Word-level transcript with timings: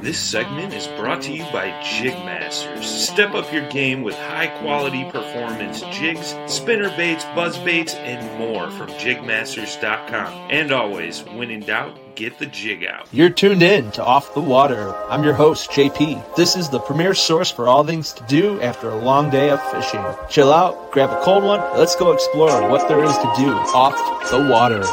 This 0.00 0.18
segment 0.18 0.72
is 0.74 0.86
brought 0.86 1.22
to 1.22 1.32
you 1.32 1.42
by 1.52 1.70
Jigmasters. 1.82 2.84
Step 2.84 3.34
up 3.34 3.52
your 3.52 3.68
game 3.68 4.02
with 4.02 4.14
high 4.14 4.46
quality 4.46 5.04
performance 5.10 5.80
jigs, 5.90 6.36
spinner 6.46 6.88
baits, 6.96 7.24
buzz 7.34 7.58
baits, 7.58 7.94
and 7.94 8.38
more 8.38 8.70
from 8.70 8.88
jigmasters.com. 8.90 10.50
And 10.50 10.70
always, 10.70 11.24
when 11.24 11.50
in 11.50 11.60
doubt, 11.60 11.98
get 12.14 12.38
the 12.38 12.46
jig 12.46 12.84
out. 12.84 13.08
You're 13.10 13.30
tuned 13.30 13.62
in 13.62 13.90
to 13.92 14.04
Off 14.04 14.34
the 14.34 14.40
Water. 14.40 14.94
I'm 15.08 15.24
your 15.24 15.34
host, 15.34 15.70
JP. 15.72 16.36
This 16.36 16.54
is 16.54 16.68
the 16.68 16.78
premier 16.78 17.14
source 17.14 17.50
for 17.50 17.66
all 17.66 17.84
things 17.84 18.12
to 18.12 18.24
do 18.28 18.60
after 18.62 18.90
a 18.90 18.96
long 18.96 19.30
day 19.30 19.50
of 19.50 19.60
fishing. 19.72 20.04
Chill 20.30 20.52
out, 20.52 20.92
grab 20.92 21.10
a 21.10 21.20
cold 21.24 21.42
one, 21.42 21.60
let's 21.76 21.96
go 21.96 22.12
explore 22.12 22.70
what 22.70 22.88
there 22.88 23.02
is 23.02 23.16
to 23.16 23.32
do 23.36 23.50
off 23.50 23.96
the 24.30 24.48
water. 24.48 24.84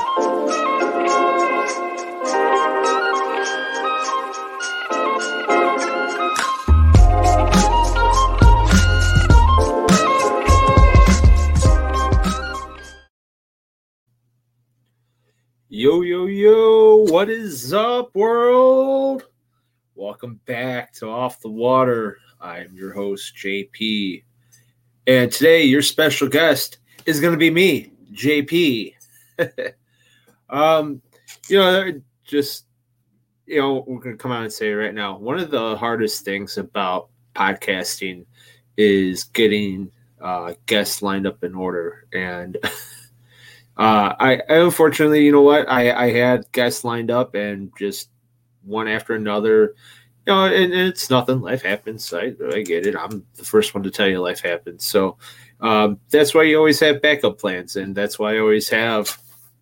What 17.15 17.29
is 17.29 17.71
up, 17.71 18.13
world? 18.13 19.23
Welcome 19.95 20.41
back 20.45 20.91
to 20.95 21.07
Off 21.07 21.39
the 21.39 21.49
Water. 21.49 22.17
I 22.41 22.59
am 22.59 22.75
your 22.75 22.91
host, 22.91 23.37
JP. 23.37 24.21
And 25.07 25.31
today, 25.31 25.63
your 25.63 25.81
special 25.81 26.27
guest 26.27 26.79
is 27.05 27.21
going 27.21 27.31
to 27.31 27.37
be 27.37 27.49
me, 27.49 27.93
JP. 28.11 28.95
um, 30.49 31.01
you 31.47 31.57
know, 31.57 32.01
just, 32.25 32.65
you 33.45 33.61
know, 33.61 33.85
we're 33.87 34.01
going 34.01 34.17
to 34.17 34.21
come 34.21 34.33
out 34.33 34.43
and 34.43 34.51
say 34.51 34.73
right 34.73 34.93
now 34.93 35.17
one 35.17 35.39
of 35.39 35.51
the 35.51 35.77
hardest 35.77 36.25
things 36.25 36.57
about 36.57 37.07
podcasting 37.33 38.25
is 38.75 39.23
getting 39.23 39.89
uh, 40.19 40.53
guests 40.65 41.01
lined 41.01 41.27
up 41.27 41.45
in 41.45 41.55
order. 41.55 42.07
And, 42.11 42.57
Uh, 43.77 44.13
I, 44.19 44.41
unfortunately, 44.47 45.25
you 45.25 45.31
know 45.31 45.41
what, 45.41 45.69
I, 45.69 45.91
I 46.05 46.11
had 46.11 46.51
guests 46.51 46.83
lined 46.83 47.11
up 47.11 47.35
and 47.35 47.71
just 47.77 48.09
one 48.63 48.87
after 48.87 49.13
another. 49.13 49.75
You 50.25 50.33
know, 50.33 50.45
and, 50.45 50.73
and 50.73 50.89
it's 50.89 51.09
nothing. 51.09 51.41
Life 51.41 51.61
happens. 51.61 52.11
I, 52.13 52.33
I 52.51 52.61
get 52.61 52.87
it. 52.87 52.95
I'm 52.95 53.25
the 53.35 53.43
first 53.43 53.75
one 53.75 53.83
to 53.83 53.91
tell 53.91 54.07
you 54.07 54.19
life 54.21 54.41
happens. 54.41 54.83
So 54.83 55.17
um, 55.59 55.99
that's 56.09 56.33
why 56.33 56.43
you 56.43 56.57
always 56.57 56.79
have 56.79 57.01
backup 57.01 57.39
plans, 57.39 57.75
and 57.75 57.95
that's 57.95 58.17
why 58.17 58.35
I 58.35 58.39
always 58.39 58.69
have 58.69 59.17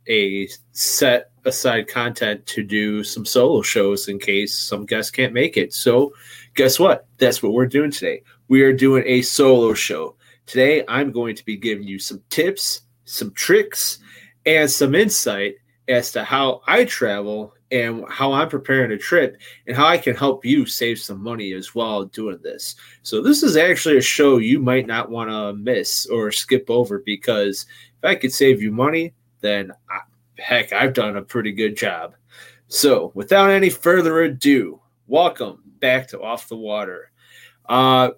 a 0.07 0.47
set 0.71 1.31
aside 1.45 1.87
content 1.87 2.45
to 2.45 2.63
do 2.63 3.03
some 3.03 3.25
solo 3.25 3.61
shows 3.61 4.07
in 4.07 4.19
case 4.19 4.57
some 4.57 4.85
guests 4.85 5.11
can't 5.11 5.33
make 5.33 5.57
it. 5.57 5.73
So, 5.73 6.13
guess 6.55 6.79
what? 6.79 7.07
That's 7.17 7.43
what 7.43 7.53
we're 7.53 7.67
doing 7.67 7.91
today. 7.91 8.23
We 8.47 8.61
are 8.63 8.73
doing 8.73 9.03
a 9.05 9.21
solo 9.21 9.73
show. 9.73 10.15
Today, 10.45 10.83
I'm 10.87 11.11
going 11.11 11.35
to 11.35 11.45
be 11.45 11.55
giving 11.55 11.87
you 11.87 11.99
some 11.99 12.21
tips, 12.29 12.81
some 13.05 13.31
tricks, 13.31 13.99
and 14.45 14.69
some 14.69 14.95
insight 14.95 15.55
as 15.87 16.11
to 16.11 16.23
how 16.23 16.61
I 16.67 16.85
travel 16.85 17.53
and 17.71 18.05
how 18.07 18.31
I'm 18.33 18.49
preparing 18.49 18.91
a 18.91 18.97
trip 18.97 19.37
and 19.67 19.75
how 19.75 19.87
I 19.87 19.97
can 19.97 20.15
help 20.15 20.45
you 20.45 20.65
save 20.65 20.99
some 20.99 21.21
money 21.21 21.53
as 21.53 21.73
well 21.73 22.05
doing 22.05 22.39
this. 22.43 22.75
So, 23.01 23.21
this 23.21 23.41
is 23.43 23.57
actually 23.57 23.97
a 23.97 24.01
show 24.01 24.37
you 24.37 24.59
might 24.59 24.87
not 24.87 25.09
want 25.09 25.29
to 25.29 25.53
miss 25.53 26.05
or 26.05 26.31
skip 26.31 26.69
over 26.69 26.99
because 26.99 27.65
if 27.97 28.09
I 28.09 28.15
could 28.15 28.31
save 28.31 28.61
you 28.61 28.71
money, 28.71 29.13
then 29.41 29.71
I, 29.89 29.99
heck, 30.37 30.71
I've 30.71 30.93
done 30.93 31.17
a 31.17 31.21
pretty 31.21 31.51
good 31.51 31.75
job. 31.75 32.15
So, 32.67 33.11
without 33.15 33.49
any 33.49 33.69
further 33.69 34.21
ado, 34.21 34.79
welcome 35.07 35.63
back 35.79 36.07
to 36.09 36.21
Off 36.21 36.47
the 36.47 36.55
Water. 36.55 37.11
Uh, 37.67 38.11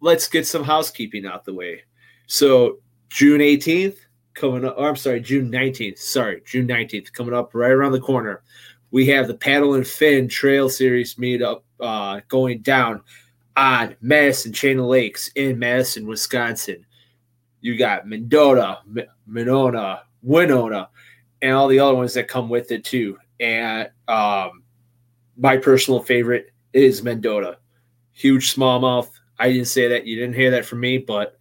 let's 0.00 0.28
get 0.28 0.46
some 0.46 0.64
housekeeping 0.64 1.26
out 1.26 1.44
the 1.44 1.54
way. 1.54 1.82
So, 2.26 2.78
June 3.08 3.40
18th, 3.40 3.98
coming 4.40 4.64
up. 4.64 4.76
Or 4.78 4.88
I'm 4.88 4.96
sorry, 4.96 5.20
June 5.20 5.50
19th. 5.50 5.98
Sorry, 5.98 6.42
June 6.44 6.66
19th 6.66 7.12
coming 7.12 7.34
up 7.34 7.54
right 7.54 7.70
around 7.70 7.92
the 7.92 8.00
corner. 8.00 8.42
We 8.90 9.06
have 9.08 9.28
the 9.28 9.34
Paddle 9.34 9.74
and 9.74 9.86
Fin 9.86 10.28
Trail 10.28 10.68
Series 10.68 11.14
meetup 11.14 11.62
uh, 11.78 12.20
going 12.28 12.62
down 12.62 13.02
on 13.56 13.96
Madison 14.00 14.52
Chain 14.52 14.78
of 14.78 14.86
Lakes 14.86 15.28
in 15.34 15.58
Madison, 15.58 16.06
Wisconsin. 16.06 16.84
You 17.60 17.76
got 17.76 18.08
Mendota, 18.08 18.78
M- 18.96 19.06
Monona, 19.26 20.02
Winona, 20.22 20.88
and 21.42 21.52
all 21.52 21.68
the 21.68 21.78
other 21.78 21.94
ones 21.94 22.14
that 22.14 22.28
come 22.28 22.48
with 22.48 22.72
it 22.72 22.84
too. 22.84 23.18
And 23.38 23.90
um, 24.08 24.62
my 25.36 25.56
personal 25.56 26.02
favorite 26.02 26.52
is 26.72 27.02
Mendota. 27.02 27.58
Huge 28.12 28.54
smallmouth. 28.54 29.10
I 29.38 29.52
didn't 29.52 29.68
say 29.68 29.88
that. 29.88 30.06
You 30.06 30.16
didn't 30.16 30.34
hear 30.34 30.50
that 30.50 30.66
from 30.66 30.80
me, 30.80 30.98
but 30.98 31.39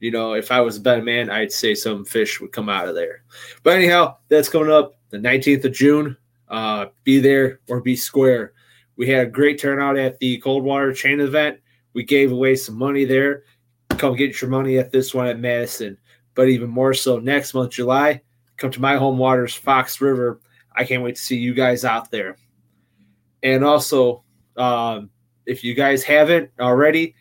you 0.00 0.10
know, 0.10 0.32
if 0.32 0.50
I 0.50 0.60
was 0.60 0.78
a 0.78 0.80
better 0.80 1.02
man, 1.02 1.30
I'd 1.30 1.52
say 1.52 1.74
some 1.74 2.04
fish 2.04 2.40
would 2.40 2.52
come 2.52 2.68
out 2.68 2.88
of 2.88 2.94
there. 2.94 3.22
But 3.62 3.76
anyhow, 3.76 4.16
that's 4.28 4.48
coming 4.48 4.72
up 4.72 4.98
the 5.10 5.18
19th 5.18 5.64
of 5.66 5.72
June. 5.72 6.16
Uh, 6.48 6.86
be 7.04 7.20
there 7.20 7.60
or 7.68 7.80
be 7.80 7.94
square. 7.94 8.54
We 8.96 9.06
had 9.06 9.26
a 9.26 9.30
great 9.30 9.60
turnout 9.60 9.96
at 9.96 10.18
the 10.18 10.38
Coldwater 10.38 10.92
Chain 10.92 11.20
event. 11.20 11.60
We 11.92 12.02
gave 12.02 12.32
away 12.32 12.56
some 12.56 12.76
money 12.76 13.04
there. 13.04 13.44
Come 13.90 14.16
get 14.16 14.40
your 14.40 14.50
money 14.50 14.78
at 14.78 14.90
this 14.90 15.14
one 15.14 15.26
at 15.26 15.38
Madison. 15.38 15.96
But 16.34 16.48
even 16.48 16.70
more 16.70 16.94
so, 16.94 17.18
next 17.18 17.54
month, 17.54 17.72
July, 17.72 18.22
come 18.56 18.70
to 18.70 18.80
my 18.80 18.96
home 18.96 19.18
waters, 19.18 19.54
Fox 19.54 20.00
River. 20.00 20.40
I 20.74 20.84
can't 20.84 21.02
wait 21.02 21.16
to 21.16 21.22
see 21.22 21.36
you 21.36 21.54
guys 21.54 21.84
out 21.84 22.10
there. 22.10 22.36
And 23.42 23.64
also, 23.64 24.24
um, 24.56 25.10
if 25.46 25.62
you 25.64 25.74
guys 25.74 26.02
haven't 26.02 26.50
already, 26.60 27.14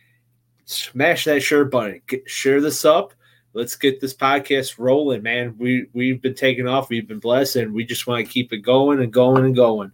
smash 0.69 1.25
that 1.25 1.41
share 1.41 1.65
button. 1.65 2.01
Get, 2.07 2.29
share 2.29 2.61
this 2.61 2.85
up. 2.85 3.13
Let's 3.53 3.75
get 3.75 3.99
this 3.99 4.13
podcast 4.13 4.77
rolling, 4.77 5.23
man. 5.23 5.55
We 5.57 5.87
we've 5.93 6.21
been 6.21 6.35
taking 6.35 6.67
off. 6.67 6.89
We've 6.89 7.07
been 7.07 7.19
blessed, 7.19 7.55
and 7.57 7.73
we 7.73 7.83
just 7.83 8.05
want 8.05 8.25
to 8.25 8.31
keep 8.31 8.53
it 8.53 8.59
going 8.59 9.01
and 9.01 9.11
going 9.11 9.45
and 9.45 9.55
going. 9.55 9.91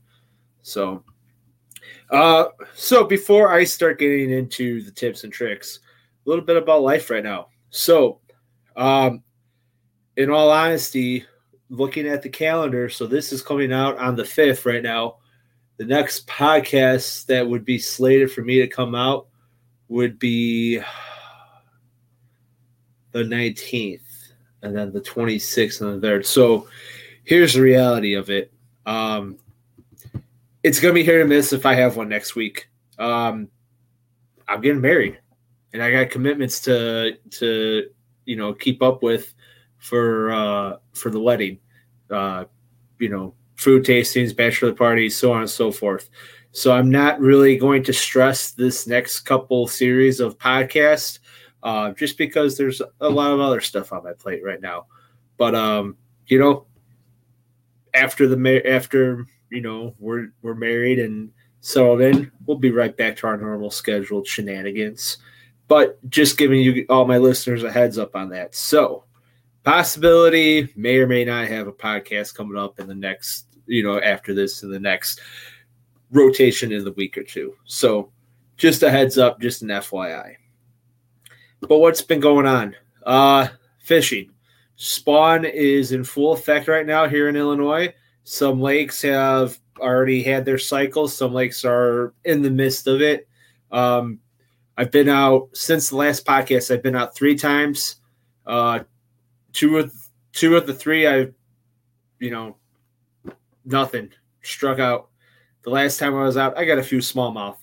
So, 0.61 1.03
Uh, 2.09 2.45
so 2.75 3.05
before 3.05 3.51
I 3.51 3.63
start 3.63 3.99
getting 3.99 4.29
into 4.29 4.81
the 4.81 4.91
tips 4.91 5.23
and 5.23 5.31
tricks, 5.31 5.79
a 6.25 6.29
little 6.29 6.43
bit 6.43 6.57
about 6.57 6.81
life 6.81 7.09
right 7.09 7.23
now. 7.23 7.47
So, 7.69 8.19
um, 8.75 9.23
in 10.17 10.29
all 10.29 10.49
honesty, 10.49 11.25
looking 11.69 12.07
at 12.07 12.21
the 12.21 12.29
calendar, 12.29 12.89
so 12.89 13.07
this 13.07 13.31
is 13.31 13.41
coming 13.41 13.71
out 13.71 13.97
on 13.97 14.15
the 14.15 14.23
5th 14.23 14.65
right 14.65 14.83
now. 14.83 15.17
The 15.77 15.85
next 15.85 16.27
podcast 16.27 17.25
that 17.27 17.47
would 17.47 17.65
be 17.65 17.79
slated 17.79 18.31
for 18.31 18.41
me 18.41 18.59
to 18.59 18.67
come 18.67 18.95
out 18.95 19.27
would 19.95 20.19
be 20.19 20.77
the 23.13 23.23
19th 23.23 24.01
and 24.61 24.75
then 24.75 24.91
the 24.91 24.99
26th 24.99 25.79
and 25.79 26.01
the 26.01 26.05
3rd. 26.05 26.25
So 26.25 26.67
here's 27.23 27.53
the 27.53 27.61
reality 27.61 28.13
of 28.15 28.29
it. 28.29 28.51
Um, 28.85 29.37
it's 30.63 30.81
going 30.81 30.93
to 30.93 30.99
be 30.99 31.05
hit 31.05 31.15
or 31.15 31.25
miss 31.25 31.53
if 31.53 31.65
I 31.65 31.75
have 31.75 31.95
one 31.95 32.09
next 32.09 32.35
week. 32.35 32.67
Um, 32.99 33.47
I'm 34.49 34.59
getting 34.59 34.81
married 34.81 35.17
and 35.71 35.81
I 35.81 35.91
got 35.91 36.09
commitments 36.09 36.59
to, 36.61 37.13
to, 37.31 37.89
you 38.25 38.35
know, 38.35 38.53
keep 38.53 38.83
up 38.83 39.01
with 39.01 39.33
for, 39.77 40.33
uh, 40.33 40.75
for 40.93 41.09
the 41.09 41.21
wedding, 41.21 41.59
uh, 42.11 42.43
you 42.99 43.07
know, 43.07 43.33
food 43.55 43.85
tastings, 43.85 44.35
bachelor 44.35 44.73
parties, 44.73 45.15
so 45.15 45.31
on 45.31 45.39
and 45.39 45.49
so 45.49 45.71
forth. 45.71 46.09
So 46.55 46.71
I'm 46.71 46.89
not 46.89 47.19
really 47.19 47.57
going 47.57 47.83
to 47.83 47.91
stress 47.91 48.51
this 48.51 48.87
next 48.87 49.19
couple 49.21 49.67
series 49.67 50.21
of 50.21 50.37
podcasts, 50.37 51.19
uh, 51.63 51.91
just 51.91 52.17
because 52.17 52.55
there's 52.55 52.81
a 53.01 53.09
lot 53.09 53.33
of 53.33 53.41
other 53.41 53.59
stuff 53.59 53.91
on 53.91 54.05
my 54.05 54.13
plate 54.13 54.41
right 54.41 54.61
now. 54.61 54.85
But 55.35 55.53
um, 55.53 55.97
you 56.27 56.39
know, 56.39 56.65
after 57.93 58.29
the 58.29 58.61
after 58.65 59.25
you 59.49 59.59
know 59.59 59.95
we're 59.99 60.29
we're 60.41 60.55
married 60.55 60.97
and 60.97 61.29
settled 61.59 61.99
in, 61.99 62.31
we'll 62.45 62.57
be 62.57 62.71
right 62.71 62.95
back 62.95 63.17
to 63.17 63.27
our 63.27 63.35
normal 63.35 63.69
scheduled 63.69 64.25
shenanigans. 64.25 65.17
But 65.67 65.99
just 66.09 66.37
giving 66.37 66.61
you 66.61 66.85
all 66.87 67.03
my 67.03 67.17
listeners 67.17 67.65
a 67.65 67.71
heads 67.71 67.97
up 67.97 68.15
on 68.15 68.29
that. 68.29 68.55
So 68.55 69.03
possibility 69.65 70.71
may 70.77 70.99
or 70.99 71.07
may 71.07 71.25
not 71.25 71.49
have 71.49 71.67
a 71.67 71.73
podcast 71.73 72.33
coming 72.33 72.57
up 72.57 72.79
in 72.79 72.87
the 72.87 72.95
next 72.95 73.47
you 73.65 73.83
know 73.83 73.99
after 73.99 74.33
this 74.33 74.63
in 74.63 74.71
the 74.71 74.79
next 74.79 75.19
rotation 76.11 76.71
in 76.71 76.83
the 76.83 76.91
week 76.93 77.17
or 77.17 77.23
two. 77.23 77.55
So 77.65 78.11
just 78.57 78.83
a 78.83 78.91
heads 78.91 79.17
up, 79.17 79.39
just 79.39 79.61
an 79.61 79.69
FYI. 79.69 80.35
But 81.61 81.79
what's 81.79 82.01
been 82.01 82.19
going 82.19 82.45
on? 82.45 82.75
Uh 83.05 83.47
fishing. 83.79 84.31
Spawn 84.77 85.45
is 85.45 85.91
in 85.91 86.03
full 86.03 86.33
effect 86.33 86.67
right 86.67 86.85
now 86.85 87.07
here 87.07 87.29
in 87.29 87.35
Illinois. 87.35 87.93
Some 88.23 88.59
lakes 88.59 89.01
have 89.03 89.57
already 89.79 90.23
had 90.23 90.45
their 90.45 90.57
cycles. 90.57 91.15
Some 91.15 91.33
lakes 91.33 91.63
are 91.63 92.13
in 92.23 92.41
the 92.41 92.49
midst 92.49 92.87
of 92.87 93.01
it. 93.01 93.27
Um, 93.71 94.19
I've 94.77 94.91
been 94.91 95.09
out 95.09 95.49
since 95.53 95.89
the 95.89 95.95
last 95.95 96.25
podcast. 96.25 96.73
I've 96.73 96.83
been 96.83 96.95
out 96.95 97.15
three 97.15 97.35
times. 97.35 97.97
Uh, 98.45 98.79
two 99.53 99.77
of 99.77 99.93
two 100.33 100.57
of 100.57 100.67
the 100.67 100.73
three, 100.73 101.07
I've 101.07 101.33
you 102.19 102.31
know 102.31 102.57
nothing 103.63 104.11
struck 104.41 104.79
out. 104.79 105.09
The 105.65 105.71
last 105.71 105.99
time 105.99 106.15
I 106.15 106.23
was 106.23 106.37
out, 106.37 106.55
I 106.57 106.63
got 106.63 106.77
a 106.77 106.83
few 106.83 106.99
smallmouth. 106.99 107.57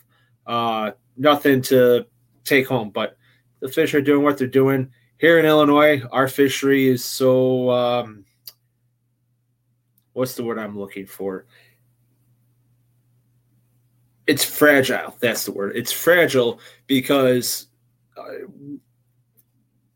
Uh, 0.45 0.91
nothing 1.17 1.63
to 1.63 2.05
take 2.43 2.67
home, 2.67 2.91
but 2.91 3.17
the 3.61 3.69
fish 3.69 3.95
are 3.95 4.03
doing 4.03 4.25
what 4.25 4.37
they're 4.37 4.49
doing. 4.49 4.91
Here 5.19 5.39
in 5.39 5.47
Illinois, 5.47 6.03
our 6.11 6.27
fishery 6.27 6.89
is 6.89 7.05
so 7.05 7.71
um, 7.71 8.25
what's 10.15 10.35
the 10.35 10.43
word 10.43 10.59
I'm 10.59 10.77
looking 10.77 11.07
for? 11.07 11.47
It's 14.27 14.45
fragile. 14.45 15.17
That's 15.21 15.45
the 15.45 15.53
word. 15.53 15.77
It's 15.77 15.93
fragile 15.93 16.59
because 16.89 17.69
uh, 18.17 18.47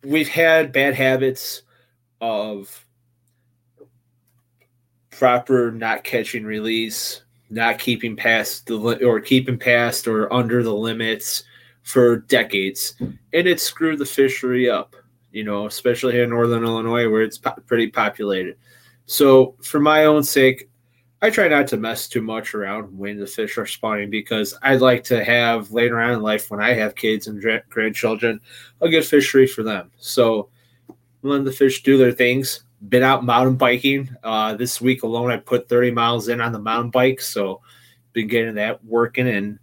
we've 0.04 0.28
had 0.28 0.70
bad 0.70 0.94
habits 0.94 1.62
of 2.20 2.86
proper 5.10 5.72
not 5.72 6.04
catching 6.04 6.44
release 6.44 7.22
not 7.50 7.78
keeping 7.78 8.16
past 8.16 8.66
the 8.66 8.78
or 9.06 9.20
keeping 9.20 9.58
past 9.58 10.06
or 10.06 10.32
under 10.32 10.62
the 10.62 10.74
limits 10.74 11.44
for 11.82 12.18
decades, 12.18 12.94
and 13.00 13.46
it 13.46 13.60
screwed 13.60 13.98
the 13.98 14.06
fishery 14.06 14.68
up. 14.68 14.96
You 15.32 15.44
know, 15.44 15.66
especially 15.66 16.14
here 16.14 16.24
in 16.24 16.30
northern 16.30 16.64
Illinois 16.64 17.08
where 17.08 17.22
it's 17.22 17.38
po- 17.38 17.60
pretty 17.66 17.88
populated. 17.88 18.56
So, 19.04 19.54
for 19.62 19.78
my 19.78 20.06
own 20.06 20.22
sake, 20.22 20.68
I 21.22 21.30
try 21.30 21.48
not 21.48 21.66
to 21.68 21.76
mess 21.76 22.08
too 22.08 22.22
much 22.22 22.54
around 22.54 22.96
when 22.96 23.18
the 23.18 23.26
fish 23.26 23.56
are 23.58 23.66
spawning 23.66 24.10
because 24.10 24.56
I'd 24.62 24.80
like 24.80 25.04
to 25.04 25.24
have 25.24 25.70
later 25.70 26.00
on 26.00 26.12
in 26.12 26.22
life 26.22 26.50
when 26.50 26.60
I 26.60 26.72
have 26.74 26.94
kids 26.94 27.26
and 27.26 27.42
grandchildren 27.68 28.40
a 28.80 28.88
good 28.88 29.04
fishery 29.04 29.46
for 29.46 29.62
them. 29.62 29.90
So, 29.98 30.48
let 31.22 31.44
the 31.44 31.52
fish 31.52 31.82
do 31.82 31.98
their 31.98 32.12
things 32.12 32.64
been 32.88 33.02
out 33.02 33.24
mountain 33.24 33.56
biking. 33.56 34.14
Uh, 34.22 34.54
this 34.54 34.80
week 34.80 35.02
alone, 35.02 35.30
I 35.30 35.38
put 35.38 35.68
30 35.68 35.90
miles 35.92 36.28
in 36.28 36.40
on 36.40 36.52
the 36.52 36.58
mountain 36.58 36.90
bike. 36.90 37.20
So, 37.20 37.60
been 38.12 38.28
getting 38.28 38.54
that 38.54 38.84
working. 38.84 39.28
And, 39.28 39.58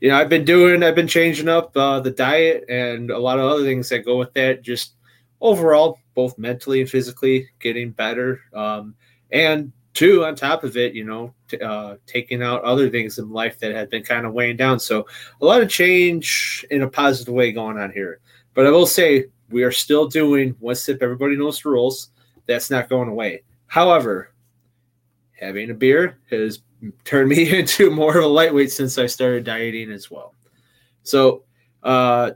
you 0.00 0.08
know, 0.08 0.16
I've 0.16 0.28
been 0.28 0.44
doing, 0.44 0.82
I've 0.82 0.94
been 0.94 1.08
changing 1.08 1.48
up 1.48 1.76
uh, 1.76 2.00
the 2.00 2.10
diet 2.10 2.64
and 2.68 3.10
a 3.10 3.18
lot 3.18 3.38
of 3.38 3.50
other 3.50 3.64
things 3.64 3.88
that 3.88 4.04
go 4.04 4.16
with 4.16 4.32
that. 4.34 4.62
Just 4.62 4.94
overall, 5.40 5.98
both 6.14 6.38
mentally 6.38 6.80
and 6.80 6.90
physically, 6.90 7.48
getting 7.60 7.90
better. 7.90 8.40
Um, 8.54 8.94
and 9.30 9.72
two, 9.94 10.24
on 10.24 10.36
top 10.36 10.64
of 10.64 10.76
it, 10.76 10.94
you 10.94 11.04
know, 11.04 11.34
t- 11.48 11.60
uh, 11.60 11.96
taking 12.06 12.42
out 12.42 12.64
other 12.64 12.88
things 12.88 13.18
in 13.18 13.30
life 13.30 13.58
that 13.58 13.72
had 13.72 13.90
been 13.90 14.02
kind 14.02 14.26
of 14.26 14.32
weighing 14.32 14.56
down. 14.56 14.80
So, 14.80 15.06
a 15.40 15.44
lot 15.44 15.62
of 15.62 15.68
change 15.68 16.64
in 16.70 16.82
a 16.82 16.88
positive 16.88 17.34
way 17.34 17.52
going 17.52 17.78
on 17.78 17.92
here. 17.92 18.20
But 18.54 18.66
I 18.66 18.70
will 18.70 18.86
say, 18.86 19.26
we 19.50 19.62
are 19.62 19.72
still 19.72 20.06
doing 20.06 20.54
one 20.60 20.74
sip. 20.74 21.02
Everybody 21.02 21.36
knows 21.36 21.60
the 21.62 21.70
rules 21.70 22.10
that's 22.48 22.70
not 22.70 22.88
going 22.88 23.08
away. 23.08 23.44
However, 23.66 24.32
having 25.38 25.70
a 25.70 25.74
beer 25.74 26.18
has 26.30 26.60
turned 27.04 27.28
me 27.36 27.56
into 27.56 27.90
more 27.90 28.18
of 28.18 28.24
a 28.24 28.28
lightweight 28.28 28.72
since 28.72 28.98
I 28.98 29.06
started 29.06 29.44
dieting 29.44 29.92
as 29.92 30.10
well. 30.10 30.34
So 31.04 31.44
uh, 31.84 32.32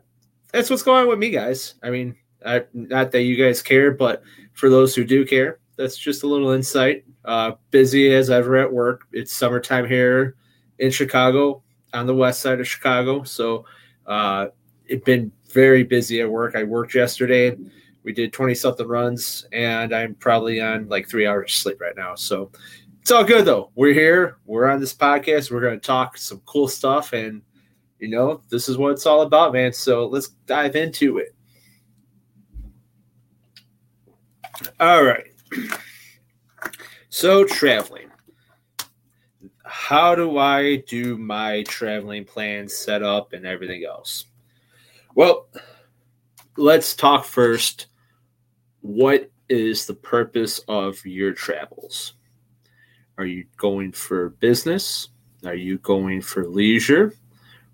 that's 0.52 0.70
what's 0.70 0.82
going 0.82 1.02
on 1.02 1.08
with 1.08 1.18
me, 1.18 1.30
guys. 1.30 1.74
I 1.82 1.90
mean, 1.90 2.14
I, 2.44 2.64
not 2.72 3.10
that 3.12 3.22
you 3.22 3.42
guys 3.42 3.62
care, 3.62 3.90
but 3.90 4.22
for 4.52 4.68
those 4.68 4.94
who 4.94 5.04
do 5.04 5.24
care, 5.24 5.58
that's 5.76 5.96
just 5.96 6.22
a 6.22 6.26
little 6.26 6.50
insight. 6.50 7.04
Uh, 7.24 7.52
busy 7.70 8.12
as 8.14 8.30
ever 8.30 8.56
at 8.56 8.72
work. 8.72 9.06
It's 9.12 9.32
summertime 9.32 9.88
here 9.88 10.36
in 10.78 10.90
Chicago, 10.90 11.62
on 11.94 12.06
the 12.06 12.14
west 12.14 12.40
side 12.40 12.60
of 12.60 12.68
Chicago. 12.68 13.22
So 13.22 13.64
uh, 14.06 14.46
it's 14.86 15.04
been 15.04 15.30
very 15.52 15.84
busy 15.84 16.20
at 16.20 16.30
work. 16.30 16.56
I 16.56 16.64
worked 16.64 16.94
yesterday 16.94 17.56
we 18.02 18.12
did 18.12 18.32
20 18.32 18.54
something 18.54 18.86
runs 18.86 19.46
and 19.52 19.94
i'm 19.94 20.14
probably 20.16 20.60
on 20.60 20.88
like 20.88 21.08
three 21.08 21.26
hours 21.26 21.52
of 21.52 21.56
sleep 21.56 21.80
right 21.80 21.96
now. 21.96 22.14
So 22.14 22.50
it's 23.02 23.10
all 23.10 23.24
good 23.24 23.44
though. 23.44 23.70
We're 23.74 23.92
here. 23.92 24.36
We're 24.44 24.68
on 24.68 24.78
this 24.78 24.94
podcast. 24.94 25.50
We're 25.50 25.60
going 25.60 25.78
to 25.78 25.86
talk 25.86 26.16
some 26.16 26.40
cool 26.46 26.68
stuff 26.68 27.12
and 27.12 27.42
you 27.98 28.08
know 28.08 28.42
this 28.48 28.68
is 28.68 28.78
what 28.78 28.92
it's 28.92 29.06
all 29.06 29.22
about 29.22 29.52
man. 29.52 29.72
So 29.72 30.06
let's 30.06 30.28
dive 30.46 30.76
into 30.76 31.18
it. 31.18 31.34
All 34.78 35.02
right. 35.02 35.26
So 37.08 37.44
traveling. 37.44 38.08
How 39.64 40.14
do 40.14 40.38
i 40.38 40.76
do 40.76 41.18
my 41.18 41.62
traveling 41.64 42.24
plans 42.24 42.72
set 42.72 43.02
up 43.02 43.32
and 43.32 43.44
everything 43.44 43.84
else? 43.84 44.26
Well 45.16 45.48
let's 46.56 46.94
talk 46.94 47.24
first 47.24 47.86
what 48.82 49.30
is 49.48 49.86
the 49.86 49.94
purpose 49.94 50.60
of 50.68 51.04
your 51.06 51.32
travels? 51.32 52.14
Are 53.16 53.24
you 53.24 53.44
going 53.56 53.92
for 53.92 54.30
business? 54.30 55.08
Are 55.44 55.54
you 55.54 55.78
going 55.78 56.20
for 56.20 56.46
leisure? 56.46 57.14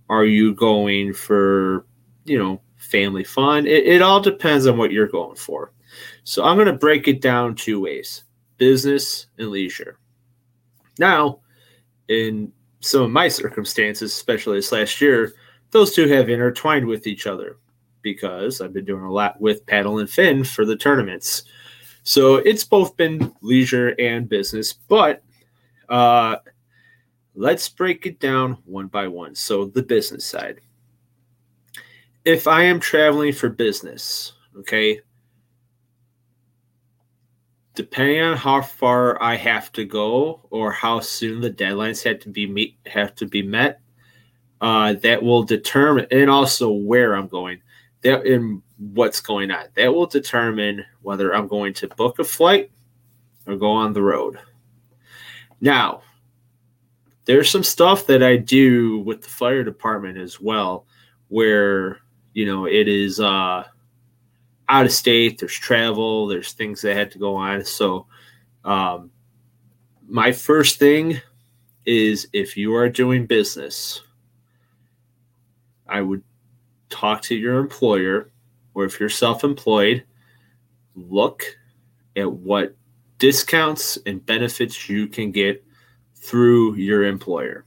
Are 0.09 0.25
you 0.25 0.55
going 0.55 1.13
for, 1.13 1.87
you 2.25 2.39
know, 2.39 2.61
family 2.77 3.25
fun? 3.25 3.67
It, 3.67 3.87
it 3.87 4.03
all 4.03 4.21
depends 4.21 4.67
on 4.67 4.79
what 4.79 4.93
you're 4.93 5.09
going 5.09 5.37
for. 5.37 5.73
So 6.25 6.45
I'm 6.45 6.57
going 6.57 6.67
to 6.67 6.73
break 6.73 7.09
it 7.09 7.21
down 7.21 7.55
two 7.55 7.81
ways 7.81 8.25
business 8.59 9.27
and 9.39 9.51
leisure. 9.51 9.99
Now, 10.99 11.41
in 12.09 12.53
some 12.81 13.03
of 13.03 13.11
my 13.11 13.29
circumstances, 13.29 14.13
especially 14.13 14.59
this 14.59 14.73
last 14.73 15.01
year, 15.01 15.33
those 15.71 15.95
two 15.95 16.09
have 16.09 16.29
intertwined 16.29 16.87
with 16.87 17.07
each 17.07 17.27
other 17.27 17.57
because 18.13 18.63
I've 18.63 18.73
been 18.73 18.87
doing 18.87 19.05
a 19.05 19.13
lot 19.13 19.39
with 19.39 19.67
paddle 19.67 19.99
and 19.99 20.09
fin 20.09 20.43
for 20.43 20.65
the 20.65 20.77
tournaments. 20.77 21.43
So 22.05 22.37
it's 22.37 22.65
both 22.65 22.97
been 22.97 23.35
leisure 23.43 23.95
and 23.99 24.27
business, 24.27 24.73
but 24.73 25.23
uh, 25.91 26.37
let's 27.35 27.69
break 27.69 28.07
it 28.07 28.19
down 28.19 28.57
one 28.65 28.87
by 28.87 29.09
one. 29.09 29.35
So 29.35 29.67
the 29.67 29.83
business 29.83 30.25
side. 30.25 30.63
If 32.25 32.47
I 32.47 32.63
am 32.63 32.81
traveling 32.81 33.35
for 33.35 33.51
business, 33.51 34.33
okay, 34.57 35.01
depending 37.75 38.23
on 38.23 38.39
how 38.39 38.63
far 38.63 39.23
I 39.23 39.37
have 39.37 39.71
to 39.73 39.85
go 39.85 40.47
or 40.49 40.73
how 40.73 41.01
soon 41.01 41.43
the 41.43 41.51
deadlines 41.51 42.03
have 42.05 42.21
to 42.21 42.31
be 42.31 42.47
meet 42.47 42.79
have 42.87 43.15
to 43.17 43.27
be 43.27 43.43
met, 43.43 43.81
uh, 44.63 44.95
that 44.95 45.23
will 45.23 45.43
determine, 45.43 46.07
and 46.11 46.31
also 46.31 46.73
where 46.73 47.15
I'm 47.15 47.29
going, 47.29 47.61
that 48.03 48.27
and 48.27 48.63
what's 48.79 49.21
going 49.21 49.51
on. 49.51 49.67
That 49.75 49.93
will 49.93 50.07
determine 50.07 50.85
whether 51.03 51.35
I'm 51.35 51.49
going 51.49 51.75
to 51.75 51.89
book 51.89 52.19
a 52.19 52.25
flight 52.25 52.71
or 53.47 53.57
go 53.57 53.71
on 53.71 53.93
the 53.93 54.03
road. 54.03 54.39
Now, 55.61 56.03
there's 57.25 57.51
some 57.51 57.65
stuff 57.65 58.07
that 58.07 58.23
I 58.23 58.37
do 58.37 59.01
with 59.01 59.23
the 59.23 59.29
fire 59.29 59.65
department 59.65 60.19
as 60.19 60.41
well, 60.41 60.87
where 61.29 61.99
you 62.33 62.47
know 62.47 62.67
it 62.67 62.89
is 62.89 63.21
uh, 63.21 63.65
out 64.69 64.87
of 64.87 64.93
state. 64.93 65.39
There's 65.39 65.53
travel. 65.53 66.27
There's 66.27 66.53
things 66.53 66.81
that 66.83 66.97
had 66.97 67.11
to 67.13 67.19
go 67.19 67.35
on. 67.35 67.65
So, 67.65 68.07
um, 68.65 69.11
my 70.07 70.33
first 70.33 70.79
thing 70.79 71.21
is 71.85 72.29
if 72.33 72.57
you 72.57 72.75
are 72.75 72.89
doing 72.89 73.27
business, 73.27 74.03
I 75.87 76.01
would 76.01 76.23
talk 76.91 77.23
to 77.23 77.35
your 77.35 77.59
employer, 77.59 78.31
or 78.75 78.85
if 78.85 78.99
you're 79.01 79.09
self-employed, 79.09 80.05
look 80.95 81.45
at 82.17 82.31
what 82.31 82.77
discounts 83.19 83.99
and 84.07 84.25
benefits 84.25 84.89
you 84.89 85.07
can 85.07 85.31
get 85.31 85.65
through 86.15 86.75
your 86.75 87.05
employer. 87.05 87.65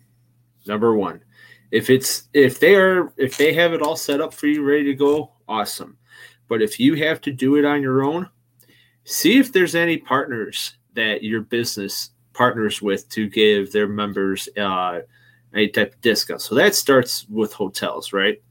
Number 0.67 0.95
one, 0.95 1.23
if 1.71 1.89
it's 1.89 2.29
if 2.33 2.59
they 2.59 2.75
are 2.75 3.13
if 3.17 3.37
they 3.37 3.53
have 3.53 3.73
it 3.73 3.81
all 3.81 3.95
set 3.95 4.21
up 4.21 4.33
for 4.33 4.47
you 4.47 4.63
ready 4.63 4.85
to 4.85 4.93
go, 4.93 5.31
awesome. 5.47 5.97
But 6.47 6.61
if 6.61 6.79
you 6.79 6.95
have 6.95 7.21
to 7.21 7.31
do 7.31 7.55
it 7.55 7.65
on 7.65 7.81
your 7.81 8.03
own, 8.03 8.29
see 9.05 9.39
if 9.39 9.51
there's 9.51 9.75
any 9.75 9.97
partners 9.97 10.75
that 10.93 11.23
your 11.23 11.41
business 11.41 12.11
partners 12.33 12.81
with 12.81 13.07
to 13.09 13.29
give 13.29 13.71
their 13.71 13.87
members 13.87 14.49
uh, 14.57 14.99
any 15.53 15.69
type 15.69 15.93
of 15.93 16.01
discount. 16.01 16.41
So 16.41 16.55
that 16.55 16.75
starts 16.75 17.25
with 17.29 17.53
hotels, 17.53 18.13
right? 18.13 18.41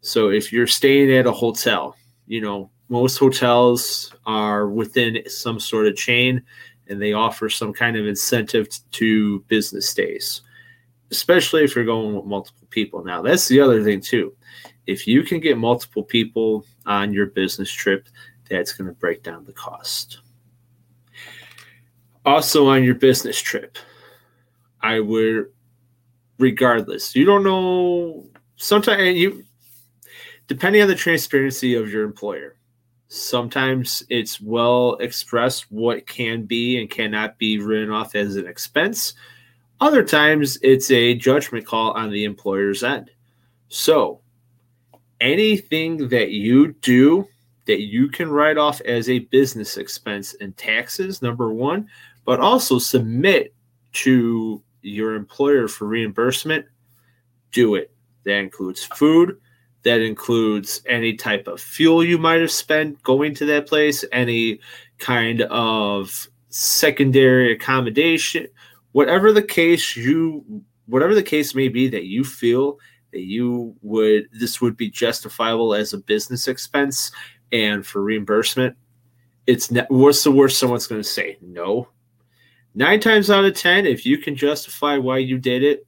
So 0.00 0.30
if 0.30 0.52
you're 0.52 0.66
staying 0.66 1.12
at 1.12 1.26
a 1.26 1.32
hotel, 1.32 1.96
you 2.26 2.40
know, 2.40 2.70
most 2.88 3.18
hotels 3.18 4.12
are 4.26 4.68
within 4.68 5.22
some 5.28 5.60
sort 5.60 5.86
of 5.86 5.96
chain 5.96 6.42
and 6.88 7.00
they 7.00 7.12
offer 7.12 7.48
some 7.48 7.72
kind 7.72 7.96
of 7.96 8.06
incentive 8.06 8.68
to 8.92 9.40
business 9.42 9.88
stays, 9.88 10.42
especially 11.10 11.62
if 11.62 11.76
you're 11.76 11.84
going 11.84 12.16
with 12.16 12.24
multiple 12.24 12.66
people. 12.70 13.04
Now, 13.04 13.22
that's 13.22 13.46
the 13.46 13.60
other 13.60 13.82
thing, 13.84 14.00
too. 14.00 14.34
If 14.86 15.06
you 15.06 15.22
can 15.22 15.38
get 15.38 15.56
multiple 15.56 16.02
people 16.02 16.64
on 16.86 17.12
your 17.12 17.26
business 17.26 17.70
trip, 17.70 18.08
that's 18.48 18.72
going 18.72 18.88
to 18.88 18.94
break 18.94 19.22
down 19.22 19.44
the 19.44 19.52
cost. 19.52 20.18
Also, 22.24 22.66
on 22.68 22.82
your 22.82 22.96
business 22.96 23.40
trip, 23.40 23.78
I 24.80 24.98
would, 24.98 25.52
regardless, 26.38 27.14
you 27.14 27.24
don't 27.24 27.44
know, 27.44 28.26
sometimes 28.56 29.16
you, 29.16 29.44
depending 30.50 30.82
on 30.82 30.88
the 30.88 30.94
transparency 30.94 31.74
of 31.76 31.90
your 31.90 32.02
employer, 32.02 32.56
Sometimes 33.12 34.04
it's 34.08 34.40
well 34.40 34.94
expressed 35.00 35.66
what 35.72 36.06
can 36.06 36.44
be 36.44 36.78
and 36.80 36.88
cannot 36.88 37.38
be 37.38 37.58
written 37.58 37.90
off 37.90 38.14
as 38.14 38.36
an 38.36 38.46
expense. 38.46 39.14
Other 39.80 40.04
times 40.04 40.58
it's 40.62 40.92
a 40.92 41.14
judgment 41.14 41.66
call 41.66 41.90
on 41.90 42.12
the 42.12 42.22
employer's 42.22 42.84
end. 42.84 43.10
So, 43.68 44.20
anything 45.20 46.06
that 46.10 46.30
you 46.30 46.72
do 46.74 47.26
that 47.66 47.80
you 47.80 48.06
can 48.06 48.30
write 48.30 48.58
off 48.58 48.80
as 48.82 49.10
a 49.10 49.18
business 49.18 49.76
expense 49.76 50.34
in 50.34 50.52
taxes, 50.52 51.20
number 51.20 51.52
one, 51.52 51.88
but 52.24 52.38
also 52.38 52.78
submit 52.78 53.52
to 53.94 54.62
your 54.82 55.16
employer 55.16 55.66
for 55.66 55.86
reimbursement, 55.86 56.64
do 57.50 57.74
it. 57.74 57.90
That 58.22 58.38
includes 58.38 58.84
food, 58.84 59.36
that 59.82 60.00
includes 60.00 60.82
any 60.86 61.14
type 61.14 61.46
of 61.46 61.60
fuel 61.60 62.04
you 62.04 62.18
might 62.18 62.40
have 62.40 62.50
spent 62.50 63.02
going 63.02 63.34
to 63.34 63.46
that 63.46 63.66
place, 63.66 64.04
any 64.12 64.60
kind 64.98 65.42
of 65.42 66.28
secondary 66.50 67.52
accommodation, 67.52 68.46
whatever 68.92 69.32
the 69.32 69.42
case 69.42 69.96
you 69.96 70.62
whatever 70.86 71.14
the 71.14 71.22
case 71.22 71.54
may 71.54 71.68
be 71.68 71.88
that 71.88 72.04
you 72.04 72.24
feel 72.24 72.78
that 73.12 73.20
you 73.20 73.74
would 73.82 74.28
this 74.32 74.60
would 74.60 74.76
be 74.76 74.90
justifiable 74.90 75.74
as 75.74 75.92
a 75.92 75.98
business 75.98 76.48
expense 76.48 77.12
and 77.52 77.86
for 77.86 78.02
reimbursement 78.02 78.76
it's 79.46 79.70
ne- 79.70 79.86
what's 79.88 80.22
the 80.22 80.30
worst 80.30 80.58
someone's 80.58 80.86
going 80.86 81.00
to 81.00 81.08
say? 81.08 81.38
No. 81.40 81.88
Nine 82.74 83.00
times 83.00 83.30
out 83.30 83.44
of 83.44 83.54
ten 83.54 83.86
if 83.86 84.06
you 84.06 84.18
can 84.18 84.36
justify 84.36 84.96
why 84.96 85.18
you 85.18 85.38
did 85.38 85.62
it 85.62 85.86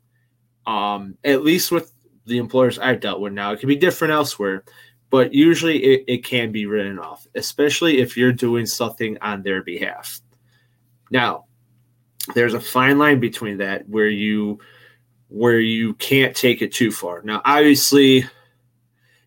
um 0.67 1.17
at 1.25 1.43
least 1.43 1.73
with 1.73 1.93
the 2.27 2.39
employers 2.39 2.79
I've 2.79 3.01
dealt 3.01 3.21
with 3.21 3.33
now. 3.33 3.53
It 3.53 3.61
can 3.61 3.69
be 3.69 3.77
different 3.77 4.13
elsewhere, 4.13 4.65
but 5.11 5.35
usually 5.35 5.79
it, 5.83 6.05
it 6.09 6.25
can 6.25 6.53
be 6.53 6.67
written 6.67 6.99
off, 6.99 7.27
especially 7.35 8.01
if 8.01 8.17
you're 8.17 8.33
doing 8.33 8.67
something 8.67 9.19
on 9.21 9.43
their 9.43 9.63
behalf. 9.63 10.21
Now, 11.11 11.45
there's 12.35 12.55
a 12.55 12.61
fine 12.61 12.99
line 12.99 13.21
between 13.21 13.59
that 13.59 13.89
where 13.89 14.09
you 14.09 14.61
where 15.29 15.59
you 15.59 15.95
can't 15.95 16.37
take 16.37 16.61
it 16.61 16.73
too 16.73 16.93
far. 16.93 17.23
Now, 17.23 17.41
obviously, 17.45 18.19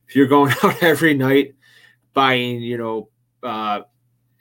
if 0.08 0.16
you're 0.16 0.28
going 0.28 0.54
out 0.64 0.82
every 0.84 1.14
night 1.14 1.56
buying, 2.14 2.62
you 2.62 2.78
know, 2.78 3.10
uh, 3.44 3.82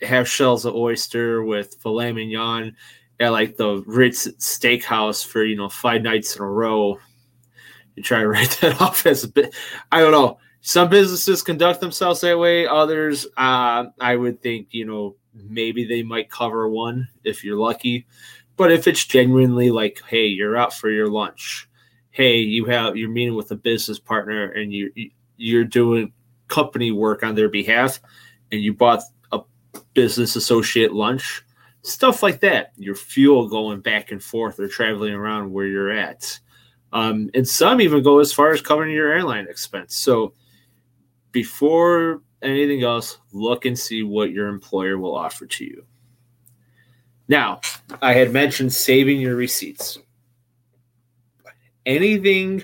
half 0.03 0.27
shells 0.29 0.65
of 0.65 0.75
oyster 0.75 1.43
with 1.43 1.75
filet 1.81 2.13
mignon 2.13 2.77
at 3.21 3.33
like 3.33 3.57
the 3.57 3.83
Ritz 3.87 4.29
Steakhouse 4.39 5.27
for 5.27 5.45
you 5.45 5.57
know 5.57 5.69
five 5.69 6.03
nights 6.03 6.37
in 6.37 6.43
a 6.43 6.49
row, 6.49 6.99
you 7.97 8.03
try 8.03 8.21
to 8.21 8.29
write 8.29 8.51
that 8.61 8.81
off 8.81 9.07
as 9.07 9.25
a 9.25 9.29
bit. 9.29 9.55
I 9.93 10.01
don't 10.01 10.13
know. 10.13 10.39
Some 10.61 10.89
businesses 10.89 11.43
conduct 11.43 11.81
themselves 11.81 12.23
that 12.23 12.39
way. 12.39 12.67
Others, 12.67 13.27
uh, 13.37 13.85
I 14.01 14.17
would 14.17 14.41
think, 14.41 14.69
you 14.71 14.87
know, 14.87 15.17
maybe 15.35 15.85
they 15.85 16.03
might 16.03 16.31
cover 16.31 16.69
one 16.69 17.09
if 17.23 17.45
you're 17.45 17.59
lucky. 17.59 18.07
But 18.57 18.73
if 18.73 18.87
it's 18.87 19.05
genuinely 19.05 19.71
like, 19.71 20.01
hey, 20.09 20.27
you're 20.27 20.57
out 20.57 20.73
for 20.73 20.89
your 20.89 21.09
lunch, 21.09 21.69
hey, 22.11 22.39
you 22.39 22.65
have 22.67 22.97
you're 22.97 23.11
meeting 23.11 23.35
with 23.35 23.51
a 23.51 23.57
business 23.57 23.99
partner 23.99 24.53
and 24.53 24.73
you 24.73 24.93
you're 25.37 25.65
doing 25.65 26.13
company 26.49 26.93
work 26.93 27.23
on 27.25 27.35
their 27.35 27.49
behalf, 27.49 28.01
and 28.53 28.61
you 28.61 28.73
bought 28.73 29.03
a 29.33 29.41
business 29.93 30.37
associate 30.37 30.93
lunch, 30.93 31.43
stuff 31.83 32.23
like 32.23 32.41
that. 32.41 32.73
Your 32.77 32.95
fuel 32.95 33.49
going 33.49 33.81
back 33.81 34.13
and 34.13 34.23
forth 34.23 34.61
or 34.61 34.69
traveling 34.69 35.15
around 35.15 35.53
where 35.53 35.67
you're 35.67 35.91
at 35.91 36.39
um, 36.95 37.29
and 37.35 37.47
some 37.47 37.81
even 37.81 38.03
go 38.03 38.21
as 38.21 38.33
far 38.33 38.53
as 38.53 38.63
covering 38.63 38.95
your 38.95 39.13
airline 39.13 39.49
expense. 39.49 39.97
So 39.97 40.33
before 41.33 42.23
anything 42.41 42.85
else, 42.85 43.19
look 43.33 43.65
and 43.65 43.77
see 43.77 44.05
what 44.05 44.31
your 44.31 44.47
employer 44.47 44.97
will 44.97 45.17
offer 45.17 45.45
to 45.45 45.65
you. 45.65 45.85
Now, 47.27 47.61
I 48.01 48.13
had 48.13 48.33
mentioned 48.33 48.73
saving 48.73 49.21
your 49.21 49.35
receipts. 49.35 49.99
Anything 51.85 52.63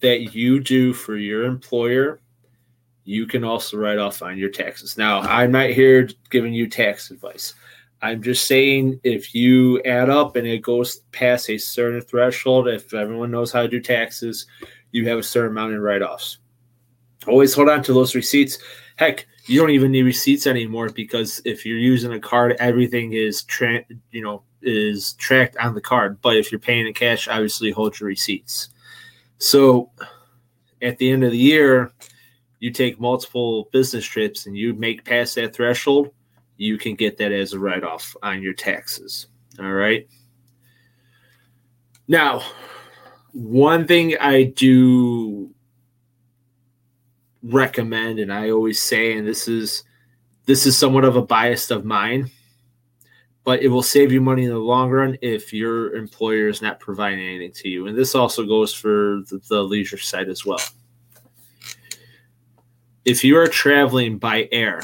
that 0.00 0.34
you 0.34 0.58
do 0.58 0.94
for 0.94 1.16
your 1.16 1.44
employer, 1.44 2.20
you 3.04 3.26
can 3.26 3.44
also 3.44 3.76
write 3.76 3.98
off 3.98 4.22
on 4.22 4.38
your 4.38 4.50
taxes. 4.50 4.96
Now, 4.96 5.20
I'm 5.20 5.52
not 5.52 5.70
here 5.70 6.08
giving 6.30 6.54
you 6.54 6.68
tax 6.68 7.10
advice. 7.10 7.54
I'm 8.02 8.20
just 8.20 8.48
saying 8.48 9.00
if 9.04 9.32
you 9.32 9.80
add 9.82 10.10
up 10.10 10.34
and 10.34 10.46
it 10.46 10.58
goes 10.58 10.98
past 11.12 11.48
a 11.48 11.56
certain 11.56 12.00
threshold, 12.00 12.66
if 12.66 12.92
everyone 12.92 13.30
knows 13.30 13.52
how 13.52 13.62
to 13.62 13.68
do 13.68 13.80
taxes, 13.80 14.46
you 14.90 15.08
have 15.08 15.18
a 15.18 15.22
certain 15.22 15.52
amount 15.52 15.74
in 15.74 15.80
write 15.80 16.02
offs. 16.02 16.38
Always 17.28 17.54
hold 17.54 17.68
on 17.68 17.84
to 17.84 17.92
those 17.92 18.16
receipts. 18.16 18.58
Heck, 18.96 19.26
you 19.46 19.60
don't 19.60 19.70
even 19.70 19.92
need 19.92 20.02
receipts 20.02 20.48
anymore 20.48 20.88
because 20.88 21.40
if 21.44 21.64
you're 21.64 21.78
using 21.78 22.12
a 22.12 22.18
card, 22.18 22.56
everything 22.58 23.12
is 23.12 23.44
tra- 23.44 23.84
you 24.10 24.22
know 24.22 24.42
is 24.62 25.12
tracked 25.14 25.56
on 25.58 25.74
the 25.74 25.80
card. 25.80 26.20
But 26.20 26.36
if 26.36 26.50
you're 26.50 26.58
paying 26.58 26.88
in 26.88 26.94
cash, 26.94 27.28
obviously 27.28 27.70
hold 27.70 27.98
your 28.00 28.08
receipts. 28.08 28.70
So 29.38 29.90
at 30.82 30.98
the 30.98 31.10
end 31.10 31.22
of 31.22 31.30
the 31.30 31.38
year, 31.38 31.92
you 32.58 32.72
take 32.72 33.00
multiple 33.00 33.68
business 33.72 34.04
trips 34.04 34.46
and 34.46 34.56
you 34.56 34.74
make 34.74 35.04
past 35.04 35.36
that 35.36 35.54
threshold 35.54 36.10
you 36.56 36.78
can 36.78 36.94
get 36.94 37.16
that 37.18 37.32
as 37.32 37.52
a 37.52 37.58
write 37.58 37.84
off 37.84 38.16
on 38.22 38.42
your 38.42 38.52
taxes. 38.52 39.28
All 39.58 39.72
right. 39.72 40.08
Now, 42.08 42.42
one 43.32 43.86
thing 43.86 44.16
I 44.18 44.44
do 44.44 45.52
recommend 47.42 48.18
and 48.18 48.32
I 48.32 48.50
always 48.50 48.80
say 48.80 49.16
and 49.16 49.26
this 49.26 49.48
is 49.48 49.82
this 50.46 50.64
is 50.64 50.78
somewhat 50.78 51.04
of 51.04 51.16
a 51.16 51.22
bias 51.22 51.70
of 51.70 51.84
mine 51.84 52.30
but 53.44 53.62
it 53.62 53.68
will 53.68 53.82
save 53.82 54.12
you 54.12 54.20
money 54.20 54.44
in 54.44 54.50
the 54.50 54.58
long 54.58 54.90
run 54.90 55.18
if 55.22 55.52
your 55.52 55.96
employer 55.96 56.46
is 56.46 56.62
not 56.62 56.78
providing 56.78 57.18
anything 57.18 57.50
to 57.52 57.68
you 57.68 57.88
and 57.88 57.98
this 57.98 58.14
also 58.14 58.46
goes 58.46 58.72
for 58.72 59.22
the, 59.28 59.40
the 59.48 59.60
leisure 59.60 59.98
side 59.98 60.28
as 60.28 60.46
well 60.46 60.60
if 63.04 63.24
you 63.24 63.36
are 63.36 63.48
traveling 63.48 64.18
by 64.18 64.48
air 64.52 64.82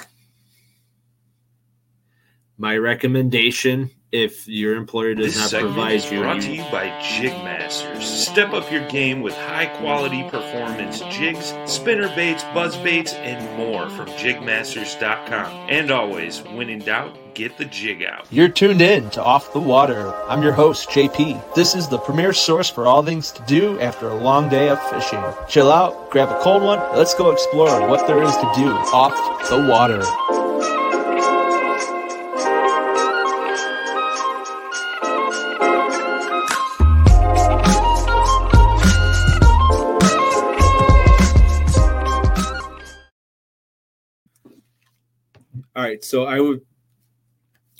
my 2.59 2.77
recommendation 2.77 3.91
if 4.11 4.49
your 4.49 4.75
employer 4.75 5.15
does 5.15 5.35
This 5.35 5.39
not 5.39 5.51
segment 5.51 5.75
provide 5.75 5.95
is 5.97 6.11
you, 6.11 6.21
brought 6.21 6.43
to 6.43 6.51
you 6.51 6.63
by 6.71 6.89
Jigmasters. 7.03 8.03
Step 8.03 8.53
up 8.55 8.71
your 8.73 8.89
game 8.89 9.21
with 9.21 9.35
high 9.35 9.67
quality 9.67 10.23
performance 10.31 11.01
jigs, 11.11 11.53
spinner 11.67 12.09
baits, 12.15 12.43
buzz 12.55 12.77
baits, 12.79 13.13
and 13.15 13.57
more 13.59 13.91
from 13.91 14.07
jigmasters.com. 14.09 15.69
And 15.69 15.91
always, 15.91 16.41
when 16.41 16.71
in 16.71 16.79
doubt, 16.81 17.35
get 17.35 17.59
the 17.59 17.67
jig 17.67 18.03
out. 18.03 18.27
You're 18.31 18.49
tuned 18.49 18.81
in 18.81 19.11
to 19.11 19.23
Off 19.23 19.53
the 19.53 19.61
Water. 19.61 20.15
I'm 20.27 20.43
your 20.43 20.53
host, 20.53 20.89
JP. 20.89 21.55
This 21.55 21.75
is 21.75 21.87
the 21.87 21.99
premier 21.99 22.33
source 22.33 22.71
for 22.71 22.87
all 22.87 23.03
things 23.03 23.31
to 23.33 23.43
do 23.47 23.79
after 23.79 24.09
a 24.09 24.15
long 24.15 24.49
day 24.49 24.71
of 24.71 24.83
fishing. 24.89 25.23
Chill 25.49 25.71
out, 25.71 26.11
grab 26.11 26.31
a 26.31 26.41
cold 26.43 26.63
one, 26.63 26.81
let's 26.97 27.15
go 27.15 27.31
explore 27.31 27.87
what 27.89 28.07
there 28.07 28.23
is 28.23 28.35
to 28.35 28.53
do 28.57 28.71
off 28.71 29.51
the 29.51 29.67
water. 29.69 30.03
Right, 45.89 46.05
so 46.05 46.25
I 46.25 46.41
would. 46.41 46.61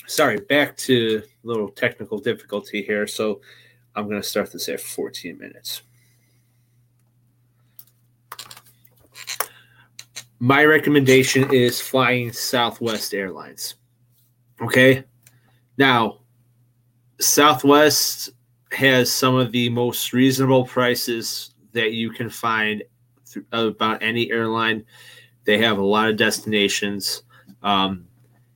Sorry, 0.07 0.37
back 0.37 0.75
to 0.77 1.21
a 1.23 1.47
little 1.47 1.69
technical 1.69 2.17
difficulty 2.17 2.81
here. 2.81 3.05
So 3.05 3.41
I'm 3.95 4.09
going 4.09 4.21
to 4.21 4.27
start 4.27 4.51
this 4.51 4.67
at 4.67 4.79
14 4.79 5.37
minutes. 5.37 5.83
My 10.39 10.65
recommendation 10.65 11.53
is 11.53 11.79
flying 11.79 12.31
Southwest 12.31 13.13
Airlines. 13.13 13.75
Okay. 14.61 15.03
Now, 15.77 16.21
Southwest 17.19 18.31
has 18.71 19.11
some 19.11 19.35
of 19.35 19.51
the 19.51 19.69
most 19.69 20.11
reasonable 20.11 20.65
prices 20.65 21.53
that 21.73 21.91
you 21.91 22.09
can 22.09 22.29
find 22.29 22.81
th- 23.31 23.45
about 23.51 24.01
any 24.01 24.31
airline. 24.31 24.85
They 25.43 25.59
have 25.59 25.77
a 25.77 25.83
lot 25.83 26.09
of 26.09 26.17
destinations. 26.17 27.23
Um, 27.63 28.05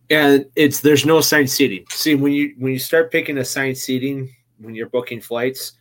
and 0.10 0.46
it's 0.56 0.82
there's 0.82 1.06
no 1.06 1.18
assigned 1.18 1.50
seating. 1.50 1.86
See, 1.90 2.16
when 2.16 2.34
you 2.34 2.54
when 2.58 2.74
you 2.74 2.80
start 2.80 3.12
picking 3.12 3.38
assigned 3.38 3.78
seating 3.78 4.30
when 4.60 4.76
you're 4.76 4.90
booking 4.90 5.22
flights, 5.22 5.74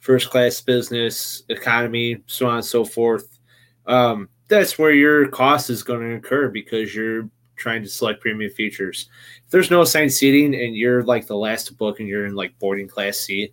first 0.00 0.30
class, 0.30 0.60
business, 0.60 1.42
economy, 1.48 2.22
so 2.26 2.46
on 2.46 2.56
and 2.56 2.64
so 2.64 2.84
forth, 2.84 3.38
um, 3.86 4.28
that's 4.48 4.78
where 4.78 4.92
your 4.92 5.28
cost 5.28 5.70
is 5.70 5.82
going 5.82 6.00
to 6.00 6.06
incur 6.06 6.48
because 6.48 6.94
you're 6.94 7.28
trying 7.56 7.82
to 7.82 7.88
select 7.88 8.20
premium 8.20 8.50
features. 8.52 9.08
If 9.44 9.50
there's 9.50 9.70
no 9.70 9.82
assigned 9.82 10.12
seating 10.12 10.54
and 10.54 10.76
you're 10.76 11.02
like 11.02 11.26
the 11.26 11.36
last 11.36 11.68
to 11.68 11.74
book 11.74 12.00
and 12.00 12.08
you're 12.08 12.26
in 12.26 12.34
like 12.34 12.58
boarding 12.58 12.88
class 12.88 13.18
C, 13.18 13.52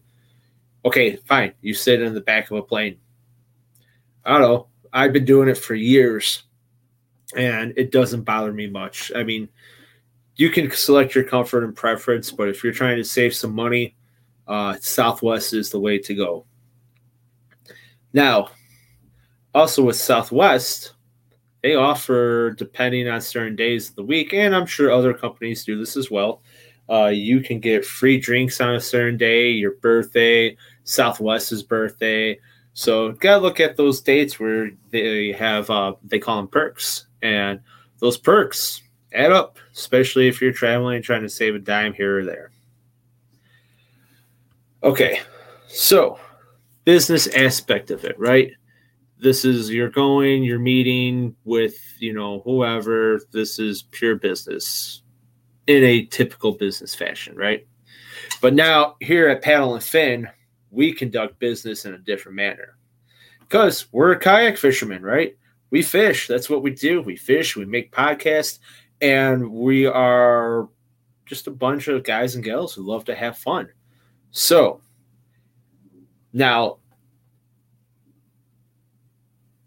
okay, 0.83 1.15
fine. 1.15 1.53
You 1.61 1.73
sit 1.73 2.01
in 2.01 2.13
the 2.13 2.21
back 2.21 2.51
of 2.51 2.57
a 2.57 2.61
plane. 2.61 2.97
I 4.25 4.33
don't 4.33 4.41
know. 4.41 4.67
I've 4.91 5.13
been 5.13 5.25
doing 5.25 5.49
it 5.49 5.57
for 5.57 5.75
years 5.75 6.43
and 7.35 7.73
it 7.77 7.91
doesn't 7.91 8.23
bother 8.23 8.53
me 8.53 8.67
much. 8.67 9.11
I 9.15 9.23
mean, 9.23 9.49
you 10.35 10.49
can 10.49 10.71
select 10.71 11.15
your 11.15 11.23
comfort 11.23 11.63
and 11.63 11.75
preference, 11.75 12.31
but 12.31 12.49
if 12.49 12.63
you're 12.63 12.73
trying 12.73 12.97
to 12.97 13.03
save 13.03 13.35
some 13.35 13.53
money, 13.53 13.95
uh, 14.47 14.75
Southwest 14.81 15.53
is 15.53 15.69
the 15.69 15.79
way 15.79 15.97
to 15.99 16.15
go. 16.15 16.45
Now, 18.13 18.49
also 19.53 19.83
with 19.83 19.95
Southwest, 19.95 20.93
they 21.61 21.75
offer, 21.75 22.51
depending 22.57 23.07
on 23.07 23.21
certain 23.21 23.55
days 23.55 23.89
of 23.89 23.95
the 23.95 24.03
week, 24.03 24.33
and 24.33 24.55
I'm 24.55 24.65
sure 24.65 24.91
other 24.91 25.13
companies 25.13 25.63
do 25.63 25.77
this 25.77 25.95
as 25.95 26.11
well. 26.11 26.41
Uh, 26.89 27.07
you 27.07 27.39
can 27.39 27.59
get 27.59 27.85
free 27.85 28.19
drinks 28.19 28.59
on 28.59 28.75
a 28.75 28.81
certain 28.81 29.17
day, 29.17 29.49
your 29.49 29.75
birthday, 29.75 30.57
Southwest's 30.83 31.63
birthday. 31.63 32.37
So 32.73 33.13
gotta 33.13 33.41
look 33.41 33.59
at 33.59 33.77
those 33.77 34.01
dates 34.01 34.39
where 34.39 34.71
they 34.89 35.31
have 35.31 35.69
uh, 35.69 35.93
they 36.03 36.19
call 36.19 36.37
them 36.37 36.47
perks, 36.47 37.05
and 37.23 37.61
those 37.99 38.17
perks 38.17 38.83
add 39.13 39.31
up, 39.31 39.57
especially 39.73 40.27
if 40.27 40.41
you're 40.41 40.51
traveling 40.51 40.97
and 40.97 41.05
trying 41.05 41.21
to 41.21 41.29
save 41.29 41.55
a 41.55 41.59
dime 41.59 41.93
here 41.93 42.19
or 42.19 42.25
there. 42.25 42.51
Okay, 44.83 45.21
so 45.67 46.19
business 46.83 47.27
aspect 47.27 47.89
of 47.89 48.03
it, 48.03 48.19
right? 48.19 48.51
This 49.17 49.45
is 49.45 49.69
you're 49.69 49.89
going, 49.89 50.43
you're 50.43 50.59
meeting 50.59 51.35
with 51.45 51.79
you 51.99 52.13
know 52.13 52.41
whoever. 52.41 53.21
This 53.31 53.57
is 53.57 53.83
pure 53.91 54.15
business 54.15 55.01
in 55.67 55.83
a 55.83 56.05
typical 56.05 56.51
business 56.51 56.93
fashion, 56.93 57.35
right? 57.37 57.65
But 58.41 58.53
now 58.53 58.97
here 58.99 59.29
at 59.29 59.41
Paddle 59.41 59.75
and 59.75 59.83
Fin, 59.83 60.27
we 60.71 60.91
conduct 60.91 61.39
business 61.39 61.85
in 61.85 61.93
a 61.93 61.97
different 61.99 62.35
manner 62.35 62.77
because 63.39 63.85
we're 63.93 64.15
kayak 64.17 64.57
fishermen, 64.57 65.01
right? 65.01 65.37
We 65.73 65.81
fish. 65.81 66.27
That's 66.27 66.51
what 66.51 66.61
we 66.61 66.69
do. 66.69 67.01
We 67.01 67.15
fish. 67.15 67.55
We 67.55 67.65
make 67.65 67.91
podcasts, 67.91 68.59
and 69.01 69.49
we 69.51 69.87
are 69.87 70.69
just 71.25 71.47
a 71.47 71.51
bunch 71.51 71.87
of 71.87 72.03
guys 72.03 72.35
and 72.35 72.43
gals 72.43 72.75
who 72.75 72.83
love 72.83 73.05
to 73.05 73.15
have 73.15 73.39
fun. 73.39 73.69
So 74.29 74.81
now 76.31 76.77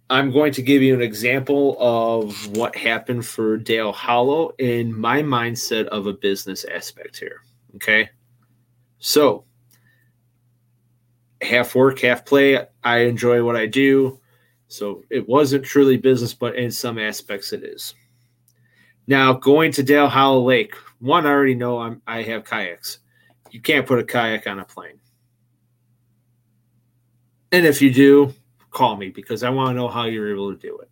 I'm 0.09 0.31
going 0.31 0.53
to 0.53 0.63
give 0.63 0.81
you 0.81 0.95
an 0.95 1.03
example 1.03 1.77
of 1.81 2.57
what 2.57 2.77
happened 2.77 3.27
for 3.27 3.57
Dale 3.57 3.91
Hollow 3.91 4.53
in 4.61 4.97
my 4.97 5.23
mindset 5.23 5.87
of 5.87 6.07
a 6.07 6.13
business 6.13 6.65
aspect 6.73 7.19
here. 7.19 7.43
Okay. 7.75 8.11
So 9.01 9.45
half 11.43 11.75
work, 11.75 11.99
half 11.99 12.25
play. 12.25 12.65
I 12.85 12.99
enjoy 12.99 13.43
what 13.43 13.57
I 13.57 13.67
do. 13.67 14.21
So 14.69 15.05
it 15.11 15.29
wasn't 15.29 15.65
truly 15.65 15.97
business, 15.97 16.35
but 16.35 16.57
in 16.57 16.71
some 16.71 16.99
aspects 16.99 17.53
it 17.53 17.63
is. 17.63 17.95
Now 19.07 19.33
going 19.33 19.71
to 19.73 19.83
Dale 19.83 20.09
Hollow 20.09 20.43
Lake, 20.43 20.75
one 20.99 21.27
I 21.27 21.31
already 21.31 21.55
know 21.55 21.79
I'm, 21.79 22.03
I 22.07 22.23
have 22.23 22.45
kayaks. 22.45 22.99
You 23.51 23.61
can't 23.61 23.87
put 23.87 24.01
a 24.01 24.05
kayak 24.05 24.47
on 24.47 24.59
a 24.59 24.65
plane. 24.65 24.99
And 27.53 27.65
if 27.65 27.81
you 27.81 27.93
do, 27.93 28.35
call 28.71 28.97
me 28.97 29.11
because 29.11 29.43
I 29.43 29.51
want 29.51 29.71
to 29.71 29.75
know 29.75 29.89
how 29.89 30.05
you're 30.05 30.31
able 30.31 30.53
to 30.53 30.59
do 30.59 30.79
it. 30.79 30.91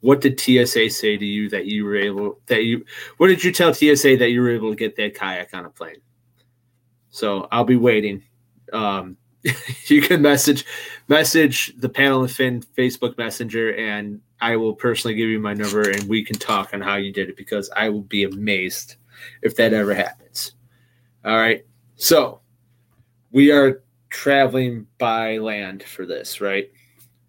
What 0.00 0.20
did 0.20 0.38
TSA 0.38 0.90
say 0.90 1.16
to 1.16 1.26
you 1.26 1.50
that 1.50 1.66
you 1.66 1.84
were 1.84 1.96
able 1.96 2.40
that 2.46 2.62
you 2.62 2.84
what 3.16 3.26
did 3.26 3.42
you 3.42 3.50
tell 3.50 3.74
TSA 3.74 4.16
that 4.18 4.30
you 4.30 4.40
were 4.40 4.50
able 4.50 4.70
to 4.70 4.76
get 4.76 4.94
that 4.96 5.14
kayak 5.14 5.52
on 5.52 5.64
a 5.64 5.70
plane? 5.70 6.00
So 7.10 7.48
I'll 7.50 7.64
be 7.64 7.76
waiting. 7.76 8.22
Um, 8.72 9.16
you 9.86 10.02
can 10.02 10.22
message 10.22 10.64
message 11.08 11.74
the 11.78 11.88
Paddle 11.88 12.22
and 12.22 12.30
Fin 12.30 12.62
Facebook 12.76 13.16
Messenger, 13.18 13.74
and 13.74 14.20
I 14.40 14.56
will 14.56 14.74
personally 14.74 15.14
give 15.14 15.28
you 15.28 15.38
my 15.38 15.54
number, 15.54 15.88
and 15.88 16.08
we 16.08 16.24
can 16.24 16.38
talk 16.38 16.74
on 16.74 16.80
how 16.80 16.96
you 16.96 17.12
did 17.12 17.28
it 17.28 17.36
because 17.36 17.70
I 17.76 17.88
will 17.88 18.02
be 18.02 18.24
amazed 18.24 18.96
if 19.42 19.56
that 19.56 19.72
ever 19.72 19.94
happens. 19.94 20.52
All 21.24 21.36
right, 21.36 21.64
so 21.96 22.40
we 23.32 23.50
are 23.50 23.82
traveling 24.10 24.86
by 24.98 25.38
land 25.38 25.82
for 25.82 26.06
this, 26.06 26.40
right? 26.40 26.70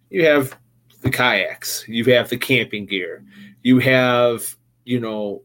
You 0.08 0.24
have 0.26 0.56
the 1.02 1.10
kayaks, 1.10 1.84
you 1.88 2.04
have 2.04 2.28
the 2.28 2.36
camping 2.36 2.86
gear, 2.86 3.24
you 3.62 3.78
have, 3.78 4.56
you 4.84 5.00
know, 5.00 5.42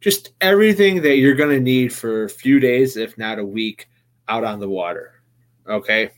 just 0.00 0.32
everything 0.40 1.02
that 1.02 1.16
you're 1.16 1.34
going 1.34 1.54
to 1.54 1.60
need 1.60 1.92
for 1.92 2.24
a 2.24 2.28
few 2.28 2.60
days, 2.60 2.96
if 2.96 3.18
not 3.18 3.38
a 3.38 3.44
week, 3.44 3.88
out 4.28 4.44
on 4.44 4.60
the 4.60 4.68
water. 4.68 5.22
Okay. 5.68 6.10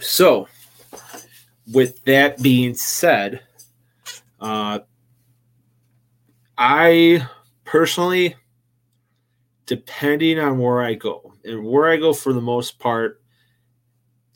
So, 0.00 0.48
with 1.72 2.04
that 2.04 2.42
being 2.42 2.74
said, 2.74 3.40
uh, 4.40 4.80
I 6.58 7.26
personally, 7.64 8.36
depending 9.66 10.38
on 10.38 10.58
where 10.58 10.82
I 10.82 10.94
go, 10.94 11.34
and 11.44 11.64
where 11.64 11.90
I 11.90 11.96
go 11.96 12.12
for 12.12 12.32
the 12.32 12.40
most 12.40 12.78
part, 12.78 13.20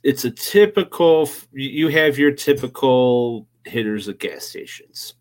it's 0.03 0.25
a 0.25 0.31
typical, 0.31 1.29
you 1.53 1.89
have 1.89 2.19
your 2.19 2.33
typical 2.33 3.47
hitters 3.65 4.09
at 4.09 4.19
gas 4.19 4.45
stations. 4.45 5.15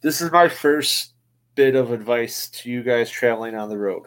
This 0.00 0.20
is 0.20 0.30
my 0.30 0.48
first 0.48 1.14
bit 1.56 1.74
of 1.74 1.90
advice 1.90 2.48
to 2.50 2.70
you 2.70 2.82
guys 2.82 3.10
traveling 3.10 3.54
on 3.56 3.68
the 3.68 3.78
road. 3.78 4.04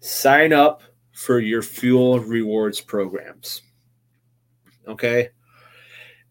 Sign 0.00 0.52
up 0.52 0.82
for 1.12 1.38
your 1.38 1.62
fuel 1.62 2.18
rewards 2.20 2.80
programs. 2.80 3.62
Okay. 4.86 5.30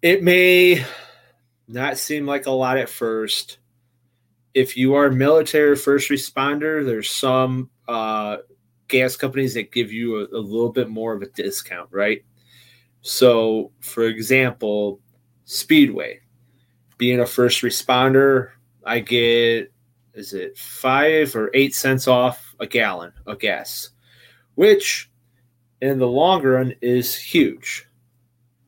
It 0.01 0.23
may 0.23 0.83
not 1.67 1.97
seem 1.97 2.25
like 2.25 2.45
a 2.45 2.51
lot 2.51 2.77
at 2.77 2.89
first. 2.89 3.57
If 4.53 4.77
you 4.77 4.95
are 4.95 5.11
military 5.11 5.75
first 5.75 6.09
responder, 6.09 6.85
there's 6.85 7.09
some 7.09 7.69
uh, 7.87 8.37
gas 8.87 9.15
companies 9.15 9.53
that 9.55 9.71
give 9.71 9.91
you 9.91 10.17
a, 10.17 10.23
a 10.37 10.39
little 10.39 10.71
bit 10.71 10.89
more 10.89 11.13
of 11.13 11.21
a 11.21 11.29
discount, 11.29 11.89
right? 11.91 12.23
So, 13.01 13.71
for 13.81 14.05
example, 14.05 14.99
Speedway, 15.45 16.21
being 16.97 17.19
a 17.19 17.25
first 17.25 17.61
responder, 17.61 18.51
I 18.85 18.99
get 18.99 19.71
is 20.13 20.33
it 20.33 20.57
five 20.57 21.35
or 21.35 21.51
eight 21.53 21.75
cents 21.75 22.07
off 22.07 22.55
a 22.59 22.65
gallon 22.65 23.11
of 23.25 23.39
gas. 23.39 23.89
which 24.55 25.11
in 25.81 25.99
the 25.99 26.07
long 26.07 26.41
run 26.41 26.73
is 26.81 27.15
huge. 27.15 27.85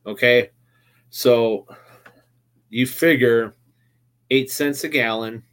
Okay. 0.08 0.50
So 1.10 1.66
you 2.68 2.86
figure 2.86 3.54
eight 4.30 4.50
cents 4.50 4.84
a 4.84 4.88
gallon. 4.88 5.44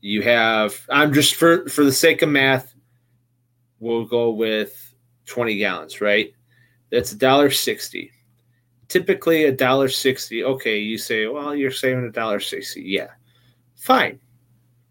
You 0.00 0.22
have, 0.22 0.80
I'm 0.88 1.12
just 1.12 1.34
for, 1.34 1.68
for 1.68 1.84
the 1.84 1.92
sake 1.92 2.22
of 2.22 2.28
math, 2.28 2.74
we'll 3.80 4.04
go 4.04 4.30
with 4.30 4.94
20 5.26 5.58
gallons, 5.58 6.00
right? 6.00 6.32
That's 6.90 7.12
a 7.12 7.18
dollar 7.18 7.50
sixty. 7.50 8.12
Typically 8.88 9.44
a 9.44 9.52
dollar 9.52 9.88
sixty. 9.88 10.44
Okay, 10.44 10.78
you 10.78 10.98
say, 10.98 11.26
well, 11.26 11.54
you're 11.54 11.72
saving 11.72 12.04
a 12.04 12.12
dollar 12.12 12.40
sixty. 12.40 12.82
Yeah, 12.82 13.08
fine. 13.76 14.20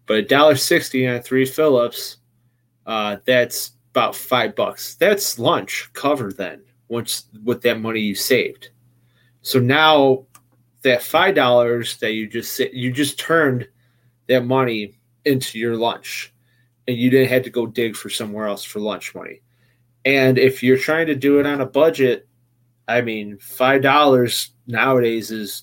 But 0.04 0.18
a 0.18 0.22
dollar 0.22 0.56
sixty 0.56 1.08
on 1.08 1.22
three 1.22 1.46
Phillips, 1.46 2.18
uh, 2.86 3.16
that's 3.24 3.72
about 3.90 4.14
five 4.14 4.54
bucks. 4.54 4.94
That's 4.96 5.38
lunch 5.38 5.88
covered 5.94 6.36
then, 6.36 6.62
once 6.88 7.28
with 7.44 7.62
that 7.62 7.80
money 7.80 8.00
you 8.00 8.14
saved. 8.14 8.70
So 9.46 9.60
now 9.60 10.26
that 10.82 11.04
five 11.04 11.36
dollars 11.36 11.98
that 11.98 12.14
you 12.14 12.26
just 12.26 12.58
you 12.58 12.90
just 12.90 13.16
turned 13.16 13.68
that 14.26 14.44
money 14.44 14.98
into 15.24 15.60
your 15.60 15.76
lunch, 15.76 16.34
and 16.88 16.96
you 16.96 17.10
didn't 17.10 17.28
have 17.28 17.44
to 17.44 17.50
go 17.50 17.64
dig 17.64 17.94
for 17.94 18.10
somewhere 18.10 18.48
else 18.48 18.64
for 18.64 18.80
lunch 18.80 19.14
money. 19.14 19.42
And 20.04 20.36
if 20.36 20.64
you're 20.64 20.76
trying 20.76 21.06
to 21.06 21.14
do 21.14 21.38
it 21.38 21.46
on 21.46 21.60
a 21.60 21.66
budget, 21.66 22.26
I 22.88 23.02
mean, 23.02 23.38
five 23.38 23.82
dollars 23.82 24.50
nowadays 24.66 25.30
is 25.30 25.62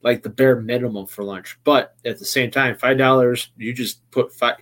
like 0.00 0.22
the 0.22 0.30
bare 0.30 0.62
minimum 0.62 1.06
for 1.06 1.22
lunch. 1.22 1.58
But 1.64 1.96
at 2.06 2.18
the 2.18 2.24
same 2.24 2.50
time, 2.50 2.78
five 2.78 2.96
dollars 2.96 3.50
you 3.58 3.74
just 3.74 4.10
put 4.10 4.32
five 4.32 4.56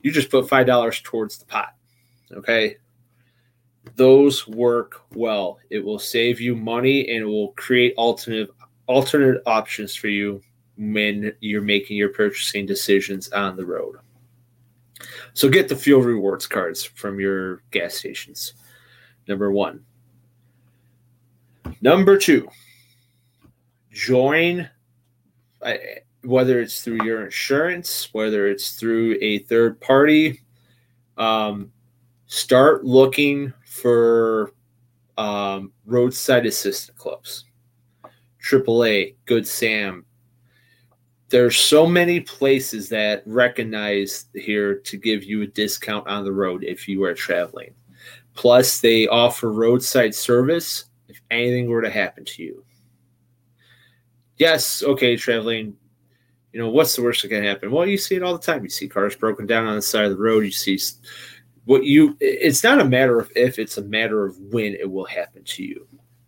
you 0.00 0.12
just 0.12 0.30
put 0.30 0.48
five 0.48 0.68
dollars 0.68 1.00
towards 1.00 1.38
the 1.38 1.46
pot. 1.46 1.74
Okay. 2.30 2.76
Those 3.96 4.46
work 4.46 5.02
well. 5.14 5.58
It 5.70 5.84
will 5.84 5.98
save 5.98 6.40
you 6.40 6.56
money 6.56 7.08
and 7.08 7.22
it 7.22 7.26
will 7.26 7.52
create 7.52 7.94
alternate 7.96 8.50
alternate 8.86 9.42
options 9.46 9.94
for 9.94 10.08
you 10.08 10.42
when 10.76 11.32
you're 11.40 11.62
making 11.62 11.96
your 11.96 12.08
purchasing 12.08 12.66
decisions 12.66 13.30
on 13.32 13.56
the 13.56 13.64
road. 13.64 13.96
So 15.34 15.48
get 15.48 15.68
the 15.68 15.76
fuel 15.76 16.02
rewards 16.02 16.46
cards 16.46 16.84
from 16.84 17.20
your 17.20 17.62
gas 17.70 17.94
stations. 17.94 18.54
Number 19.28 19.50
one. 19.50 19.84
Number 21.80 22.16
two, 22.16 22.48
join, 23.90 24.68
whether 26.22 26.60
it's 26.60 26.82
through 26.82 27.04
your 27.04 27.24
insurance, 27.24 28.08
whether 28.12 28.46
it's 28.46 28.72
through 28.72 29.18
a 29.20 29.38
third 29.38 29.80
party, 29.80 30.42
um, 31.16 31.72
start 32.32 32.82
looking 32.82 33.52
for 33.66 34.54
um, 35.18 35.70
roadside 35.84 36.46
assistant 36.46 36.96
clubs. 36.96 37.44
AAA, 38.42 39.16
Good 39.26 39.46
Sam. 39.46 40.06
There's 41.28 41.58
so 41.58 41.86
many 41.86 42.20
places 42.20 42.88
that 42.88 43.22
recognize 43.26 44.26
here 44.34 44.76
to 44.76 44.96
give 44.96 45.24
you 45.24 45.42
a 45.42 45.46
discount 45.46 46.08
on 46.08 46.24
the 46.24 46.32
road 46.32 46.64
if 46.64 46.88
you 46.88 47.04
are 47.04 47.12
traveling. 47.12 47.74
Plus, 48.34 48.80
they 48.80 49.06
offer 49.08 49.52
roadside 49.52 50.14
service 50.14 50.86
if 51.08 51.20
anything 51.30 51.68
were 51.68 51.82
to 51.82 51.90
happen 51.90 52.24
to 52.24 52.42
you. 52.42 52.64
Yes, 54.38 54.82
okay, 54.82 55.16
traveling. 55.16 55.76
You 56.54 56.60
know, 56.60 56.70
what's 56.70 56.96
the 56.96 57.02
worst 57.02 57.22
that 57.22 57.28
can 57.28 57.44
happen? 57.44 57.70
Well, 57.70 57.86
you 57.86 57.98
see 57.98 58.14
it 58.14 58.22
all 58.22 58.36
the 58.36 58.42
time. 58.42 58.62
You 58.62 58.70
see 58.70 58.88
cars 58.88 59.16
broken 59.16 59.46
down 59.46 59.66
on 59.66 59.76
the 59.76 59.82
side 59.82 60.04
of 60.04 60.10
the 60.10 60.22
road. 60.22 60.44
You 60.44 60.50
see 60.50 60.78
what 61.64 61.84
you, 61.84 62.16
it's 62.20 62.64
not 62.64 62.80
a 62.80 62.84
matter 62.84 63.18
of 63.18 63.30
if, 63.36 63.58
it's 63.58 63.78
a 63.78 63.82
matter 63.82 64.24
of 64.24 64.38
when 64.38 64.74
it 64.74 64.90
will 64.90 65.04
happen 65.04 65.44
to 65.44 65.62
you. 65.62 65.86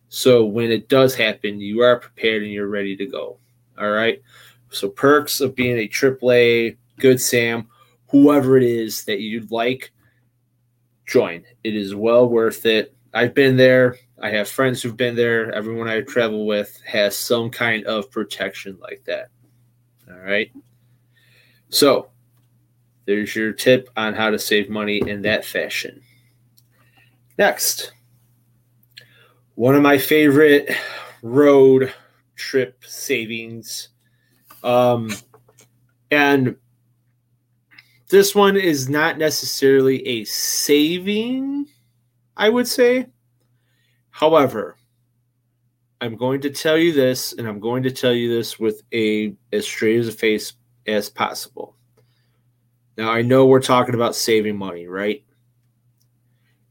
So 0.08 0.44
when 0.44 0.70
it 0.70 0.88
does 0.88 1.14
happen, 1.14 1.60
you 1.60 1.80
are 1.82 1.98
prepared 1.98 2.42
and 2.42 2.52
you're 2.52 2.68
ready 2.68 2.96
to 2.96 3.06
go. 3.06 3.38
All 3.78 3.90
right. 3.90 4.22
So 4.70 4.88
perks 4.88 5.40
of 5.40 5.54
being 5.54 5.78
a 5.78 5.88
AAA, 5.88 6.76
Good 6.98 7.20
Sam, 7.20 7.68
whoever 8.08 8.56
it 8.56 8.62
is 8.62 9.04
that 9.04 9.20
you'd 9.20 9.50
like, 9.50 9.90
join. 11.06 11.44
It 11.64 11.74
is 11.74 11.94
well 11.94 12.28
worth 12.28 12.64
it. 12.64 12.94
I've 13.12 13.34
been 13.34 13.56
there. 13.56 13.96
I 14.20 14.30
have 14.30 14.48
friends 14.48 14.82
who've 14.82 14.96
been 14.96 15.16
there. 15.16 15.52
Everyone 15.52 15.88
I 15.88 16.00
travel 16.02 16.46
with 16.46 16.80
has 16.86 17.16
some 17.16 17.50
kind 17.50 17.84
of 17.84 18.10
protection 18.10 18.78
like 18.80 19.02
that. 19.06 19.28
All 20.08 20.18
right. 20.18 20.52
So 21.68 22.10
there's 23.06 23.34
your 23.34 23.52
tip 23.52 23.88
on 23.96 24.14
how 24.14 24.30
to 24.30 24.38
save 24.38 24.70
money 24.70 25.02
in 25.06 25.22
that 25.22 25.44
fashion. 25.44 26.02
Next, 27.38 27.92
one 29.54 29.74
of 29.74 29.82
my 29.82 29.98
favorite 29.98 30.70
road 31.22 31.92
trip 32.36 32.84
savings. 32.86 33.88
Um, 34.62 35.10
and 36.10 36.56
this 38.08 38.34
one 38.34 38.56
is 38.56 38.88
not 38.88 39.18
necessarily 39.18 40.06
a 40.06 40.24
saving, 40.24 41.66
I 42.36 42.48
would 42.48 42.68
say. 42.68 43.06
However, 44.10 44.76
I'm 46.00 46.16
going 46.16 46.40
to 46.42 46.50
tell 46.50 46.76
you 46.76 46.92
this, 46.92 47.32
and 47.32 47.48
I'm 47.48 47.60
going 47.60 47.82
to 47.84 47.90
tell 47.90 48.12
you 48.12 48.28
this 48.28 48.58
with 48.58 48.82
a 48.92 49.34
as 49.52 49.64
straight 49.64 49.98
as 49.98 50.08
a 50.08 50.12
face 50.12 50.52
as 50.86 51.08
possible. 51.08 51.73
Now 52.96 53.10
I 53.10 53.22
know 53.22 53.46
we're 53.46 53.60
talking 53.60 53.94
about 53.94 54.14
saving 54.14 54.56
money, 54.56 54.86
right? 54.86 55.24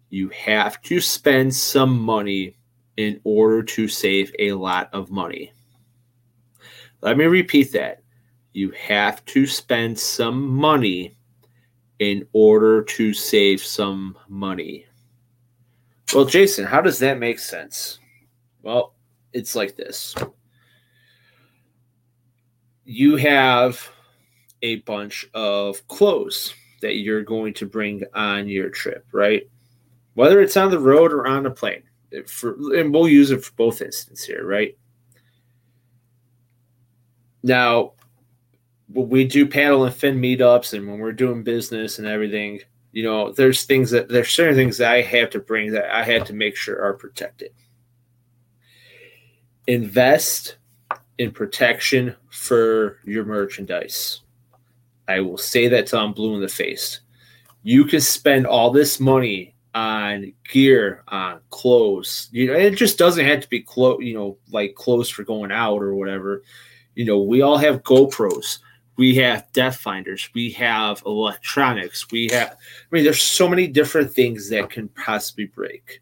You 0.10 0.30
have 0.30 0.82
to 0.84 1.02
spend 1.02 1.54
some 1.54 2.00
money 2.00 2.58
in 2.98 3.20
order 3.24 3.64
to 3.64 3.88
save 3.88 4.34
a 4.40 4.54
lot 4.54 4.90
of 4.94 5.10
money. 5.10 5.52
Let 7.02 7.18
me 7.18 7.26
repeat 7.26 7.72
that. 7.74 8.02
You 8.54 8.72
have 8.72 9.26
to 9.26 9.48
spend 9.48 10.00
some 10.00 10.48
money 10.48 11.18
in 12.00 12.28
order 12.34 12.84
to 12.84 13.14
save 13.14 13.62
some 13.62 14.18
money. 14.30 14.86
Well, 16.14 16.26
Jason, 16.26 16.66
how 16.66 16.82
does 16.82 17.00
that 17.00 17.18
make 17.18 17.40
sense? 17.40 18.00
Well, 18.62 18.94
it's 19.34 19.56
like 19.56 19.76
this 19.76 20.16
you 22.86 23.16
have 23.16 23.90
a 24.64 24.78
bunch 24.78 25.28
of 25.34 25.88
clothes 25.88 26.56
that 26.82 26.96
you're 26.96 27.24
going 27.24 27.54
to 27.54 27.68
bring 27.68 28.02
on 28.14 28.48
your 28.48 28.70
trip, 28.70 29.06
right? 29.12 29.44
Whether 30.16 30.42
it's 30.42 30.58
on 30.58 30.72
the 30.72 30.80
road 30.80 31.14
or 31.14 31.28
on 31.28 31.46
a 31.46 31.52
plane. 31.52 31.84
For, 32.28 32.56
and 32.78 32.94
we'll 32.94 33.08
use 33.08 33.32
it 33.32 33.44
for 33.44 33.54
both 33.54 33.82
instances 33.82 34.26
here, 34.26 34.46
right? 34.46 34.78
Now, 37.42 37.94
when 38.88 39.10
we 39.10 39.26
do 39.26 39.48
paddle 39.48 39.86
and 39.86 39.94
fin 39.94 40.22
meetups 40.22 40.74
and 40.74 40.88
when 40.88 41.00
we're 41.00 41.12
doing 41.12 41.44
business 41.44 41.98
and 42.00 42.08
everything, 42.08 42.62
you 42.92 43.04
know, 43.04 43.32
there's 43.32 43.64
things 43.64 43.90
that 43.92 44.08
there's 44.08 44.30
certain 44.30 44.56
things 44.56 44.78
that 44.78 44.92
I 44.92 45.02
have 45.02 45.32
to 45.32 45.40
bring 45.40 45.72
that 45.72 45.94
I 45.94 46.04
have 46.04 46.26
to 46.26 46.34
make 46.34 46.56
sure 46.56 46.82
are 46.82 46.94
protected. 46.94 47.52
Invest 49.66 50.58
in 51.18 51.32
protection 51.32 52.16
for 52.30 53.00
your 53.04 53.26
merchandise. 53.26 54.23
I 55.08 55.20
will 55.20 55.38
say 55.38 55.68
that 55.68 55.88
till 55.88 56.00
I'm 56.00 56.14
blue 56.14 56.36
in 56.36 56.42
the 56.42 56.48
face. 56.48 57.02
You 57.64 57.86
can 57.86 58.02
spend 58.02 58.46
all 58.46 58.72
this 58.72 59.00
money 59.00 59.56
on 59.74 60.34
gear, 60.50 61.04
on 61.08 61.40
clothes. 61.50 62.30
You 62.32 62.48
know, 62.48 62.54
it 62.54 62.76
just 62.76 62.98
doesn't 62.98 63.26
have 63.26 63.42
to 63.42 63.50
be 63.50 63.62
close. 63.62 64.02
you 64.02 64.14
know, 64.14 64.38
like 64.52 64.76
clothes 64.76 65.10
for 65.10 65.24
going 65.24 65.52
out 65.52 65.82
or 65.82 65.96
whatever. 65.96 66.44
You 66.96 67.06
know, 67.06 67.22
we 67.22 67.42
all 67.42 67.58
have 67.58 67.84
GoPros 67.84 68.60
we 68.96 69.16
have 69.16 69.52
depth 69.54 69.78
finders 69.78 70.30
we 70.34 70.52
have 70.52 71.02
electronics 71.06 72.10
we 72.12 72.28
have 72.32 72.52
i 72.52 72.96
mean 72.96 73.04
there's 73.04 73.22
so 73.22 73.48
many 73.48 73.68
different 73.68 74.12
things 74.12 74.50
that 74.50 74.70
can 74.70 74.88
possibly 74.90 75.46
break 75.46 76.02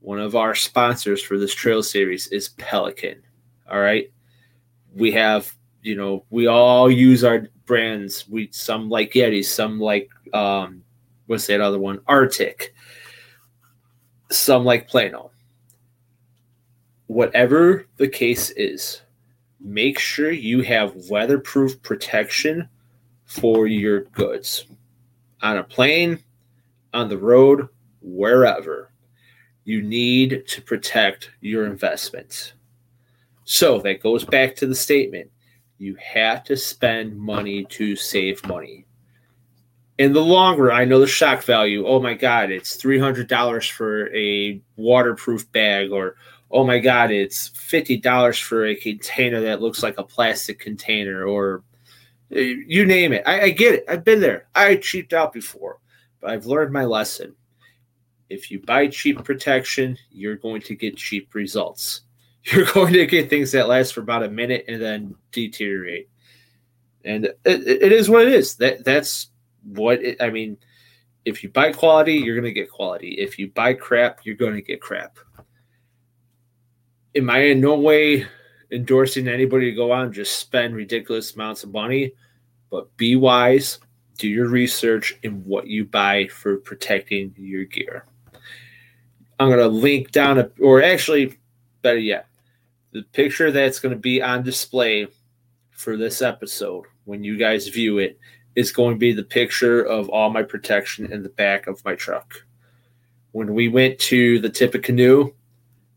one 0.00 0.20
of 0.20 0.36
our 0.36 0.54
sponsors 0.54 1.22
for 1.22 1.38
this 1.38 1.54
trail 1.54 1.82
series 1.82 2.26
is 2.28 2.50
pelican 2.50 3.20
all 3.70 3.80
right 3.80 4.10
we 4.94 5.10
have 5.10 5.54
you 5.82 5.96
know 5.96 6.24
we 6.30 6.46
all 6.46 6.90
use 6.90 7.24
our 7.24 7.48
brands 7.68 8.28
we 8.28 8.48
some 8.50 8.88
like 8.88 9.12
yeti 9.12 9.44
some 9.44 9.78
like 9.78 10.10
um 10.34 10.82
what's 11.26 11.46
that 11.46 11.60
other 11.60 11.78
one 11.78 11.98
RTIC 12.08 12.70
some 14.30 14.64
like 14.64 14.88
plano 14.88 15.30
whatever 17.06 17.86
the 17.96 18.08
case 18.08 18.50
is 18.50 19.02
make 19.60 19.98
sure 19.98 20.30
you 20.30 20.62
have 20.62 20.94
weatherproof 21.08 21.80
protection 21.82 22.68
for 23.24 23.66
your 23.66 24.00
goods 24.04 24.66
on 25.42 25.58
a 25.58 25.62
plane, 25.62 26.18
on 26.94 27.08
the 27.08 27.18
road, 27.18 27.68
wherever. 28.00 28.90
You 29.64 29.82
need 29.82 30.44
to 30.48 30.62
protect 30.62 31.30
your 31.40 31.66
investments. 31.66 32.54
So 33.44 33.78
that 33.80 34.00
goes 34.02 34.24
back 34.24 34.56
to 34.56 34.66
the 34.66 34.74
statement 34.74 35.30
you 35.78 35.96
have 35.96 36.44
to 36.44 36.56
spend 36.56 37.16
money 37.16 37.64
to 37.64 37.96
save 37.96 38.44
money. 38.46 38.84
In 39.96 40.12
the 40.12 40.22
long 40.22 40.58
run, 40.58 40.76
I 40.76 40.84
know 40.84 41.00
the 41.00 41.06
shock 41.06 41.42
value. 41.42 41.86
Oh 41.86 42.00
my 42.00 42.14
God, 42.14 42.50
it's 42.50 42.76
$300 42.76 43.70
for 43.70 44.14
a 44.14 44.60
waterproof 44.76 45.50
bag, 45.50 45.90
or 45.90 46.16
oh 46.50 46.64
my 46.64 46.78
God, 46.78 47.10
it's 47.10 47.50
$50 47.50 48.42
for 48.42 48.66
a 48.66 48.74
container 48.74 49.40
that 49.40 49.60
looks 49.60 49.82
like 49.82 49.98
a 49.98 50.04
plastic 50.04 50.58
container, 50.58 51.24
or 51.24 51.62
uh, 52.34 52.38
you 52.38 52.84
name 52.84 53.12
it. 53.12 53.22
I, 53.26 53.42
I 53.42 53.50
get 53.50 53.74
it. 53.74 53.84
I've 53.88 54.04
been 54.04 54.20
there. 54.20 54.46
I 54.54 54.76
cheaped 54.76 55.12
out 55.12 55.32
before, 55.32 55.80
but 56.20 56.30
I've 56.30 56.46
learned 56.46 56.72
my 56.72 56.84
lesson. 56.84 57.34
If 58.28 58.50
you 58.50 58.60
buy 58.60 58.88
cheap 58.88 59.24
protection, 59.24 59.96
you're 60.10 60.36
going 60.36 60.60
to 60.62 60.76
get 60.76 60.96
cheap 60.96 61.34
results. 61.34 62.02
You're 62.52 62.66
going 62.66 62.94
to 62.94 63.06
get 63.06 63.28
things 63.28 63.52
that 63.52 63.68
last 63.68 63.92
for 63.92 64.00
about 64.00 64.22
a 64.22 64.30
minute 64.30 64.64
and 64.68 64.80
then 64.80 65.14
deteriorate. 65.32 66.08
And 67.04 67.26
it, 67.26 67.36
it 67.44 67.92
is 67.92 68.08
what 68.08 68.26
it 68.26 68.32
is. 68.32 68.56
That 68.56 68.84
that's 68.84 69.28
what 69.64 70.02
it, 70.02 70.20
I 70.20 70.30
mean. 70.30 70.56
If 71.24 71.42
you 71.42 71.50
buy 71.50 71.72
quality, 71.72 72.14
you're 72.14 72.36
going 72.36 72.44
to 72.44 72.52
get 72.52 72.70
quality. 72.70 73.16
If 73.18 73.38
you 73.38 73.48
buy 73.50 73.74
crap, 73.74 74.20
you're 74.24 74.36
going 74.36 74.54
to 74.54 74.62
get 74.62 74.80
crap. 74.80 75.18
Am 77.14 77.28
I 77.28 77.38
in 77.38 77.60
no 77.60 77.78
way 77.78 78.24
endorsing 78.70 79.28
anybody 79.28 79.70
to 79.70 79.76
go 79.76 79.92
out 79.92 80.06
and 80.06 80.14
just 80.14 80.38
spend 80.38 80.74
ridiculous 80.74 81.34
amounts 81.34 81.64
of 81.64 81.72
money? 81.72 82.12
But 82.70 82.96
be 82.96 83.14
wise, 83.16 83.78
do 84.16 84.28
your 84.28 84.48
research 84.48 85.18
in 85.22 85.44
what 85.44 85.66
you 85.66 85.84
buy 85.84 86.28
for 86.28 86.56
protecting 86.58 87.34
your 87.36 87.64
gear. 87.64 88.06
I'm 89.38 89.48
going 89.48 89.58
to 89.58 89.68
link 89.68 90.12
down, 90.12 90.38
a, 90.38 90.50
or 90.60 90.82
actually, 90.82 91.38
better 91.82 91.98
yet, 91.98 92.27
the 92.92 93.02
picture 93.12 93.50
that's 93.50 93.80
going 93.80 93.94
to 93.94 94.00
be 94.00 94.22
on 94.22 94.42
display 94.42 95.08
for 95.70 95.96
this 95.96 96.22
episode 96.22 96.84
when 97.04 97.22
you 97.22 97.36
guys 97.36 97.68
view 97.68 97.98
it 97.98 98.18
is 98.56 98.72
going 98.72 98.94
to 98.94 98.98
be 98.98 99.12
the 99.12 99.22
picture 99.22 99.82
of 99.82 100.08
all 100.08 100.30
my 100.30 100.42
protection 100.42 101.12
in 101.12 101.22
the 101.22 101.28
back 101.28 101.66
of 101.66 101.84
my 101.84 101.94
truck. 101.94 102.34
When 103.32 103.54
we 103.54 103.68
went 103.68 103.98
to 104.00 104.40
the 104.40 104.48
Tippecanoe, 104.48 105.32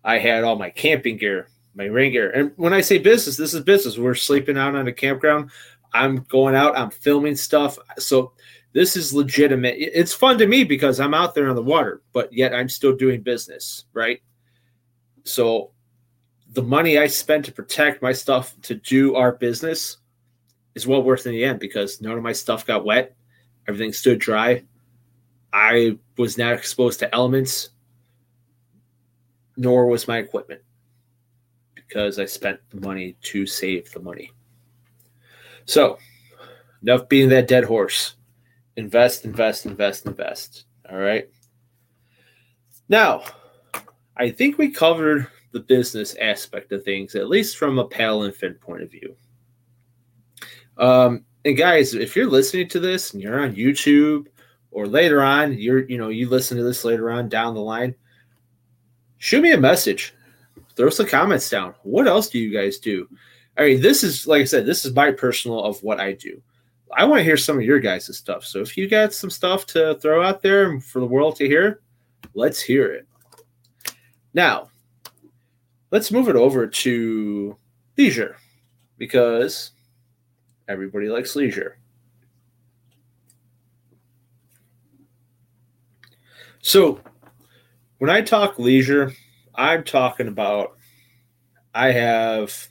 I 0.04 0.20
had 0.20 0.44
all 0.44 0.56
my 0.56 0.70
camping 0.70 1.18
gear, 1.18 1.48
my 1.74 1.86
rain 1.86 2.12
gear. 2.12 2.30
And 2.30 2.52
when 2.58 2.74
I 2.74 2.82
say 2.82 2.98
business, 2.98 3.38
this 3.38 3.54
is 3.54 3.64
business. 3.64 3.98
We're 3.98 4.16
sleeping 4.16 4.58
out 4.58 4.76
on 4.76 4.88
a 4.88 4.94
campground. 4.94 5.50
I'm 5.94 6.24
going 6.30 6.56
out, 6.56 6.78
I'm 6.78 6.92
filming 6.92 7.36
stuff. 7.36 7.78
So 7.98 8.34
this 8.74 8.96
is 8.96 9.14
legitimate. 9.14 9.76
It's 9.78 10.14
fun 10.14 10.38
to 10.38 10.48
me 10.48 10.64
because 10.64 11.00
I'm 11.00 11.14
out 11.14 11.36
there 11.36 11.50
on 11.50 11.56
the 11.56 11.64
water, 11.64 12.02
but 12.14 12.32
yet 12.32 12.54
I'm 12.54 12.70
still 12.70 12.96
doing 12.96 13.22
business, 13.22 13.86
right? 13.94 14.22
So 15.24 15.72
the 16.52 16.62
money 16.62 16.98
I 16.98 17.08
spent 17.08 17.46
to 17.46 17.52
protect 17.52 18.02
my 18.02 18.12
stuff 18.12 18.56
to 18.64 18.76
do 18.76 19.16
our 19.16 19.32
business 19.32 19.98
is 20.76 20.86
well 20.86 21.04
worth 21.04 21.26
in 21.26 21.32
the 21.32 21.44
end 21.44 21.60
because 21.60 22.02
none 22.02 22.18
of 22.18 22.24
my 22.24 22.34
stuff 22.34 22.66
got 22.66 22.86
wet. 22.86 23.16
Everything 23.68 23.94
stood 23.94 24.20
dry. 24.20 24.64
I 25.54 25.98
was 26.18 26.38
not 26.38 26.54
exposed 26.54 27.00
to 27.00 27.14
elements, 27.14 27.70
nor 29.58 29.88
was 29.88 30.08
my 30.08 30.18
equipment 30.18 30.62
because 31.76 32.20
I 32.20 32.26
spent 32.26 32.60
the 32.70 32.82
money 32.82 33.18
to 33.24 33.46
save 33.46 33.92
the 33.92 34.00
money. 34.00 34.32
So, 35.66 36.00
enough 36.82 37.08
being 37.08 37.30
that 37.30 37.48
dead 37.48 37.66
horse. 37.66 38.16
Invest, 38.78 39.26
invest, 39.26 39.66
invest, 39.66 40.06
invest. 40.06 40.66
All 40.90 40.98
right. 40.98 41.30
Now, 42.88 43.24
I 44.18 44.32
think 44.32 44.58
we 44.58 44.70
covered 44.70 45.28
the 45.52 45.60
business 45.60 46.16
aspect 46.16 46.72
of 46.72 46.84
things, 46.84 47.16
at 47.16 47.30
least 47.30 47.58
from 47.58 47.80
a 47.80 47.86
Paddle 47.86 48.24
and 48.24 48.60
point 48.62 48.84
of 48.84 48.92
view. 48.92 49.16
Um, 50.78 51.26
and 51.46 51.58
guys, 51.58 51.94
if 51.94 52.16
you're 52.16 52.30
listening 52.30 52.68
to 52.70 52.80
this 52.80 53.14
and 53.14 53.22
you're 53.22 53.42
on 53.42 53.56
YouTube 53.56 54.28
or 54.72 54.88
later 54.88 55.22
on, 55.22 55.54
you're 55.54 55.86
you 55.88 55.98
know 55.98 56.10
you 56.10 56.30
listen 56.30 56.58
to 56.58 56.64
this 56.64 56.84
later 56.86 57.12
on 57.12 57.30
down 57.30 57.54
the 57.54 57.62
line, 57.62 57.96
shoot 59.18 59.42
me 59.42 59.52
a 59.52 59.58
message, 59.58 60.14
throw 60.76 60.90
some 60.90 61.08
comments 61.08 61.50
down. 61.50 61.74
What 61.84 62.08
else 62.08 62.30
do 62.30 62.40
you 62.40 62.52
guys 62.52 62.78
do? 62.78 63.08
I 63.58 63.66
mean, 63.66 63.82
this 63.82 64.04
is 64.04 64.28
like 64.28 64.42
I 64.42 64.46
said, 64.46 64.66
this 64.66 64.86
is 64.86 64.96
my 64.96 65.12
personal 65.12 65.64
of 65.64 65.82
what 65.84 66.00
I 66.00 66.14
do. 66.14 66.42
I 66.96 67.06
want 67.06 67.20
to 67.20 67.24
hear 67.24 67.38
some 67.38 67.58
of 67.58 67.64
your 67.64 67.80
guys' 67.80 68.16
stuff. 68.18 68.46
So 68.46 68.60
if 68.60 68.76
you 68.76 68.90
got 68.90 69.14
some 69.14 69.30
stuff 69.30 69.66
to 69.68 69.96
throw 69.96 70.24
out 70.24 70.42
there 70.42 70.80
for 70.82 71.00
the 71.00 71.06
world 71.06 71.38
to 71.38 71.48
hear, 71.48 71.82
let's 72.34 72.62
hear 72.62 72.92
it. 72.92 73.08
Now, 74.34 74.71
let's 75.92 76.12
move 76.12 76.28
it 76.30 76.36
over 76.36 76.66
to 76.68 77.56
leisure 77.98 78.38
because 78.98 79.72
everybody 80.68 81.08
likes 81.08 81.36
leisure. 81.36 81.78
So, 86.64 87.00
when 87.98 88.10
I 88.10 88.22
talk 88.22 88.60
leisure, 88.60 89.12
I'm 89.56 89.84
talking 89.84 90.28
about 90.28 90.78
I 91.74 91.92
have 91.92 92.68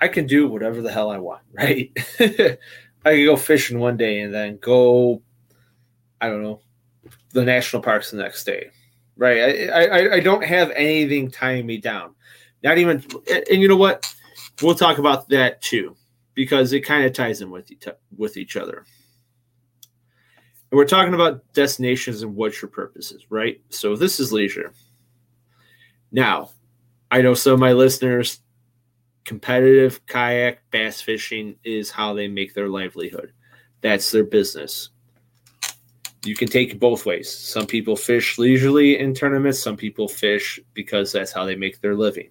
I 0.00 0.08
can 0.08 0.26
do 0.26 0.48
whatever 0.48 0.80
the 0.80 0.92
hell 0.92 1.10
I 1.10 1.18
want, 1.18 1.42
right? 1.52 1.90
I 2.18 3.14
can 3.14 3.24
go 3.24 3.36
fishing 3.36 3.78
one 3.78 3.96
day 3.96 4.20
and 4.20 4.32
then 4.32 4.58
go, 4.58 5.22
I 6.20 6.28
don't 6.28 6.42
know, 6.42 6.60
the 7.32 7.44
national 7.44 7.82
parks 7.82 8.10
the 8.10 8.18
next 8.18 8.44
day, 8.44 8.70
right? 9.20 9.70
I, 9.70 9.84
I, 9.84 10.14
I 10.14 10.20
don't 10.20 10.42
have 10.42 10.70
anything 10.70 11.30
tying 11.30 11.66
me 11.66 11.76
down. 11.76 12.14
Not 12.64 12.78
even, 12.78 13.04
and 13.30 13.60
you 13.62 13.68
know 13.68 13.76
what? 13.76 14.12
We'll 14.62 14.74
talk 14.74 14.96
about 14.96 15.28
that 15.28 15.60
too, 15.60 15.94
because 16.34 16.72
it 16.72 16.80
kind 16.80 17.04
of 17.04 17.12
ties 17.12 17.38
them 17.38 17.50
with 17.50 17.70
each, 17.70 17.86
with 18.16 18.38
each 18.38 18.56
other. 18.56 18.86
And 20.70 20.78
we're 20.78 20.86
talking 20.86 21.14
about 21.14 21.52
destinations 21.52 22.22
and 22.22 22.34
what's 22.34 22.62
your 22.62 22.70
purposes, 22.70 23.26
right? 23.28 23.60
So 23.68 23.94
this 23.94 24.20
is 24.20 24.32
leisure. 24.32 24.72
Now, 26.10 26.50
I 27.10 27.20
know 27.20 27.34
some 27.34 27.54
of 27.54 27.60
my 27.60 27.72
listeners 27.72 28.40
competitive 29.24 30.06
kayak 30.06 30.62
bass 30.70 31.02
fishing 31.02 31.56
is 31.62 31.90
how 31.90 32.14
they 32.14 32.26
make 32.26 32.54
their 32.54 32.68
livelihood. 32.68 33.32
That's 33.82 34.10
their 34.10 34.24
business. 34.24 34.90
You 36.24 36.36
can 36.36 36.48
take 36.48 36.70
it 36.70 36.80
both 36.80 37.06
ways. 37.06 37.30
Some 37.32 37.66
people 37.66 37.96
fish 37.96 38.38
leisurely 38.38 38.98
in 38.98 39.14
tournaments, 39.14 39.62
some 39.62 39.76
people 39.76 40.06
fish 40.06 40.60
because 40.74 41.12
that's 41.12 41.32
how 41.32 41.44
they 41.44 41.56
make 41.56 41.80
their 41.80 41.94
living. 41.94 42.30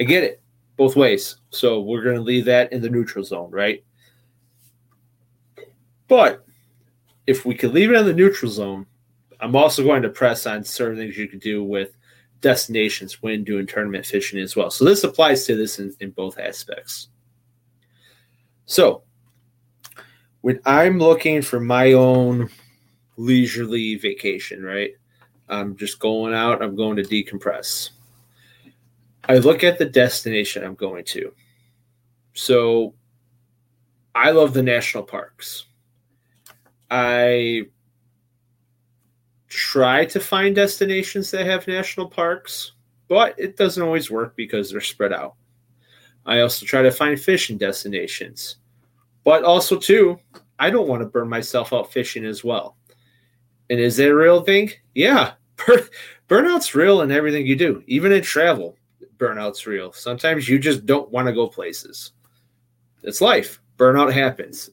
I 0.00 0.04
get 0.04 0.24
it 0.24 0.40
both 0.76 0.96
ways. 0.96 1.36
So 1.50 1.80
we're 1.80 2.02
going 2.02 2.16
to 2.16 2.22
leave 2.22 2.46
that 2.46 2.72
in 2.72 2.80
the 2.80 2.88
neutral 2.88 3.24
zone, 3.24 3.50
right? 3.50 3.84
But 6.06 6.46
if 7.26 7.44
we 7.44 7.54
could 7.54 7.74
leave 7.74 7.90
it 7.90 7.96
in 7.96 8.06
the 8.06 8.14
neutral 8.14 8.50
zone, 8.50 8.86
I'm 9.40 9.54
also 9.54 9.84
going 9.84 10.02
to 10.02 10.08
press 10.08 10.46
on 10.46 10.64
certain 10.64 10.96
things 10.96 11.18
you 11.18 11.28
can 11.28 11.38
do 11.38 11.62
with 11.62 11.96
destinations 12.40 13.22
when 13.22 13.44
doing 13.44 13.66
tournament 13.66 14.06
fishing 14.06 14.40
as 14.40 14.56
well. 14.56 14.70
So 14.70 14.84
this 14.84 15.04
applies 15.04 15.44
to 15.46 15.56
this 15.56 15.78
in, 15.78 15.94
in 16.00 16.10
both 16.10 16.38
aspects. 16.38 17.08
So 18.64 19.02
when 20.40 20.60
I'm 20.64 20.98
looking 20.98 21.42
for 21.42 21.60
my 21.60 21.92
own 21.92 22.48
leisurely 23.18 23.96
vacation, 23.96 24.62
right? 24.62 24.92
I'm 25.50 25.76
just 25.76 25.98
going 25.98 26.32
out, 26.32 26.62
I'm 26.62 26.76
going 26.76 26.96
to 26.96 27.02
decompress. 27.02 27.90
I 29.28 29.36
look 29.36 29.62
at 29.62 29.78
the 29.78 29.84
destination 29.84 30.64
I'm 30.64 30.74
going 30.74 31.04
to. 31.06 31.34
So 32.32 32.94
I 34.14 34.30
love 34.30 34.54
the 34.54 34.62
national 34.62 35.02
parks. 35.02 35.66
I 36.90 37.64
try 39.48 40.06
to 40.06 40.20
find 40.20 40.54
destinations 40.54 41.30
that 41.32 41.44
have 41.44 41.68
national 41.68 42.08
parks, 42.08 42.72
but 43.08 43.34
it 43.38 43.56
doesn't 43.56 43.82
always 43.82 44.10
work 44.10 44.36
because 44.36 44.70
they're 44.70 44.80
spread 44.80 45.12
out. 45.12 45.34
I 46.24 46.40
also 46.40 46.64
try 46.64 46.82
to 46.82 46.90
find 46.90 47.20
fishing 47.20 47.58
destinations, 47.58 48.56
but 49.24 49.44
also 49.44 49.78
too, 49.78 50.18
I 50.58 50.70
don't 50.70 50.88
want 50.88 51.02
to 51.02 51.08
burn 51.08 51.28
myself 51.28 51.72
out 51.72 51.92
fishing 51.92 52.24
as 52.24 52.44
well. 52.44 52.77
And 53.70 53.78
is 53.80 53.96
that 53.96 54.10
a 54.10 54.14
real 54.14 54.42
thing? 54.42 54.70
Yeah, 54.94 55.32
burnout's 56.28 56.74
real 56.74 57.02
in 57.02 57.10
everything 57.10 57.46
you 57.46 57.56
do, 57.56 57.82
even 57.86 58.12
in 58.12 58.22
travel. 58.22 58.76
Burnout's 59.18 59.66
real. 59.66 59.92
Sometimes 59.92 60.48
you 60.48 60.58
just 60.58 60.86
don't 60.86 61.10
want 61.10 61.26
to 61.26 61.32
go 61.32 61.48
places. 61.48 62.12
It's 63.02 63.20
life. 63.20 63.60
Burnout 63.76 64.12
happens. 64.12 64.70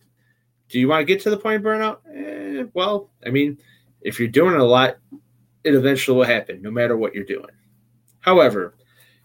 Do 0.69 0.79
you 0.79 0.87
want 0.87 1.01
to 1.01 1.05
get 1.05 1.21
to 1.23 1.29
the 1.29 1.37
point 1.37 1.57
of 1.57 1.61
burnout? 1.63 1.97
Eh, 2.13 2.65
well, 2.73 3.09
I 3.25 3.29
mean, 3.29 3.57
if 4.01 4.19
you're 4.19 4.27
doing 4.27 4.55
a 4.55 4.63
lot, 4.63 4.97
it 5.63 5.73
eventually 5.73 6.17
will 6.17 6.25
happen, 6.25 6.61
no 6.61 6.71
matter 6.71 6.95
what 6.95 7.13
you're 7.13 7.23
doing. 7.23 7.49
However, 8.19 8.75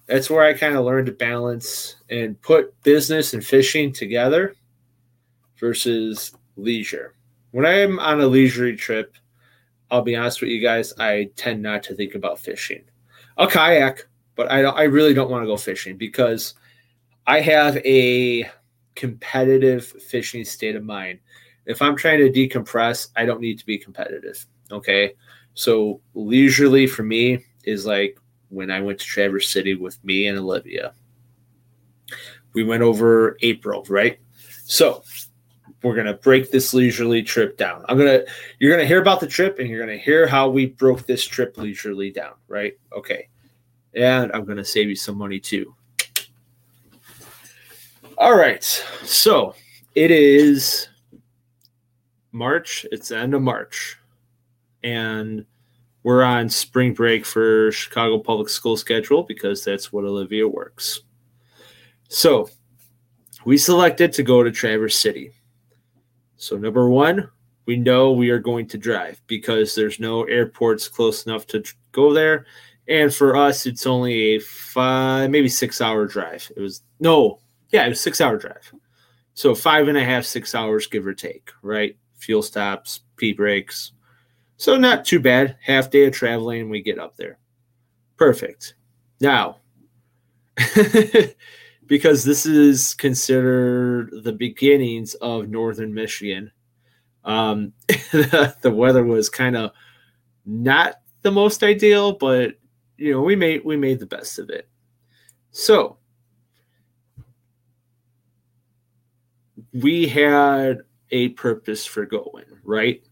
that's 0.06 0.28
where 0.28 0.44
I 0.44 0.54
kind 0.54 0.76
of 0.76 0.84
learned 0.84 1.06
to 1.06 1.12
balance 1.12 1.96
and 2.10 2.40
put 2.42 2.80
business 2.82 3.32
and 3.32 3.44
fishing 3.44 3.92
together 3.92 4.54
versus 5.56 6.32
leisure. 6.56 7.14
When 7.52 7.64
I'm 7.64 7.98
on 7.98 8.20
a 8.20 8.26
leisurely 8.26 8.76
trip, 8.76 9.14
I'll 9.90 10.02
be 10.02 10.16
honest 10.16 10.40
with 10.40 10.50
you 10.50 10.60
guys, 10.60 10.92
I 10.98 11.30
tend 11.36 11.62
not 11.62 11.82
to 11.84 11.94
think 11.94 12.14
about 12.14 12.38
fishing. 12.38 12.82
I'll 13.36 13.48
kayak, 13.48 14.06
but 14.36 14.50
I 14.50 14.62
I 14.62 14.82
really 14.84 15.14
don't 15.14 15.30
want 15.30 15.42
to 15.42 15.46
go 15.46 15.56
fishing 15.56 15.96
because 15.96 16.54
I 17.26 17.40
have 17.40 17.76
a 17.78 18.48
competitive 18.94 19.86
fishing 19.86 20.44
state 20.44 20.76
of 20.76 20.84
mind 20.84 21.20
if 21.66 21.80
I'm 21.80 21.96
trying 21.96 22.18
to 22.18 22.30
decompress, 22.30 23.08
I 23.16 23.24
don't 23.24 23.40
need 23.40 23.58
to 23.58 23.66
be 23.66 23.78
competitive. 23.78 24.44
Okay. 24.72 25.14
So 25.54 26.00
leisurely 26.14 26.86
for 26.86 27.02
me 27.02 27.44
is 27.64 27.86
like 27.86 28.18
when 28.48 28.70
I 28.70 28.80
went 28.80 28.98
to 28.98 29.06
Traverse 29.06 29.50
City 29.50 29.74
with 29.74 30.02
me 30.04 30.26
and 30.26 30.38
Olivia. 30.38 30.94
We 32.54 32.64
went 32.64 32.82
over 32.82 33.36
April, 33.42 33.84
right? 33.88 34.18
So 34.64 35.04
we're 35.82 35.94
gonna 35.94 36.14
break 36.14 36.50
this 36.50 36.74
leisurely 36.74 37.22
trip 37.22 37.56
down. 37.56 37.84
I'm 37.88 37.96
gonna 37.96 38.22
you're 38.58 38.70
gonna 38.70 38.86
hear 38.86 39.00
about 39.00 39.20
the 39.20 39.26
trip 39.26 39.58
and 39.58 39.68
you're 39.68 39.80
gonna 39.80 39.98
hear 39.98 40.26
how 40.26 40.48
we 40.48 40.66
broke 40.66 41.06
this 41.06 41.24
trip 41.24 41.56
leisurely 41.56 42.10
down, 42.10 42.34
right? 42.48 42.74
Okay. 42.94 43.28
And 43.94 44.30
I'm 44.32 44.44
gonna 44.44 44.64
save 44.64 44.88
you 44.88 44.96
some 44.96 45.16
money 45.16 45.40
too. 45.40 45.74
All 48.18 48.36
right. 48.36 48.62
So 48.62 49.54
it 49.94 50.10
is 50.10 50.88
March. 52.32 52.86
It's 52.92 53.08
the 53.08 53.18
end 53.18 53.34
of 53.34 53.42
March. 53.42 53.98
And 54.82 55.46
we're 56.02 56.22
on 56.22 56.48
spring 56.48 56.94
break 56.94 57.26
for 57.26 57.72
Chicago 57.72 58.18
Public 58.18 58.48
School 58.48 58.76
schedule 58.76 59.22
because 59.22 59.64
that's 59.64 59.92
what 59.92 60.04
Olivia 60.04 60.46
works. 60.46 61.00
So 62.08 62.48
we 63.44 63.56
selected 63.58 64.12
to 64.14 64.22
go 64.22 64.42
to 64.42 64.50
Traverse 64.50 64.96
City. 64.96 65.32
So, 66.40 66.56
number 66.56 66.88
one, 66.88 67.28
we 67.66 67.76
know 67.76 68.12
we 68.12 68.30
are 68.30 68.38
going 68.38 68.66
to 68.68 68.78
drive 68.78 69.20
because 69.26 69.74
there's 69.74 70.00
no 70.00 70.24
airports 70.24 70.88
close 70.88 71.26
enough 71.26 71.46
to 71.48 71.62
go 71.92 72.14
there. 72.14 72.46
And 72.88 73.14
for 73.14 73.36
us, 73.36 73.66
it's 73.66 73.86
only 73.86 74.36
a 74.36 74.38
five, 74.40 75.28
maybe 75.28 75.50
six 75.50 75.82
hour 75.82 76.06
drive. 76.06 76.50
It 76.56 76.60
was 76.60 76.82
no, 76.98 77.40
yeah, 77.68 77.84
it 77.84 77.90
was 77.90 78.00
six 78.00 78.22
hour 78.22 78.38
drive. 78.38 78.72
So 79.34 79.54
five 79.54 79.88
and 79.88 79.98
a 79.98 80.04
half, 80.04 80.24
six 80.24 80.54
hours, 80.54 80.86
give 80.86 81.06
or 81.06 81.12
take, 81.12 81.50
right? 81.60 81.94
Fuel 82.20 82.42
stops, 82.42 83.00
pee 83.16 83.34
breaks. 83.34 83.92
So 84.56 84.78
not 84.78 85.04
too 85.04 85.20
bad. 85.20 85.58
Half 85.62 85.90
day 85.90 86.06
of 86.06 86.14
traveling, 86.14 86.70
we 86.70 86.80
get 86.80 86.98
up 86.98 87.18
there. 87.18 87.38
Perfect. 88.16 88.76
Now, 89.20 89.58
because 91.90 92.22
this 92.22 92.46
is 92.46 92.94
considered 92.94 94.12
the 94.22 94.32
beginnings 94.32 95.14
of 95.14 95.48
northern 95.48 95.92
Michigan, 95.92 96.52
um, 97.24 97.72
the, 97.88 98.54
the 98.62 98.70
weather 98.70 99.02
was 99.02 99.28
kind 99.28 99.56
of 99.56 99.72
not 100.46 101.00
the 101.22 101.32
most 101.32 101.64
ideal, 101.64 102.12
but 102.12 102.52
you 102.96 103.12
know 103.12 103.20
we 103.20 103.34
made 103.34 103.64
we 103.64 103.76
made 103.76 103.98
the 103.98 104.06
best 104.06 104.38
of 104.38 104.50
it. 104.50 104.68
So 105.50 105.98
we 109.72 110.06
had 110.06 110.82
a 111.10 111.30
purpose 111.30 111.84
for 111.84 112.06
going, 112.06 112.44
right? 112.62 113.04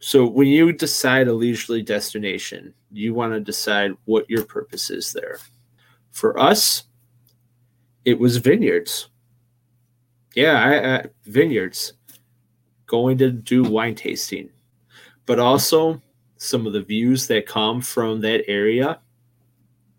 So 0.00 0.26
when 0.26 0.48
you 0.48 0.70
decide 0.74 1.28
a 1.28 1.32
leisurely 1.32 1.80
destination, 1.80 2.74
you 2.92 3.14
want 3.14 3.32
to 3.32 3.40
decide 3.40 3.92
what 4.04 4.28
your 4.28 4.44
purpose 4.44 4.90
is 4.90 5.14
there. 5.14 5.38
For 6.10 6.38
us, 6.38 6.84
it 8.04 8.18
was 8.18 8.36
vineyards. 8.38 9.08
Yeah, 10.34 10.54
I, 10.54 10.94
I, 10.96 11.04
vineyards. 11.24 11.94
Going 12.86 13.16
to 13.18 13.30
do 13.30 13.62
wine 13.62 13.94
tasting, 13.94 14.50
but 15.24 15.38
also 15.38 16.02
some 16.36 16.66
of 16.66 16.74
the 16.74 16.82
views 16.82 17.26
that 17.28 17.46
come 17.46 17.80
from 17.80 18.20
that 18.20 18.44
area 18.48 19.00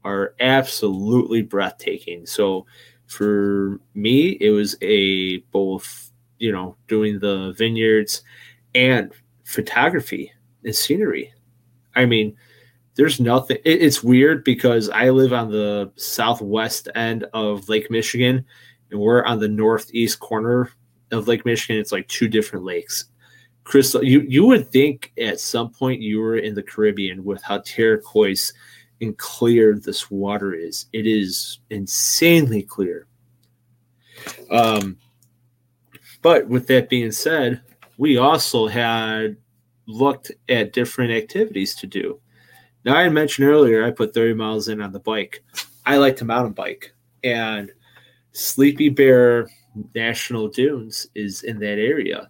are 0.03 0.35
absolutely 0.39 1.41
breathtaking. 1.41 2.25
So 2.27 2.67
for 3.07 3.79
me, 3.95 4.37
it 4.39 4.51
was 4.51 4.75
a 4.81 5.37
both, 5.51 6.11
you 6.37 6.51
know, 6.51 6.75
doing 6.87 7.19
the 7.19 7.53
vineyards 7.57 8.21
and 8.75 9.11
photography 9.43 10.31
and 10.63 10.75
scenery. 10.75 11.33
I 11.95 12.05
mean, 12.05 12.35
there's 12.95 13.19
nothing. 13.19 13.57
It, 13.65 13.81
it's 13.81 14.03
weird 14.03 14.43
because 14.43 14.89
I 14.89 15.09
live 15.09 15.33
on 15.33 15.51
the 15.51 15.91
southwest 15.95 16.89
end 16.95 17.25
of 17.33 17.69
Lake 17.69 17.89
Michigan, 17.89 18.45
and 18.91 18.99
we're 18.99 19.23
on 19.23 19.39
the 19.39 19.47
northeast 19.47 20.19
corner 20.19 20.71
of 21.11 21.27
Lake 21.27 21.45
Michigan. 21.45 21.77
It's 21.77 21.91
like 21.91 22.07
two 22.07 22.27
different 22.27 22.65
lakes. 22.65 23.05
Crystal, 23.63 24.03
you 24.03 24.21
you 24.21 24.45
would 24.45 24.69
think 24.69 25.13
at 25.17 25.39
some 25.39 25.71
point 25.71 26.01
you 26.01 26.19
were 26.19 26.37
in 26.37 26.53
the 26.53 26.63
Caribbean 26.63 27.23
with 27.23 27.41
how 27.41 27.59
turquoise 27.59 28.53
and 29.01 29.17
clear 29.17 29.77
this 29.77 30.11
water 30.11 30.53
is. 30.53 30.87
It 30.93 31.07
is 31.07 31.59
insanely 31.69 32.61
clear. 32.61 33.07
Um, 34.49 34.97
but 36.21 36.47
with 36.47 36.67
that 36.67 36.89
being 36.89 37.11
said, 37.11 37.61
we 37.97 38.17
also 38.17 38.67
had 38.67 39.37
looked 39.85 40.31
at 40.49 40.73
different 40.73 41.11
activities 41.11 41.75
to 41.75 41.87
do. 41.87 42.19
Now, 42.85 42.95
I 42.95 43.07
mentioned 43.09 43.47
earlier 43.47 43.85
I 43.85 43.91
put 43.91 44.13
30 44.13 44.33
miles 44.33 44.67
in 44.67 44.81
on 44.81 44.91
the 44.91 44.99
bike. 44.99 45.43
I 45.85 45.97
like 45.97 46.15
to 46.17 46.25
mountain 46.25 46.53
bike, 46.53 46.93
and 47.23 47.71
Sleepy 48.33 48.89
Bear 48.89 49.49
National 49.95 50.47
Dunes 50.47 51.07
is 51.15 51.43
in 51.43 51.59
that 51.59 51.77
area. 51.79 52.29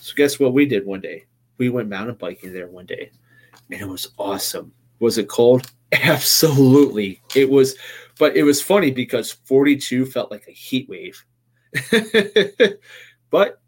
So, 0.00 0.14
guess 0.16 0.40
what 0.40 0.52
we 0.52 0.66
did 0.66 0.86
one 0.86 1.00
day? 1.00 1.26
We 1.58 1.68
went 1.68 1.88
mountain 1.88 2.16
biking 2.16 2.52
there 2.52 2.68
one 2.68 2.86
day, 2.86 3.10
and 3.70 3.80
it 3.80 3.88
was 3.88 4.12
awesome. 4.18 4.72
Was 4.98 5.18
it 5.18 5.28
cold? 5.28 5.70
Absolutely. 5.92 7.20
It 7.34 7.48
was, 7.50 7.76
but 8.18 8.36
it 8.36 8.42
was 8.42 8.62
funny 8.62 8.90
because 8.90 9.32
42 9.32 10.06
felt 10.06 10.30
like 10.30 10.46
a 10.48 10.52
heat 10.52 10.88
wave. 10.88 11.24
but 13.30 13.60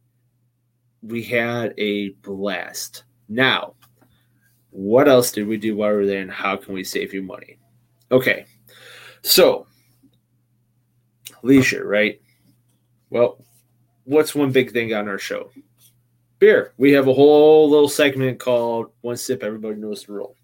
we 1.03 1.23
had 1.23 1.75
a 1.79 2.11
blast. 2.23 3.05
Now, 3.29 3.75
what 4.75 5.07
else 5.07 5.31
did 5.31 5.47
we 5.47 5.57
do 5.57 5.77
while 5.77 5.91
we 5.91 5.97
were 5.99 6.07
there 6.07 6.21
and 6.21 6.31
how 6.31 6.57
can 6.57 6.75
we 6.75 6.83
save 6.83 7.15
you 7.15 7.23
money? 7.23 7.59
Okay, 8.11 8.45
so 9.23 9.69
leisure, 11.43 11.87
right? 11.87 12.21
Well, 13.09 13.45
what's 14.03 14.35
one 14.35 14.51
big 14.51 14.73
thing 14.73 14.93
on 14.93 15.09
our 15.09 15.19
show? 15.19 15.53
Beer. 16.41 16.75
We 16.77 16.91
have 16.91 17.07
a 17.07 17.15
whole 17.15 17.71
little 17.71 17.89
segment 17.89 18.41
called 18.41 18.91
One 19.03 19.17
Sip, 19.17 19.45
Everybody 19.45 19.77
Knows 19.77 20.05
the 20.05 20.13
Rule. 20.13 20.37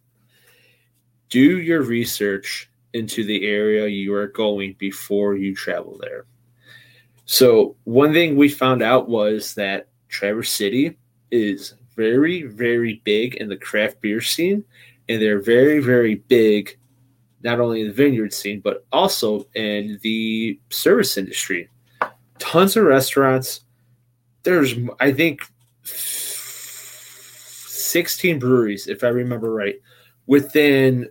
Do 1.29 1.59
your 1.59 1.83
research 1.83 2.71
into 2.93 3.25
the 3.25 3.45
area 3.45 3.89
you 3.89 4.15
are 4.15 4.29
going 4.29 4.77
before 4.79 5.35
you 5.35 5.57
travel 5.57 5.99
there. 6.01 6.27
So, 7.25 7.77
one 7.83 8.13
thing 8.13 8.37
we 8.37 8.49
found 8.49 8.81
out 8.81 9.09
was 9.09 9.55
that 9.55 9.89
Traverse 10.09 10.53
City 10.53 10.97
is 11.33 11.75
very, 12.01 12.45
very 12.45 13.03
big 13.05 13.35
in 13.35 13.51
the 13.51 13.59
craft 13.59 14.01
beer 14.01 14.23
scene, 14.23 14.65
and 15.09 15.21
they're 15.21 15.43
very, 15.43 15.81
very 15.81 16.15
big 16.15 16.79
not 17.43 17.61
only 17.61 17.83
in 17.83 17.89
the 17.89 17.93
vineyard 17.93 18.33
scene, 18.33 18.61
but 18.61 18.87
also 18.91 19.47
in 19.55 19.99
the 20.03 20.59
service 20.71 21.19
industry. 21.19 21.69
Tons 22.39 22.75
of 22.77 22.85
restaurants. 22.85 23.65
There's, 24.45 24.75
I 24.99 25.13
think, 25.13 25.43
16 25.83 28.39
breweries, 28.39 28.89
if 28.89 29.05
I 29.05 29.09
remember 29.09 29.53
right, 29.53 29.79
within 30.27 31.07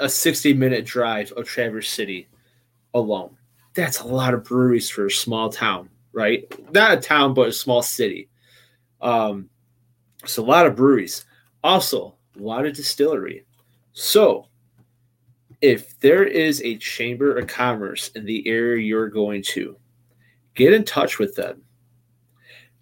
a 0.00 0.08
60 0.08 0.54
minute 0.54 0.84
drive 0.84 1.30
of 1.32 1.46
Traverse 1.46 1.88
City 1.88 2.26
alone. 2.94 3.36
That's 3.74 4.00
a 4.00 4.06
lot 4.06 4.34
of 4.34 4.42
breweries 4.44 4.90
for 4.90 5.06
a 5.06 5.10
small 5.10 5.50
town, 5.50 5.88
right? 6.12 6.44
Not 6.72 6.98
a 6.98 7.00
town, 7.00 7.34
but 7.34 7.48
a 7.48 7.52
small 7.52 7.82
city. 7.82 8.28
Um, 9.00 9.50
so 10.26 10.42
a 10.42 10.44
lot 10.44 10.66
of 10.66 10.76
breweries. 10.76 11.24
Also, 11.62 12.14
a 12.38 12.42
lot 12.42 12.66
of 12.66 12.74
distillery. 12.74 13.44
So 13.92 14.48
if 15.60 15.98
there 16.00 16.24
is 16.24 16.60
a 16.62 16.76
chamber 16.76 17.38
of 17.38 17.46
commerce 17.46 18.08
in 18.08 18.24
the 18.24 18.46
area 18.46 18.82
you're 18.82 19.08
going 19.08 19.42
to, 19.42 19.76
get 20.54 20.72
in 20.72 20.84
touch 20.84 21.18
with 21.18 21.34
them. 21.34 21.62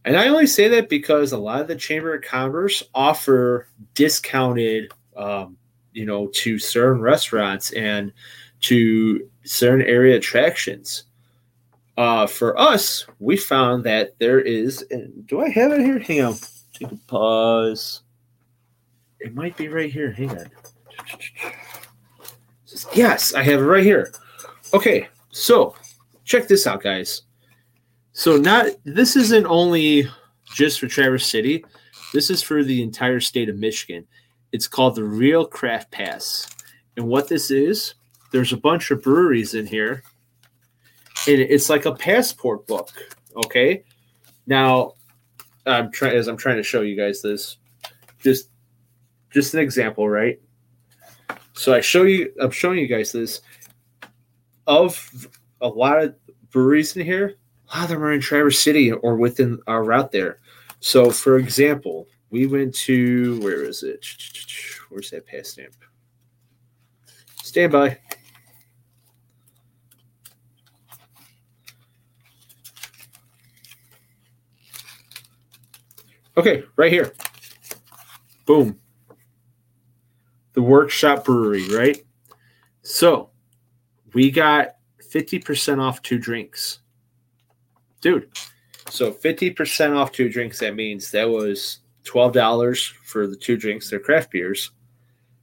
And 0.04 0.16
I 0.16 0.28
only 0.28 0.46
say 0.46 0.68
that 0.68 0.88
because 0.88 1.32
a 1.32 1.38
lot 1.38 1.60
of 1.60 1.68
the 1.68 1.76
chamber 1.76 2.14
of 2.14 2.22
commerce 2.22 2.82
offer 2.94 3.68
discounted, 3.94 4.90
um, 5.16 5.56
you 5.92 6.04
know, 6.04 6.26
to 6.34 6.58
certain 6.58 7.00
restaurants 7.00 7.72
and 7.72 8.12
to 8.62 9.28
certain 9.44 9.86
area 9.86 10.16
attractions. 10.16 11.04
Uh, 11.96 12.26
for 12.26 12.58
us, 12.58 13.06
we 13.20 13.36
found 13.36 13.84
that 13.84 14.18
there 14.18 14.40
is. 14.40 14.84
Do 15.26 15.40
I 15.40 15.50
have 15.50 15.72
it 15.72 15.80
here? 15.80 15.98
Hang 15.98 16.22
on. 16.22 16.34
A 16.84 16.96
pause. 17.06 18.02
It 19.20 19.34
might 19.34 19.56
be 19.56 19.68
right 19.68 19.92
here. 19.92 20.10
Hang 20.12 20.30
on. 20.30 20.50
Yes, 22.94 23.34
I 23.34 23.42
have 23.42 23.60
it 23.60 23.64
right 23.64 23.84
here. 23.84 24.12
Okay, 24.74 25.08
so 25.30 25.74
check 26.24 26.48
this 26.48 26.66
out, 26.66 26.82
guys. 26.82 27.22
So 28.12 28.36
not 28.36 28.66
this 28.84 29.16
isn't 29.16 29.46
only 29.46 30.08
just 30.54 30.80
for 30.80 30.88
Traverse 30.88 31.26
City. 31.26 31.64
This 32.12 32.30
is 32.30 32.42
for 32.42 32.62
the 32.62 32.82
entire 32.82 33.20
state 33.20 33.48
of 33.48 33.56
Michigan. 33.56 34.06
It's 34.52 34.68
called 34.68 34.96
the 34.96 35.04
Real 35.04 35.46
Craft 35.46 35.90
Pass. 35.90 36.48
And 36.96 37.08
what 37.08 37.28
this 37.28 37.50
is, 37.50 37.94
there's 38.32 38.52
a 38.52 38.56
bunch 38.58 38.90
of 38.90 39.02
breweries 39.02 39.54
in 39.54 39.66
here. 39.66 40.02
And 41.26 41.40
it's 41.40 41.70
like 41.70 41.86
a 41.86 41.94
passport 41.94 42.66
book. 42.66 42.90
Okay. 43.36 43.84
Now, 44.46 44.92
I'm 45.66 45.90
trying 45.92 46.16
as 46.16 46.28
I'm 46.28 46.36
trying 46.36 46.56
to 46.56 46.62
show 46.62 46.80
you 46.80 46.96
guys 46.96 47.22
this. 47.22 47.58
Just 48.20 48.50
just 49.30 49.54
an 49.54 49.60
example, 49.60 50.08
right? 50.08 50.40
So 51.54 51.74
I 51.74 51.80
show 51.80 52.04
you 52.04 52.32
I'm 52.40 52.50
showing 52.50 52.78
you 52.78 52.86
guys 52.86 53.12
this 53.12 53.40
of 54.66 55.28
a 55.60 55.68
lot 55.68 56.02
of 56.02 56.14
breweries 56.50 56.96
in 56.96 57.04
here, 57.04 57.36
a 57.72 57.76
lot 57.76 57.84
of 57.84 57.90
them 57.90 58.02
are 58.02 58.12
in 58.12 58.20
Traverse 58.20 58.58
City 58.58 58.92
or 58.92 59.16
within 59.16 59.58
our 59.66 59.84
route 59.84 60.12
there. 60.12 60.40
So 60.80 61.10
for 61.10 61.36
example, 61.38 62.06
we 62.30 62.46
went 62.46 62.74
to 62.74 63.40
where 63.40 63.62
is 63.62 63.82
it? 63.82 64.04
Where's 64.88 65.10
that 65.10 65.26
pass 65.26 65.50
stamp? 65.50 65.74
Stand 67.42 67.72
Okay, 76.36 76.64
right 76.76 76.92
here. 76.92 77.12
Boom. 78.46 78.78
The 80.54 80.62
workshop 80.62 81.24
brewery, 81.24 81.68
right? 81.68 82.02
So 82.82 83.30
we 84.12 84.30
got 84.30 84.76
50% 85.12 85.80
off 85.80 86.02
two 86.02 86.18
drinks. 86.18 86.80
Dude, 88.00 88.28
so 88.88 89.12
50% 89.12 89.96
off 89.96 90.12
two 90.12 90.28
drinks, 90.28 90.58
that 90.58 90.74
means 90.74 91.10
that 91.10 91.28
was 91.28 91.78
$12 92.04 92.92
for 93.04 93.26
the 93.26 93.36
two 93.36 93.56
drinks, 93.56 93.88
they're 93.88 94.00
craft 94.00 94.30
beers. 94.30 94.72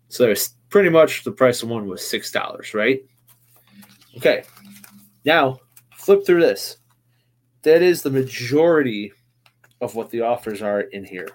So 0.10 0.30
it's 0.30 0.56
pretty 0.70 0.90
much 0.90 1.24
the 1.24 1.32
price 1.32 1.64
of 1.64 1.70
one 1.70 1.88
was 1.88 2.02
$6, 2.02 2.74
right? 2.74 3.04
Okay. 4.18 4.44
Now, 5.24 5.60
flip 5.96 6.26
through 6.26 6.42
this. 6.42 6.78
That 7.62 7.82
is 7.82 8.02
the 8.02 8.10
majority 8.10 9.14
of 9.82 9.96
what 9.96 10.10
the 10.10 10.22
offers 10.22 10.62
are 10.62 10.82
in 10.82 11.04
here. 11.04 11.30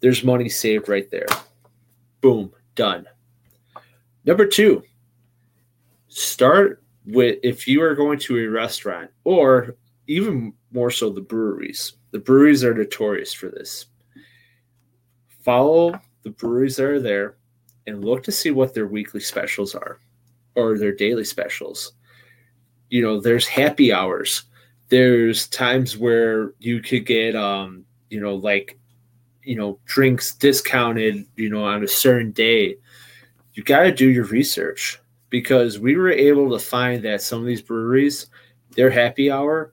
There's 0.00 0.24
money 0.24 0.48
saved 0.48 0.88
right 0.88 1.10
there. 1.10 1.26
Boom, 2.20 2.52
done. 2.74 3.06
Number 4.24 4.46
two, 4.46 4.82
start 6.08 6.82
with 7.06 7.38
if 7.42 7.66
you 7.66 7.82
are 7.82 7.94
going 7.94 8.18
to 8.20 8.38
a 8.38 8.46
restaurant 8.46 9.10
or 9.24 9.76
even 10.06 10.52
more 10.72 10.90
so 10.90 11.10
the 11.10 11.20
breweries. 11.20 11.94
The 12.10 12.18
breweries 12.18 12.64
are 12.64 12.74
notorious 12.74 13.32
for 13.32 13.48
this. 13.48 13.86
Follow 15.44 15.98
the 16.22 16.30
breweries 16.30 16.76
that 16.76 16.86
are 16.86 17.00
there 17.00 17.36
and 17.86 18.04
look 18.04 18.22
to 18.24 18.32
see 18.32 18.50
what 18.50 18.74
their 18.74 18.86
weekly 18.86 19.20
specials 19.20 19.74
are 19.74 19.98
or 20.54 20.76
their 20.76 20.94
daily 20.94 21.24
specials. 21.24 21.92
You 22.90 23.02
know, 23.02 23.20
there's 23.20 23.46
happy 23.46 23.92
hours 23.92 24.44
there's 24.88 25.46
times 25.48 25.96
where 25.96 26.54
you 26.58 26.80
could 26.80 27.04
get 27.04 27.36
um 27.36 27.84
you 28.10 28.20
know 28.20 28.34
like 28.34 28.78
you 29.42 29.56
know 29.56 29.78
drinks 29.84 30.34
discounted 30.34 31.26
you 31.36 31.48
know 31.48 31.64
on 31.64 31.82
a 31.82 31.88
certain 31.88 32.32
day. 32.32 32.76
You 33.54 33.64
got 33.64 33.82
to 33.82 33.92
do 33.92 34.08
your 34.08 34.24
research 34.24 35.00
because 35.30 35.78
we 35.78 35.96
were 35.96 36.10
able 36.10 36.50
to 36.50 36.64
find 36.64 37.02
that 37.04 37.22
some 37.22 37.40
of 37.40 37.46
these 37.46 37.62
breweries 37.62 38.26
their 38.76 38.90
happy 38.90 39.30
hour 39.30 39.72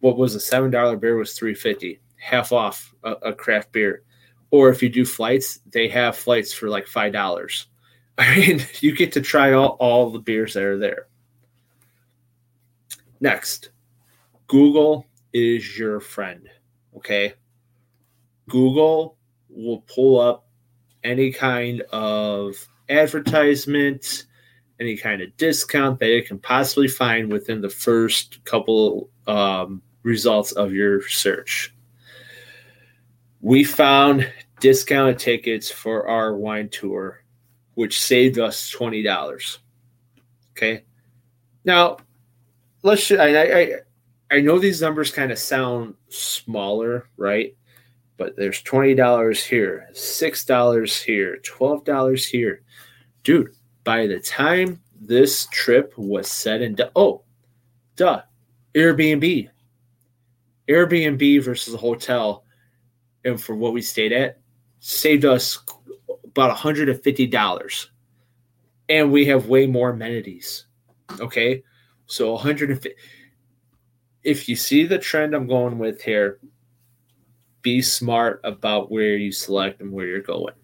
what 0.00 0.16
was 0.16 0.34
a 0.34 0.40
seven 0.40 0.70
dollar 0.70 0.96
beer 0.96 1.16
was 1.16 1.36
350 1.36 2.00
half 2.16 2.52
off 2.52 2.94
a, 3.04 3.12
a, 3.12 3.32
craft 3.32 3.72
beer. 3.72 4.02
Or 4.50 4.68
if 4.68 4.82
you 4.82 4.88
do 4.88 5.04
flights 5.04 5.60
they 5.70 5.88
have 5.88 6.16
flights 6.16 6.52
for 6.52 6.68
like 6.68 6.86
five 6.86 7.12
dollars. 7.12 7.66
I 8.18 8.36
mean 8.36 8.64
you 8.80 8.94
get 8.94 9.12
to 9.12 9.20
try 9.20 9.52
all, 9.52 9.76
all 9.80 10.10
the 10.10 10.18
beers 10.18 10.54
that 10.54 10.62
are 10.62 10.78
there. 10.78 11.08
Next 13.20 13.70
Google 14.46 15.06
is 15.32 15.78
your 15.78 16.00
friend. 16.00 16.48
Okay. 16.96 17.34
Google 18.48 19.16
will 19.48 19.80
pull 19.82 20.20
up 20.20 20.46
any 21.02 21.32
kind 21.32 21.82
of 21.92 22.54
advertisement, 22.88 24.26
any 24.80 24.96
kind 24.96 25.22
of 25.22 25.36
discount 25.36 25.98
that 26.00 26.10
it 26.10 26.26
can 26.26 26.38
possibly 26.38 26.88
find 26.88 27.32
within 27.32 27.60
the 27.60 27.70
first 27.70 28.42
couple 28.44 29.10
um, 29.26 29.82
results 30.02 30.52
of 30.52 30.72
your 30.72 31.06
search. 31.08 31.74
We 33.40 33.64
found 33.64 34.30
discounted 34.60 35.18
tickets 35.18 35.70
for 35.70 36.08
our 36.08 36.36
wine 36.36 36.68
tour, 36.68 37.24
which 37.74 38.00
saved 38.00 38.38
us 38.38 38.72
$20. 38.72 39.58
Okay. 40.52 40.84
Now, 41.64 41.98
let's, 42.82 43.10
I, 43.10 43.26
I, 43.26 43.72
I 44.30 44.40
know 44.40 44.58
these 44.58 44.82
numbers 44.82 45.10
kind 45.10 45.30
of 45.30 45.38
sound 45.38 45.94
smaller, 46.08 47.08
right? 47.16 47.56
But 48.16 48.34
there's 48.36 48.62
$20 48.62 49.44
here, 49.44 49.88
$6 49.92 51.04
here, 51.04 51.38
$12 51.42 52.26
here. 52.26 52.62
Dude, 53.22 53.54
by 53.84 54.06
the 54.06 54.18
time 54.18 54.80
this 55.00 55.46
trip 55.52 55.92
was 55.96 56.28
said 56.28 56.62
and 56.62 56.76
done, 56.76 56.90
oh, 56.96 57.22
duh, 57.94 58.22
Airbnb. 58.74 59.48
Airbnb 60.68 61.42
versus 61.44 61.74
a 61.74 61.78
hotel, 61.78 62.44
and 63.24 63.40
for 63.40 63.54
what 63.54 63.72
we 63.72 63.82
stayed 63.82 64.12
at, 64.12 64.40
saved 64.80 65.24
us 65.24 65.58
about 66.24 66.56
$150. 66.56 67.86
And 68.88 69.12
we 69.12 69.26
have 69.26 69.46
way 69.46 69.66
more 69.66 69.90
amenities. 69.90 70.66
Okay. 71.20 71.62
So 72.06 72.32
150 72.32 72.94
if 74.26 74.48
you 74.48 74.56
see 74.56 74.84
the 74.84 74.98
trend 74.98 75.34
I'm 75.34 75.46
going 75.46 75.78
with 75.78 76.02
here, 76.02 76.40
be 77.62 77.80
smart 77.80 78.40
about 78.42 78.90
where 78.90 79.16
you 79.16 79.30
select 79.30 79.80
and 79.80 79.92
where 79.92 80.06
you're 80.06 80.20
going. 80.20 80.54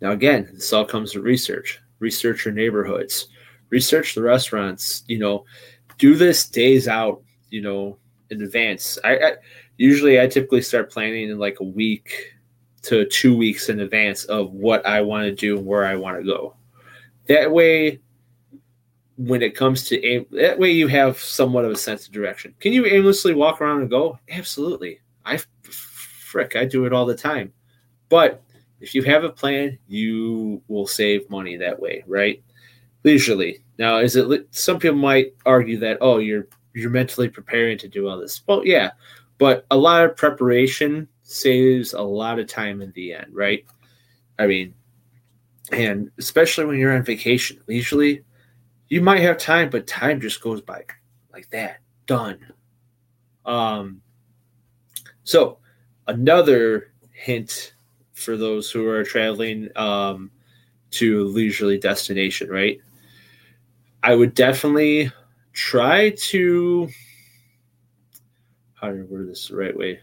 Now, 0.00 0.12
again, 0.12 0.48
this 0.54 0.72
all 0.72 0.86
comes 0.86 1.12
to 1.12 1.20
research. 1.20 1.78
Research 1.98 2.44
your 2.44 2.54
neighborhoods, 2.54 3.28
research 3.70 4.14
the 4.14 4.22
restaurants. 4.22 5.04
You 5.06 5.18
know, 5.18 5.44
do 5.98 6.14
this 6.14 6.48
days 6.48 6.88
out. 6.88 7.22
You 7.50 7.62
know, 7.62 7.98
in 8.30 8.42
advance. 8.42 8.98
I, 9.04 9.16
I 9.16 9.32
usually 9.76 10.20
I 10.20 10.26
typically 10.26 10.62
start 10.62 10.90
planning 10.90 11.30
in 11.30 11.38
like 11.38 11.60
a 11.60 11.64
week 11.64 12.34
to 12.82 13.04
two 13.06 13.36
weeks 13.36 13.68
in 13.68 13.80
advance 13.80 14.24
of 14.24 14.52
what 14.52 14.84
I 14.86 15.00
want 15.02 15.24
to 15.24 15.34
do 15.34 15.58
and 15.58 15.66
where 15.66 15.84
I 15.84 15.96
want 15.96 16.18
to 16.18 16.24
go. 16.24 16.56
That 17.28 17.50
way, 17.50 18.00
when 19.16 19.42
it 19.42 19.56
comes 19.56 19.84
to 19.84 20.04
aim 20.04 20.26
that 20.30 20.58
way 20.58 20.70
you 20.70 20.88
have 20.88 21.18
somewhat 21.18 21.64
of 21.64 21.70
a 21.72 21.76
sense 21.76 22.06
of 22.06 22.12
direction. 22.12 22.54
Can 22.60 22.72
you 22.72 22.86
aimlessly 22.86 23.34
walk 23.34 23.60
around 23.60 23.80
and 23.80 23.90
go? 23.90 24.18
Absolutely. 24.30 25.00
I 25.24 25.40
frick 25.62 26.54
i 26.56 26.64
do 26.64 26.84
it 26.84 26.92
all 26.92 27.06
the 27.06 27.16
time. 27.16 27.52
But 28.08 28.42
if 28.80 28.94
you 28.94 29.02
have 29.04 29.24
a 29.24 29.30
plan 29.30 29.78
you 29.88 30.62
will 30.68 30.86
save 30.86 31.28
money 31.30 31.56
that 31.56 31.80
way 31.80 32.04
right? 32.06 32.42
Leisurely 33.04 33.62
now 33.78 33.98
is 33.98 34.16
it 34.16 34.46
some 34.50 34.78
people 34.78 34.96
might 34.96 35.34
argue 35.46 35.78
that 35.78 35.98
oh 36.00 36.18
you're 36.18 36.48
you're 36.74 36.90
mentally 36.90 37.28
preparing 37.28 37.78
to 37.78 37.88
do 37.88 38.08
all 38.08 38.18
this. 38.18 38.42
Well 38.46 38.66
yeah 38.66 38.90
but 39.38 39.66
a 39.70 39.76
lot 39.76 40.04
of 40.04 40.16
preparation 40.16 41.08
saves 41.22 41.92
a 41.92 42.02
lot 42.02 42.38
of 42.38 42.46
time 42.46 42.82
in 42.82 42.92
the 42.92 43.14
end 43.14 43.28
right? 43.32 43.64
I 44.38 44.46
mean 44.46 44.74
and 45.72 46.10
especially 46.18 46.66
when 46.66 46.78
you're 46.78 46.94
on 46.94 47.02
vacation 47.02 47.60
leisurely 47.66 48.22
you 48.88 49.00
might 49.00 49.20
have 49.20 49.38
time, 49.38 49.70
but 49.70 49.86
time 49.86 50.20
just 50.20 50.40
goes 50.40 50.60
by 50.60 50.84
like 51.32 51.48
that. 51.50 51.80
Done. 52.06 52.38
Um, 53.44 54.00
so 55.24 55.58
another 56.06 56.92
hint 57.12 57.74
for 58.12 58.36
those 58.36 58.70
who 58.70 58.88
are 58.88 59.04
traveling 59.04 59.68
um, 59.76 60.30
to 60.92 61.24
leisurely 61.24 61.78
destination, 61.78 62.48
right? 62.48 62.80
I 64.02 64.14
would 64.14 64.34
definitely 64.34 65.10
try 65.52 66.10
to 66.10 66.88
how 68.74 68.92
do 68.92 69.00
I 69.00 69.02
word 69.04 69.28
this 69.28 69.48
the 69.48 69.56
right 69.56 69.76
way? 69.76 70.00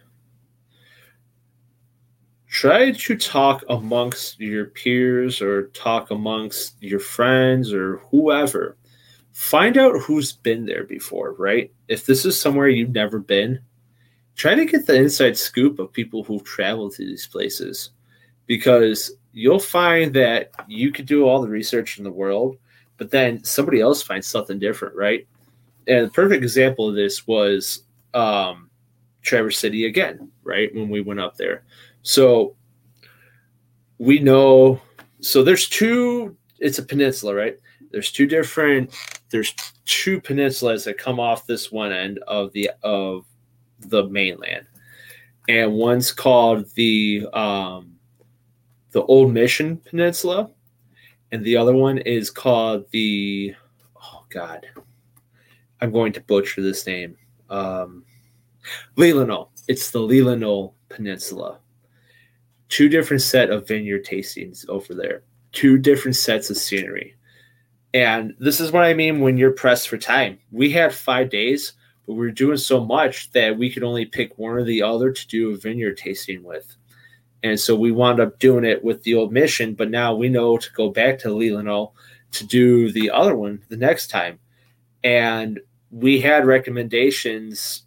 Try 2.64 2.92
to 2.92 3.18
talk 3.18 3.62
amongst 3.68 4.40
your 4.40 4.68
peers 4.68 5.42
or 5.42 5.68
talk 5.74 6.12
amongst 6.12 6.82
your 6.82 6.98
friends 7.02 7.74
or 7.74 7.98
whoever. 8.10 8.78
Find 9.34 9.78
out 9.78 10.00
who's 10.00 10.32
been 10.32 10.66
there 10.66 10.86
before, 10.86 11.34
right? 11.34 11.74
If 11.90 12.06
this 12.06 12.24
is 12.24 12.40
somewhere 12.40 12.70
you've 12.70 12.96
never 12.96 13.20
been, 13.20 13.60
try 14.38 14.56
to 14.56 14.64
get 14.64 14.86
the 14.86 14.96
inside 14.96 15.36
scoop 15.38 15.78
of 15.78 15.92
people 15.92 16.24
who've 16.24 16.46
traveled 16.46 16.94
to 16.94 17.06
these 17.06 17.28
places 17.28 17.90
because 18.46 19.12
you'll 19.34 19.60
find 19.60 20.14
that 20.14 20.52
you 20.66 20.90
could 20.94 21.06
do 21.06 21.26
all 21.26 21.42
the 21.42 21.50
research 21.50 21.98
in 21.98 22.06
the 22.06 22.12
world, 22.12 22.56
but 22.96 23.12
then 23.12 23.44
somebody 23.44 23.82
else 23.82 24.02
finds 24.02 24.26
something 24.26 24.58
different, 24.58 24.96
right? 24.96 25.28
And 25.88 26.08
the 26.08 26.12
perfect 26.12 26.42
example 26.42 26.88
of 26.88 26.96
this 26.96 27.28
was 27.28 27.84
um, 28.14 28.70
Traverse 29.22 29.60
City 29.60 29.86
again, 29.86 30.32
right? 30.46 30.74
When 30.74 30.88
we 30.88 31.02
went 31.02 31.20
up 31.20 31.36
there 31.36 31.66
so 32.04 32.56
we 33.98 34.20
know 34.20 34.80
so 35.22 35.42
there's 35.44 35.68
two 35.68 36.38
it's 36.60 36.80
a 36.80 36.84
peninsula, 36.84 37.34
right? 37.36 37.58
There's 37.92 38.12
two 38.12 38.28
different 38.28 38.94
there's 39.30 39.54
two 39.86 40.22
peninsulas 40.22 40.86
that 40.86 40.98
come 40.98 41.20
off 41.20 41.48
this 41.48 41.72
one 41.72 41.92
end 41.92 42.20
of 42.28 42.54
the 42.54 42.72
of 42.84 43.26
the 43.80 44.08
mainland. 44.10 44.66
and 45.50 45.74
one's 45.74 46.12
called 46.12 46.70
the 46.76 47.28
um, 47.34 47.96
the 48.92 49.04
Old 49.04 49.34
Mission 49.34 49.78
Peninsula, 49.78 50.50
and 51.32 51.44
the 51.44 51.58
other 51.58 51.74
one 51.74 51.98
is 52.00 52.30
called 52.30 52.86
the 52.92 53.54
oh 54.02 54.26
god, 54.30 54.66
I'm 55.82 55.92
going 55.92 56.14
to 56.14 56.22
butcher 56.22 56.62
this 56.62 56.86
name. 56.88 57.18
Um, 57.50 58.06
Leelanau. 58.96 59.50
It's 59.68 59.92
the 59.92 60.00
Leelanau 60.00 60.74
Peninsula. 60.90 61.60
Two 62.74 62.90
different 62.90 63.22
set 63.22 63.52
of 63.52 63.68
vineyard 63.68 64.04
tastings 64.04 64.68
over 64.68 64.96
there. 64.96 65.22
Two 65.52 65.78
different 65.78 66.16
sets 66.16 66.50
of 66.50 66.58
scenery. 66.58 67.16
And 67.94 68.34
this 68.40 68.60
is 68.60 68.72
what 68.72 68.84
I 68.84 68.96
mean 68.96 69.20
when 69.20 69.38
you're 69.38 69.52
pressed 69.52 69.88
for 69.88 70.00
time. 70.00 70.40
We 70.50 70.72
had 70.72 70.92
five 70.92 71.30
days, 71.30 71.74
but 72.08 72.14
we 72.14 72.26
were 72.26 72.32
doing 72.32 72.58
so 72.58 72.84
much 72.84 73.30
that 73.34 73.60
we 73.60 73.70
could 73.70 73.84
only 73.84 74.06
pick 74.06 74.40
one 74.40 74.54
or 74.54 74.64
the 74.64 74.82
other 74.82 75.12
to 75.12 75.28
do 75.28 75.52
a 75.52 75.56
vineyard 75.56 75.98
tasting 75.98 76.42
with. 76.42 76.76
And 77.44 77.60
so 77.60 77.76
we 77.76 77.92
wound 77.92 78.20
up 78.20 78.40
doing 78.40 78.66
it 78.66 78.84
with 78.84 79.04
the 79.04 79.14
old 79.14 79.32
mission, 79.32 79.76
but 79.76 79.92
now 79.92 80.16
we 80.16 80.28
know 80.28 80.58
to 80.58 80.74
go 80.74 80.90
back 80.90 81.20
to 81.20 81.28
Leelanau 81.28 81.92
to 82.32 82.44
do 82.44 82.92
the 82.92 83.12
other 83.12 83.36
one 83.36 83.62
the 83.70 83.78
next 83.78 84.08
time. 84.08 84.40
And 85.04 85.60
we 85.92 86.22
had 86.22 86.48
recommendations 86.48 87.84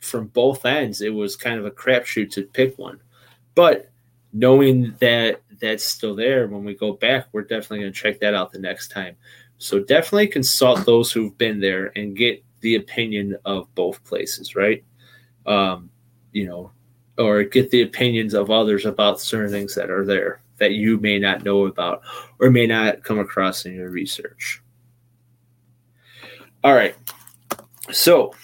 from 0.00 0.28
both 0.28 0.64
ends. 0.64 1.02
It 1.02 1.12
was 1.12 1.36
kind 1.36 1.58
of 1.58 1.66
a 1.66 1.70
crapshoot 1.70 2.30
to 2.30 2.44
pick 2.44 2.78
one. 2.78 3.02
But 3.54 3.90
knowing 4.34 4.94
that 5.00 5.40
that's 5.60 5.84
still 5.84 6.14
there 6.14 6.48
when 6.48 6.64
we 6.64 6.74
go 6.74 6.92
back, 6.92 7.28
we're 7.32 7.42
definitely 7.42 7.80
going 7.80 7.92
to 7.92 7.98
check 7.98 8.20
that 8.20 8.34
out 8.34 8.52
the 8.52 8.58
next 8.58 8.88
time. 8.88 9.16
So 9.58 9.78
definitely 9.78 10.26
consult 10.26 10.84
those 10.84 11.12
who've 11.12 11.38
been 11.38 11.60
there 11.60 11.92
and 11.96 12.16
get 12.16 12.44
the 12.60 12.74
opinion 12.74 13.38
of 13.44 13.72
both 13.74 14.02
places, 14.04 14.56
right? 14.56 14.84
Um, 15.46 15.88
you 16.32 16.46
know, 16.46 16.72
or 17.16 17.44
get 17.44 17.70
the 17.70 17.82
opinions 17.82 18.34
of 18.34 18.50
others 18.50 18.84
about 18.84 19.20
certain 19.20 19.52
things 19.52 19.74
that 19.76 19.88
are 19.88 20.04
there 20.04 20.42
that 20.58 20.72
you 20.72 20.98
may 20.98 21.18
not 21.18 21.44
know 21.44 21.66
about 21.66 22.02
or 22.40 22.50
may 22.50 22.66
not 22.66 23.04
come 23.04 23.18
across 23.18 23.66
in 23.66 23.74
your 23.74 23.90
research. 23.90 24.62
All 26.62 26.74
right. 26.74 26.96
So, 27.92 28.34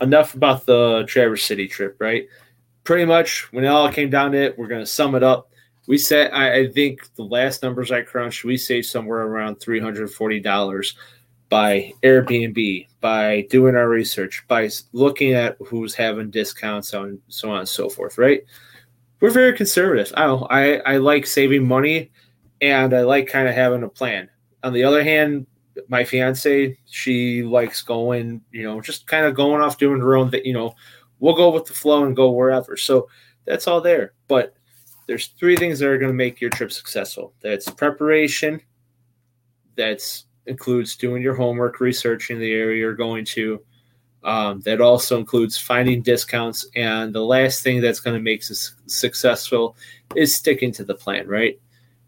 enough 0.00 0.34
about 0.34 0.66
the 0.66 1.04
Traverse 1.06 1.44
City 1.44 1.68
trip, 1.68 1.96
right? 2.00 2.28
Pretty 2.86 3.04
much 3.04 3.52
when 3.52 3.64
it 3.64 3.68
all 3.68 3.90
came 3.90 4.10
down 4.10 4.32
to 4.32 4.38
it, 4.38 4.56
we're 4.56 4.68
going 4.68 4.80
to 4.80 4.86
sum 4.86 5.16
it 5.16 5.22
up. 5.24 5.50
We 5.88 5.98
said, 5.98 6.30
I, 6.32 6.60
I, 6.60 6.68
think 6.68 7.14
the 7.16 7.24
last 7.24 7.62
numbers 7.62 7.90
I 7.92 8.02
crunched, 8.02 8.44
we 8.44 8.56
saved 8.56 8.86
somewhere 8.86 9.22
around 9.22 9.56
$340 9.56 10.94
by 11.48 11.92
Airbnb, 12.02 12.86
by 13.00 13.46
doing 13.50 13.74
our 13.74 13.88
research, 13.88 14.44
by 14.48 14.70
looking 14.92 15.34
at 15.34 15.56
who's 15.66 15.94
having 15.94 16.30
discounts 16.30 16.94
on 16.94 17.20
so 17.28 17.50
on 17.50 17.60
and 17.60 17.68
so 17.68 17.88
forth, 17.88 18.18
right? 18.18 18.44
We're 19.20 19.30
very 19.30 19.56
conservative. 19.56 20.12
I 20.16 20.24
I, 20.24 20.94
I 20.94 20.96
like 20.98 21.26
saving 21.26 21.66
money 21.66 22.10
and 22.60 22.94
I 22.94 23.02
like 23.02 23.26
kind 23.26 23.48
of 23.48 23.54
having 23.54 23.82
a 23.82 23.88
plan. 23.88 24.28
On 24.62 24.72
the 24.72 24.84
other 24.84 25.02
hand, 25.02 25.46
my 25.88 26.04
fiance, 26.04 26.78
she 26.86 27.42
likes 27.42 27.82
going, 27.82 28.42
you 28.50 28.62
know, 28.62 28.80
just 28.80 29.06
kind 29.06 29.26
of 29.26 29.34
going 29.34 29.60
off 29.60 29.78
doing 29.78 30.00
her 30.00 30.16
own 30.16 30.30
thing. 30.30 30.44
You 30.44 30.54
know, 30.54 30.74
we'll 31.20 31.34
go 31.34 31.50
with 31.50 31.66
the 31.66 31.72
flow 31.72 32.04
and 32.04 32.16
go 32.16 32.30
wherever. 32.30 32.76
So 32.76 33.08
that's 33.44 33.66
all 33.66 33.80
there. 33.80 34.12
But 34.28 34.54
there's 35.06 35.28
three 35.28 35.56
things 35.56 35.78
that 35.78 35.88
are 35.88 35.98
going 35.98 36.10
to 36.10 36.16
make 36.16 36.40
your 36.40 36.50
trip 36.50 36.72
successful. 36.72 37.32
That's 37.40 37.70
preparation. 37.70 38.60
That's 39.76 40.24
includes 40.46 40.96
doing 40.96 41.22
your 41.22 41.34
homework, 41.34 41.80
researching 41.80 42.38
the 42.38 42.52
area 42.52 42.78
you're 42.78 42.94
going 42.94 43.24
to. 43.24 43.60
Um, 44.24 44.60
that 44.62 44.80
also 44.80 45.18
includes 45.18 45.56
finding 45.56 46.02
discounts. 46.02 46.66
And 46.74 47.14
the 47.14 47.24
last 47.24 47.62
thing 47.62 47.80
that's 47.80 48.00
going 48.00 48.16
to 48.16 48.22
make 48.22 48.40
us 48.50 48.74
successful 48.86 49.76
is 50.16 50.34
sticking 50.34 50.72
to 50.72 50.84
the 50.84 50.94
plan, 50.94 51.28
right? 51.28 51.60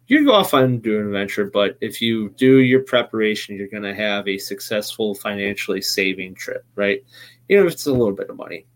you 0.09 0.25
go 0.25 0.33
off 0.33 0.55
and 0.55 0.83
do 0.83 0.99
an 0.99 1.07
adventure, 1.07 1.45
but 1.45 1.77
if 1.83 2.01
you 2.01 2.31
do 2.31 2.59
your 2.61 2.83
preparation, 2.83 3.57
you're 3.57 3.69
going 3.69 3.83
to 3.83 3.95
have 3.95 4.27
a 4.27 4.39
successful 4.39 5.15
financially 5.15 5.83
saving 5.83 6.35
trip, 6.35 6.65
right? 6.75 7.05
Even 7.51 7.67
if 7.67 7.73
it's 7.75 7.87
a 7.87 7.93
little 7.93 8.15
bit 8.15 8.31
of 8.31 8.37
money. 8.37 8.67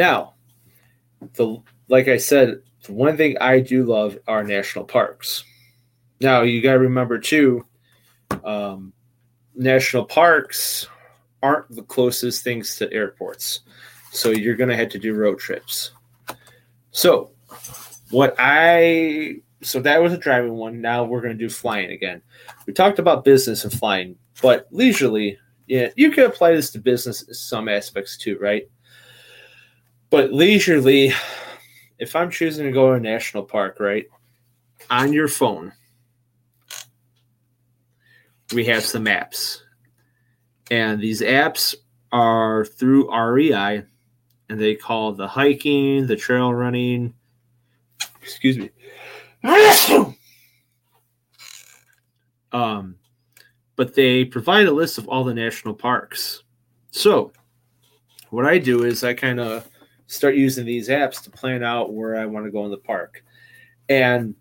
Now, 0.00 0.32
the 1.34 1.62
like 1.88 2.08
I 2.08 2.16
said, 2.16 2.62
the 2.84 2.92
one 2.94 3.18
thing 3.18 3.36
I 3.38 3.60
do 3.60 3.84
love 3.84 4.18
are 4.26 4.42
national 4.42 4.86
parks. 4.86 5.44
Now 6.22 6.40
you 6.40 6.62
got 6.62 6.72
to 6.72 6.78
remember 6.78 7.18
too, 7.18 7.66
um, 8.42 8.94
national 9.54 10.06
parks 10.06 10.88
aren't 11.42 11.68
the 11.68 11.82
closest 11.82 12.42
things 12.42 12.76
to 12.76 12.90
airports, 12.90 13.60
so 14.10 14.30
you're 14.30 14.56
going 14.56 14.70
to 14.70 14.76
have 14.76 14.88
to 14.88 14.98
do 14.98 15.12
road 15.12 15.38
trips. 15.38 15.90
So, 16.92 17.32
what 18.10 18.34
I 18.38 19.42
so 19.60 19.80
that 19.80 20.02
was 20.02 20.14
a 20.14 20.18
driving 20.18 20.54
one. 20.54 20.80
Now 20.80 21.04
we're 21.04 21.20
going 21.20 21.36
to 21.36 21.44
do 21.44 21.50
flying 21.50 21.90
again. 21.90 22.22
We 22.66 22.72
talked 22.72 22.98
about 22.98 23.22
business 23.22 23.64
and 23.64 23.72
flying, 23.74 24.16
but 24.40 24.66
leisurely, 24.70 25.36
yeah, 25.66 25.88
you 25.94 26.10
can 26.10 26.24
apply 26.24 26.52
this 26.52 26.70
to 26.70 26.78
business 26.78 27.22
some 27.32 27.68
aspects 27.68 28.16
too, 28.16 28.38
right? 28.38 28.66
But 30.10 30.32
leisurely, 30.32 31.12
if 31.98 32.16
I'm 32.16 32.30
choosing 32.30 32.66
to 32.66 32.72
go 32.72 32.88
to 32.88 32.94
a 32.94 33.00
national 33.00 33.44
park, 33.44 33.78
right, 33.78 34.06
on 34.90 35.12
your 35.12 35.28
phone, 35.28 35.72
we 38.52 38.64
have 38.66 38.84
some 38.84 39.04
apps. 39.04 39.60
And 40.70 41.00
these 41.00 41.20
apps 41.20 41.74
are 42.10 42.64
through 42.64 43.14
REI, 43.16 43.84
and 44.48 44.60
they 44.60 44.74
call 44.74 45.12
the 45.12 45.28
hiking, 45.28 46.06
the 46.06 46.16
trail 46.16 46.52
running, 46.52 47.14
excuse 48.20 48.58
me, 48.58 48.70
um, 52.52 52.96
but 53.76 53.94
they 53.94 54.24
provide 54.24 54.66
a 54.66 54.72
list 54.72 54.98
of 54.98 55.08
all 55.08 55.24
the 55.24 55.34
national 55.34 55.74
parks. 55.74 56.42
So, 56.90 57.32
what 58.30 58.46
I 58.46 58.58
do 58.58 58.84
is 58.84 59.04
I 59.04 59.14
kind 59.14 59.40
of 59.40 59.68
start 60.10 60.34
using 60.34 60.66
these 60.66 60.88
apps 60.88 61.22
to 61.22 61.30
plan 61.30 61.62
out 61.62 61.92
where 61.94 62.16
I 62.16 62.26
want 62.26 62.44
to 62.44 62.50
go 62.50 62.64
in 62.64 62.70
the 62.70 62.76
park. 62.76 63.24
And 63.88 64.34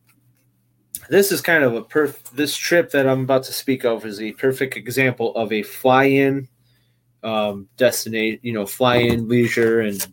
this 1.10 1.32
is 1.32 1.42
kind 1.42 1.64
of 1.64 1.76
a 1.76 1.84
perf 1.84 2.16
this 2.32 2.56
trip 2.56 2.92
that 2.92 3.08
I'm 3.08 3.22
about 3.22 3.44
to 3.44 3.54
speak 3.54 3.86
of 3.86 4.06
is 4.06 4.20
a 4.20 4.32
perfect 4.34 4.76
example 4.76 5.36
of 5.36 5.52
a 5.52 5.64
fly-in 5.64 6.48
um 7.22 7.68
destination, 7.78 8.40
you 8.44 8.54
know, 8.54 8.66
fly-in 8.66 9.28
leisure 9.28 9.82
and 9.82 10.06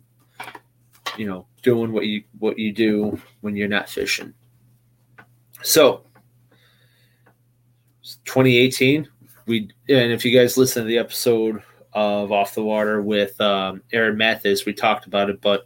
you 1.17 1.25
know, 1.25 1.47
doing 1.63 1.91
what 1.91 2.05
you 2.05 2.23
what 2.37 2.59
you 2.59 2.71
do 2.71 3.19
when 3.41 3.55
you're 3.55 3.67
not 3.67 3.89
fishing. 3.89 4.33
So, 5.63 6.03
2018, 8.25 9.07
we 9.47 9.69
and 9.89 10.11
if 10.11 10.23
you 10.23 10.37
guys 10.37 10.57
listen 10.57 10.83
to 10.83 10.87
the 10.87 10.99
episode 10.99 11.63
of 11.93 12.31
Off 12.31 12.55
the 12.55 12.63
Water 12.63 13.01
with 13.01 13.39
um, 13.41 13.81
Aaron 13.91 14.17
Mathis, 14.17 14.65
we 14.65 14.73
talked 14.73 15.05
about 15.05 15.29
it. 15.29 15.41
But 15.41 15.65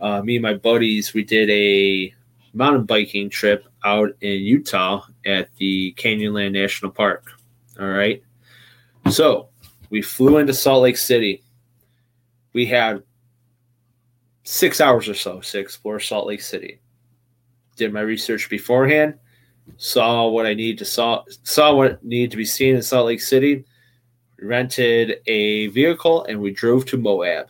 uh, 0.00 0.22
me 0.22 0.36
and 0.36 0.42
my 0.42 0.54
buddies, 0.54 1.14
we 1.14 1.24
did 1.24 1.50
a 1.50 2.14
mountain 2.52 2.84
biking 2.84 3.30
trip 3.30 3.66
out 3.84 4.10
in 4.20 4.40
Utah 4.42 5.04
at 5.26 5.54
the 5.56 5.94
Canyonland 5.98 6.52
National 6.52 6.90
Park. 6.90 7.32
All 7.80 7.88
right. 7.88 8.22
So 9.10 9.48
we 9.90 10.02
flew 10.02 10.38
into 10.38 10.54
Salt 10.54 10.82
Lake 10.82 10.96
City. 10.96 11.42
We 12.52 12.66
had 12.66 13.02
six 14.44 14.80
hours 14.80 15.08
or 15.08 15.14
so 15.14 15.40
to 15.40 15.58
explore 15.58 16.00
Salt 16.00 16.26
Lake 16.26 16.42
City. 16.42 16.80
Did 17.76 17.92
my 17.92 18.00
research 18.00 18.48
beforehand 18.48 19.18
saw 19.76 20.28
what 20.28 20.46
I 20.46 20.54
need 20.54 20.78
to 20.78 20.84
saw 20.84 21.24
saw 21.42 21.74
what 21.74 22.04
needed 22.04 22.30
to 22.32 22.36
be 22.36 22.44
seen 22.44 22.76
in 22.76 22.82
Salt 22.82 23.06
Lake 23.06 23.20
City, 23.20 23.64
rented 24.44 25.20
a 25.26 25.68
vehicle, 25.68 26.24
and 26.24 26.40
we 26.40 26.52
drove 26.52 26.86
to 26.86 26.96
Moab. 26.96 27.48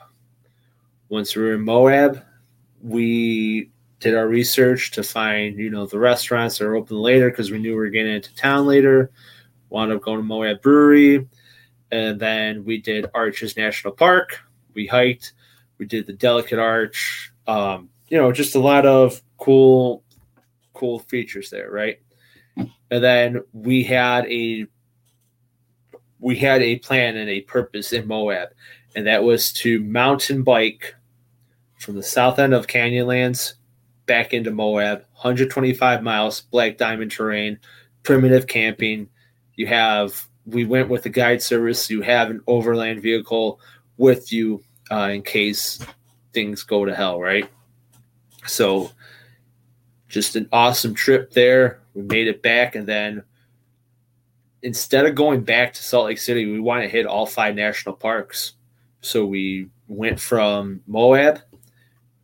Once 1.09 1.36
we 1.36 1.42
were 1.42 1.55
in 1.55 1.64
Moab, 1.64 2.22
we 2.82 3.70
did 4.01 4.14
our 4.14 4.28
research 4.28 4.90
to 4.92 5.03
find 5.03 5.59
you 5.59 5.70
know 5.70 5.86
the 5.86 5.99
restaurants 5.99 6.59
that 6.59 6.66
are 6.66 6.76
open 6.76 6.99
later 6.99 7.30
because 7.30 7.51
we 7.51 7.59
knew 7.59 7.70
we 7.70 7.76
were 7.76 7.88
getting 7.88 8.14
into 8.14 8.34
town 8.36 8.66
later. 8.66 9.11
Wound 9.70 9.92
up 9.92 10.03
going 10.03 10.18
to 10.18 10.22
Moab 10.22 10.61
Brewery, 10.62 11.26
and 11.90 12.20
then 12.20 12.64
we 12.64 12.80
did 12.80 13.11
Arches 13.14 13.57
National 13.57 13.92
Park. 13.92 14.40
We 14.74 14.86
hiked. 14.86 15.32
We 15.78 15.86
did 15.86 16.07
the 16.07 16.12
Delicate 16.12 16.59
Arch. 16.59 17.32
Um, 17.47 17.88
you 18.09 18.18
know, 18.18 18.30
just 18.32 18.55
a 18.55 18.61
lot 18.61 18.86
of 18.86 19.20
cool 19.38 20.03
cool 20.74 20.99
features 20.99 21.51
there, 21.51 21.70
right? 21.70 21.99
And 22.57 23.03
then 23.03 23.42
we 23.53 23.82
had 23.82 24.26
a 24.26 24.66
we 26.25 26.35
had 26.35 26.62
a 26.62 26.79
plan 26.79 27.18
and 27.18 27.29
a 27.29 27.43
purpose 27.43 27.93
in 27.93 28.09
Moab, 28.09 28.49
and 28.97 29.07
that 29.07 29.22
was 29.22 29.53
to 29.53 29.79
mountain 29.81 30.43
bike 30.43 30.95
from 31.79 31.97
the 31.97 32.03
south 32.03 32.39
end 32.39 32.55
of 32.55 32.66
Canyonlands 32.66 33.53
back 34.07 34.33
into 34.33 34.51
Moab, 34.51 35.01
125 35.12 36.03
miles, 36.03 36.41
black 36.41 36.79
diamond 36.79 37.11
terrain, 37.11 37.59
primitive 38.05 38.47
camping. 38.47 39.07
You 39.57 39.66
have 39.66 40.27
we 40.47 40.64
went 40.64 40.89
with 40.89 41.03
the 41.03 41.11
guide 41.11 41.43
service. 41.43 41.91
You 41.91 42.01
have 42.01 42.31
an 42.31 42.41
overland 42.47 43.03
vehicle 43.03 43.61
with 43.99 44.33
you 44.33 44.62
uh, 44.91 45.11
in 45.12 45.22
case 45.22 45.79
things 46.33 46.62
go 46.62 46.87
to 46.87 46.95
hell, 46.95 47.20
right? 47.20 47.51
So, 48.47 48.93
just 50.09 50.37
an 50.37 50.49
awesome 50.53 50.95
trip 50.95 51.33
there. 51.33 51.81
We 51.93 52.01
made 52.03 52.29
it 52.29 52.41
back, 52.41 52.77
and 52.77 52.87
then 52.87 53.25
instead 54.65 55.05
of 55.05 55.15
going 55.15 55.43
back 55.43 55.75
to 55.75 55.83
Salt 55.83 56.07
Lake 56.07 56.19
City, 56.19 56.51
we 56.51 56.59
want 56.59 56.83
to 56.83 56.89
hit 56.89 57.07
all 57.07 57.27
five 57.27 57.55
national 57.55 57.95
parks. 57.95 58.55
So 59.03 59.27
we 59.27 59.69
went 59.89 60.19
from 60.19 60.81
Moab. 60.87 61.41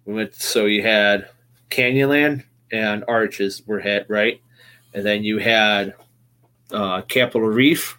We 0.06 0.14
went 0.14 0.34
so 0.34 0.64
you 0.64 0.82
had 0.82 1.28
Canyonland 1.68 2.44
and 2.72 3.04
Arches 3.06 3.62
were 3.66 3.78
hit 3.78 4.06
right, 4.08 4.40
and 4.94 5.04
then 5.04 5.22
you 5.22 5.38
had 5.38 5.94
uh, 6.72 7.02
Capitol 7.02 7.48
Reef. 7.48 7.98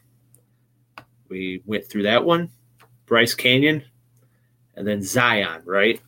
We 1.30 1.62
went 1.66 1.86
through 1.86 2.04
that 2.04 2.26
one, 2.26 2.50
Bryce 3.06 3.36
Canyon, 3.36 3.84
and 4.76 4.88
then 4.88 5.04
Zion. 5.04 5.62
Right, 5.66 6.02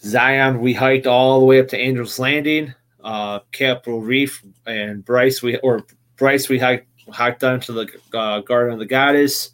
Zion 0.00 0.60
we 0.60 0.72
hiked 0.72 1.06
all 1.06 1.40
the 1.40 1.46
way 1.46 1.60
up 1.60 1.68
to 1.68 1.78
Angels 1.78 2.18
Landing. 2.18 2.74
Uh, 3.04 3.40
Capitol 3.52 4.00
Reef 4.00 4.42
and 4.64 5.04
Bryce 5.04 5.42
we 5.42 5.58
or 5.58 5.84
Bryce 6.16 6.48
we 6.48 6.58
hiked 6.58 6.88
hiked 7.10 7.40
down 7.40 7.60
to 7.60 7.72
the 7.72 8.00
uh, 8.14 8.40
Garden 8.40 8.74
of 8.74 8.78
the 8.78 8.86
Goddess, 8.86 9.50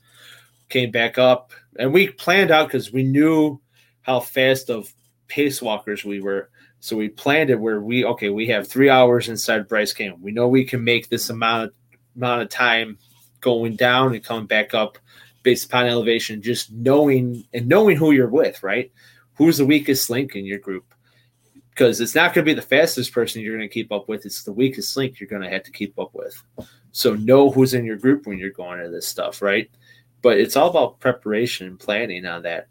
came 0.68 0.90
back 0.90 1.18
up, 1.18 1.53
and 1.78 1.92
we 1.92 2.09
planned 2.09 2.50
out 2.50 2.68
because 2.68 2.92
we 2.92 3.03
knew 3.03 3.61
how 4.03 4.20
fast 4.20 4.70
of 4.70 4.92
pace 5.28 5.62
walkers 5.62 6.05
we 6.05 6.20
were. 6.20 6.50
So 6.80 6.96
we 6.96 7.09
planned 7.09 7.50
it 7.50 7.61
where 7.61 7.80
we 7.80 8.05
okay, 8.05 8.28
we 8.28 8.48
have 8.48 8.66
three 8.66 8.90
hours 8.90 9.28
inside 9.28 9.68
Bryce 9.68 9.92
Canyon. 9.92 10.20
We 10.20 10.32
know 10.32 10.48
we 10.48 10.64
can 10.64 10.82
make 10.82 11.09
this 11.09 11.30
amount 11.30 11.68
of 11.68 11.74
amount 12.16 12.42
of 12.42 12.48
time 12.48 12.98
going 13.40 13.76
down 13.76 14.14
and 14.14 14.24
coming 14.24 14.46
back 14.46 14.74
up 14.74 14.98
based 15.42 15.66
upon 15.66 15.86
elevation, 15.86 16.42
just 16.42 16.72
knowing 16.72 17.44
and 17.53 17.68
knowing 17.68 17.96
who 17.96 18.12
you're 18.12 18.28
with, 18.28 18.62
right? 18.62 18.90
Who's 19.34 19.59
the 19.59 19.66
weakest 19.66 20.11
link 20.11 20.34
in 20.34 20.44
your 20.44 20.59
group? 20.59 20.94
Because 21.70 22.00
it's 22.00 22.14
not 22.14 22.34
going 22.34 22.44
to 22.44 22.50
be 22.50 22.55
the 22.55 22.62
fastest 22.62 23.12
person 23.12 23.42
you're 23.42 23.57
going 23.57 23.68
to 23.68 23.72
keep 23.72 23.92
up 23.92 24.09
with. 24.09 24.26
It's 24.26 24.44
the 24.44 24.53
weakest 24.53 24.96
link 24.96 25.18
you're 25.18 25.28
going 25.28 25.42
to 25.42 25.50
have 25.50 25.62
to 25.64 25.70
keep 25.70 25.98
up 25.98 26.11
with. 26.12 26.40
So 26.93 27.14
know 27.14 27.51
who's 27.51 27.74
in 27.74 27.84
your 27.84 27.97
group 27.97 28.26
when 28.26 28.38
you're 28.38 28.51
going 28.51 28.82
to 28.82 28.90
this 28.90 29.09
stuff, 29.09 29.43
right? 29.43 29.70
But 30.20 30.38
it's 30.38 30.57
all 30.57 30.70
about 30.70 31.01
preparation 31.01 31.66
and 31.66 31.80
planning 31.80 32.26
on 32.26 32.43
that. 32.43 32.68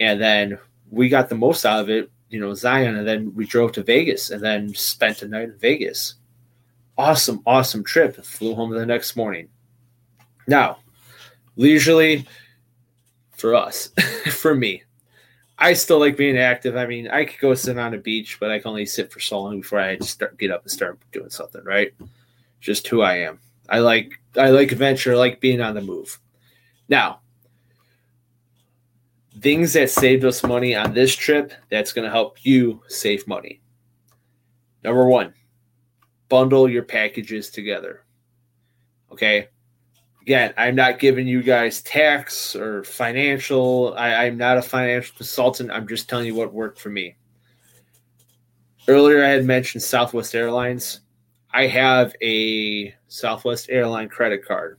And 0.00 0.20
then 0.20 0.58
we 0.90 1.08
got 1.08 1.28
the 1.28 1.34
most 1.34 1.66
out 1.66 1.80
of 1.80 1.90
it, 1.90 2.10
you 2.30 2.40
know, 2.40 2.54
Zion, 2.54 2.96
and 2.96 3.06
then 3.06 3.34
we 3.34 3.46
drove 3.46 3.72
to 3.72 3.82
Vegas 3.82 4.30
and 4.30 4.42
then 4.42 4.74
spent 4.74 5.22
a 5.22 5.28
night 5.28 5.50
in 5.50 5.58
Vegas. 5.58 6.14
Awesome, 6.96 7.42
awesome 7.46 7.84
trip. 7.84 8.16
Flew 8.24 8.54
home 8.54 8.70
the 8.70 8.86
next 8.86 9.16
morning. 9.16 9.48
Now, 10.46 10.78
leisurely 11.56 12.26
for 13.36 13.54
us, 13.54 13.88
for 14.30 14.54
me, 14.54 14.82
I 15.58 15.74
still 15.74 15.98
like 15.98 16.16
being 16.16 16.38
active. 16.38 16.76
I 16.76 16.86
mean, 16.86 17.08
I 17.08 17.24
could 17.24 17.40
go 17.40 17.54
sit 17.54 17.78
on 17.78 17.94
a 17.94 17.98
beach, 17.98 18.38
but 18.40 18.50
I 18.50 18.58
can 18.58 18.68
only 18.68 18.86
sit 18.86 19.12
for 19.12 19.20
so 19.20 19.40
long 19.40 19.60
before 19.60 19.80
I 19.80 19.98
start 19.98 20.38
get 20.38 20.50
up 20.50 20.62
and 20.62 20.70
start 20.70 20.98
doing 21.12 21.30
something, 21.30 21.62
right? 21.64 21.92
Just 22.60 22.86
who 22.88 23.02
I 23.02 23.16
am. 23.18 23.40
I 23.68 23.78
like 23.80 24.20
I 24.36 24.50
like 24.50 24.72
adventure, 24.72 25.12
I 25.12 25.16
like 25.16 25.40
being 25.40 25.60
on 25.60 25.74
the 25.74 25.80
move. 25.80 26.18
Now, 26.88 27.20
things 29.40 29.72
that 29.74 29.90
saved 29.90 30.24
us 30.24 30.42
money 30.42 30.74
on 30.74 30.94
this 30.94 31.14
trip 31.14 31.52
that's 31.70 31.92
going 31.92 32.04
to 32.04 32.10
help 32.10 32.44
you 32.44 32.82
save 32.88 33.26
money. 33.26 33.60
Number 34.82 35.06
one, 35.06 35.34
bundle 36.28 36.68
your 36.68 36.82
packages 36.82 37.50
together. 37.50 38.04
Okay. 39.12 39.48
Again, 40.22 40.52
I'm 40.56 40.74
not 40.74 40.98
giving 40.98 41.26
you 41.26 41.42
guys 41.42 41.80
tax 41.82 42.54
or 42.54 42.84
financial. 42.84 43.94
I, 43.96 44.26
I'm 44.26 44.36
not 44.36 44.58
a 44.58 44.62
financial 44.62 45.16
consultant. 45.16 45.70
I'm 45.70 45.88
just 45.88 46.08
telling 46.08 46.26
you 46.26 46.34
what 46.34 46.52
worked 46.52 46.78
for 46.78 46.90
me. 46.90 47.16
Earlier, 48.86 49.24
I 49.24 49.28
had 49.28 49.44
mentioned 49.44 49.82
Southwest 49.82 50.34
Airlines. 50.34 51.00
I 51.58 51.66
have 51.66 52.14
a 52.22 52.94
Southwest 53.08 53.66
airline 53.68 54.08
credit 54.08 54.46
card 54.46 54.78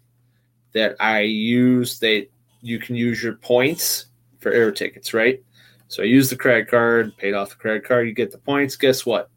that 0.71 0.95
I 1.01 1.23
use 1.23 1.99
that 1.99 2.27
you 2.61 2.79
can 2.79 2.95
use 2.95 3.21
your 3.21 3.33
points 3.33 4.05
for 4.39 4.53
air 4.53 4.71
tickets, 4.71 5.13
right? 5.13 5.43
So 5.89 6.03
I 6.03 6.05
use 6.05 6.29
the 6.29 6.37
credit 6.37 6.69
card, 6.69 7.17
paid 7.17 7.33
off 7.33 7.49
the 7.49 7.57
credit 7.57 7.83
card, 7.83 8.07
you 8.07 8.13
get 8.13 8.31
the 8.31 8.37
points. 8.37 8.77
Guess 8.77 9.05
what? 9.05 9.29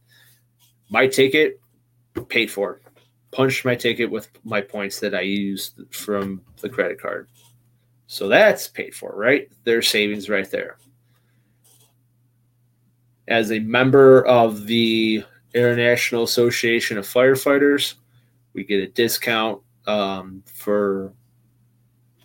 My 0.88 1.09
ticket 1.09 1.59
paid 2.28 2.49
for. 2.49 2.80
Punched 3.32 3.64
my 3.64 3.74
ticket 3.74 4.09
with 4.09 4.28
my 4.45 4.61
points 4.61 5.01
that 5.01 5.12
I 5.12 5.22
used 5.22 5.80
from 5.90 6.43
the 6.61 6.68
credit 6.68 7.03
card. 7.03 7.26
So 8.07 8.28
that's 8.28 8.68
paid 8.68 8.95
for, 8.95 9.16
right? 9.16 9.51
There's 9.64 9.88
savings 9.88 10.28
right 10.28 10.49
there. 10.49 10.78
As 13.26 13.51
a 13.51 13.59
member 13.59 14.24
of 14.26 14.64
the 14.66 15.24
International 15.55 16.22
Association 16.22 16.98
of 16.98 17.07
Firefighters, 17.07 17.94
we 18.55 18.64
get 18.64 18.82
a 18.82 18.88
discount 18.88 19.61
um, 19.86 20.42
for 20.46 21.12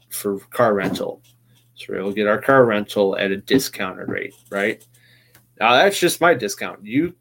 for 0.09 0.39
car 0.51 0.73
rental. 0.73 1.21
So 1.75 1.93
we'll 1.93 2.11
get 2.11 2.28
our 2.28 2.41
car 2.41 2.65
rental 2.65 3.17
at 3.17 3.32
a 3.32 3.38
discounted 3.38 4.09
rate, 4.09 4.34
right? 4.49 4.86
Now 5.59 5.73
that's 5.73 5.99
just 5.99 6.21
my 6.21 6.34
discount. 6.34 6.84
You 6.86 7.13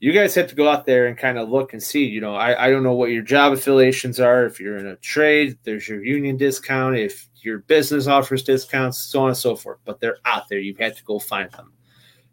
you 0.00 0.12
guys 0.12 0.34
have 0.34 0.48
to 0.48 0.54
go 0.54 0.68
out 0.68 0.86
there 0.86 1.06
and 1.06 1.16
kind 1.16 1.38
of 1.38 1.50
look 1.50 1.74
and 1.74 1.82
see. 1.82 2.04
You 2.04 2.22
know, 2.22 2.34
I, 2.34 2.66
I 2.66 2.70
don't 2.70 2.82
know 2.82 2.94
what 2.94 3.10
your 3.10 3.22
job 3.22 3.52
affiliations 3.52 4.18
are. 4.18 4.46
If 4.46 4.58
you're 4.58 4.78
in 4.78 4.86
a 4.86 4.96
trade, 4.96 5.58
there's 5.64 5.86
your 5.86 6.02
union 6.02 6.38
discount. 6.38 6.96
If 6.96 7.28
your 7.42 7.58
business 7.58 8.06
offers 8.06 8.42
discounts, 8.42 8.98
so 8.98 9.22
on 9.22 9.28
and 9.28 9.36
so 9.36 9.54
forth. 9.54 9.78
But 9.84 10.00
they're 10.00 10.18
out 10.24 10.48
there. 10.48 10.58
You've 10.58 10.78
had 10.78 10.96
to 10.96 11.04
go 11.04 11.18
find 11.18 11.50
them. 11.52 11.72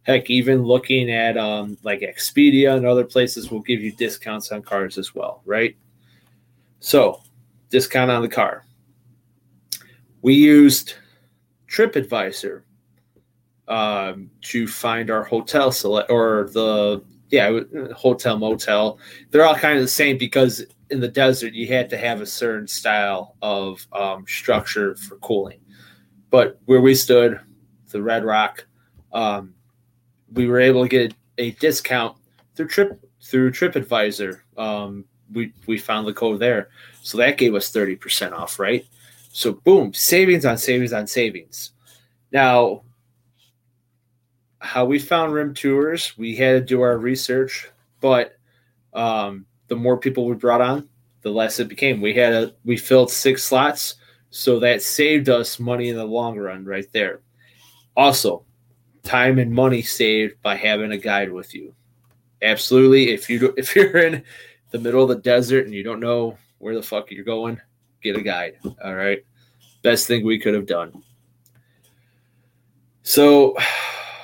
Heck, 0.08 0.30
even 0.30 0.64
looking 0.64 1.12
at 1.12 1.38
um, 1.38 1.78
like 1.84 2.00
Expedia 2.00 2.78
and 2.78 2.86
other 2.86 3.04
places 3.04 3.52
will 3.52 3.60
give 3.60 3.82
you 3.82 3.92
discounts 3.92 4.54
on 4.54 4.62
cars 4.62 4.98
as 4.98 5.14
well, 5.14 5.42
right? 5.44 5.76
So, 6.80 7.22
discount 7.70 8.10
on 8.10 8.22
the 8.22 8.30
car. 8.30 8.64
We 10.22 10.34
used 10.34 10.94
TripAdvisor 11.70 12.62
um, 13.68 14.32
to 14.44 14.66
find 14.66 15.12
our 15.12 15.26
hotel 15.26 15.74
select 15.74 16.10
or 16.10 16.50
the 16.54 17.04
yeah 17.30 17.60
hotel 17.94 18.38
motel. 18.38 19.00
They're 19.32 19.46
all 19.46 19.56
kind 19.56 19.78
of 19.78 19.84
the 19.84 19.90
same 19.90 20.18
because 20.18 20.66
in 20.90 21.02
the 21.02 21.10
desert 21.10 21.54
you 21.54 21.68
had 21.68 21.90
to 21.90 21.98
have 21.98 22.22
a 22.22 22.26
certain 22.26 22.68
style 22.68 23.36
of 23.42 23.86
um, 23.92 24.26
structure 24.26 24.96
for 24.96 25.18
cooling. 25.18 25.60
But 26.30 26.62
where 26.64 26.80
we 26.80 26.96
stood, 26.96 27.42
the 27.90 28.02
Red 28.02 28.24
Rock, 28.24 28.66
um, 29.12 29.54
we 30.34 30.48
were 30.48 30.60
able 30.60 30.84
to 30.84 30.90
get 30.90 31.14
a 31.38 31.52
discount 31.52 32.18
through 32.56 32.68
Trip 32.68 33.00
through 33.22 33.52
TripAdvisor. 33.52 34.40
Um, 34.58 35.06
we 35.34 35.54
we 35.66 35.78
found 35.78 36.08
the 36.08 36.14
code 36.14 36.40
there, 36.40 36.70
so 37.02 37.18
that 37.18 37.38
gave 37.38 37.56
us 37.56 37.70
thirty 37.70 37.96
percent 37.96 38.34
off, 38.34 38.60
right? 38.60 38.86
So 39.32 39.54
boom, 39.54 39.94
savings 39.94 40.46
on 40.46 40.58
savings 40.58 40.94
on 40.94 41.08
savings. 41.08 41.72
Now, 42.32 42.84
how 44.60 44.86
we 44.86 45.00
found 45.00 45.34
Rim 45.34 45.54
Tours, 45.54 46.18
we 46.18 46.36
had 46.36 46.54
to 46.54 46.62
do 46.62 46.82
our 46.82 46.98
research, 46.98 47.70
but 48.02 48.38
um, 48.94 49.46
the 49.68 49.76
more 49.76 49.98
people 49.98 50.26
we 50.26 50.36
brought 50.36 50.62
on, 50.62 50.90
the 51.22 51.30
less 51.30 51.60
it 51.60 51.68
became. 51.68 52.02
We 52.02 52.14
had 52.14 52.34
a 52.34 52.54
we 52.66 52.78
filled 52.78 53.12
six 53.12 53.44
slots, 53.44 53.96
so 54.30 54.60
that 54.60 54.82
saved 54.82 55.30
us 55.30 55.60
money 55.60 55.90
in 55.90 55.96
the 55.96 56.06
long 56.06 56.38
run, 56.38 56.66
right 56.66 56.88
there. 56.94 57.22
Also, 57.96 58.46
time 59.08 59.40
and 59.40 59.52
money 59.52 59.82
saved 59.82 60.42
by 60.42 60.56
having 60.56 60.92
a 60.92 60.98
guide 60.98 61.32
with 61.32 61.56
you. 61.56 61.74
Absolutely, 62.42 63.12
if 63.12 63.30
you 63.30 63.54
if 63.58 63.76
you're 63.76 63.98
in 63.98 64.24
the 64.72 64.80
middle 64.80 65.04
of 65.04 65.10
the 65.10 65.16
desert 65.16 65.66
and 65.66 65.74
you 65.74 65.84
don't 65.84 66.00
know 66.00 66.38
where 66.60 66.76
the 66.76 66.84
fuck 66.84 67.10
you're 67.12 67.24
going, 67.24 67.60
get 68.04 68.18
a 68.18 68.22
guide. 68.22 68.58
All 68.84 68.96
right, 68.96 69.24
best 69.82 70.08
thing 70.08 70.26
we 70.26 70.40
could 70.40 70.54
have 70.54 70.68
done. 70.68 71.04
So, 73.04 73.56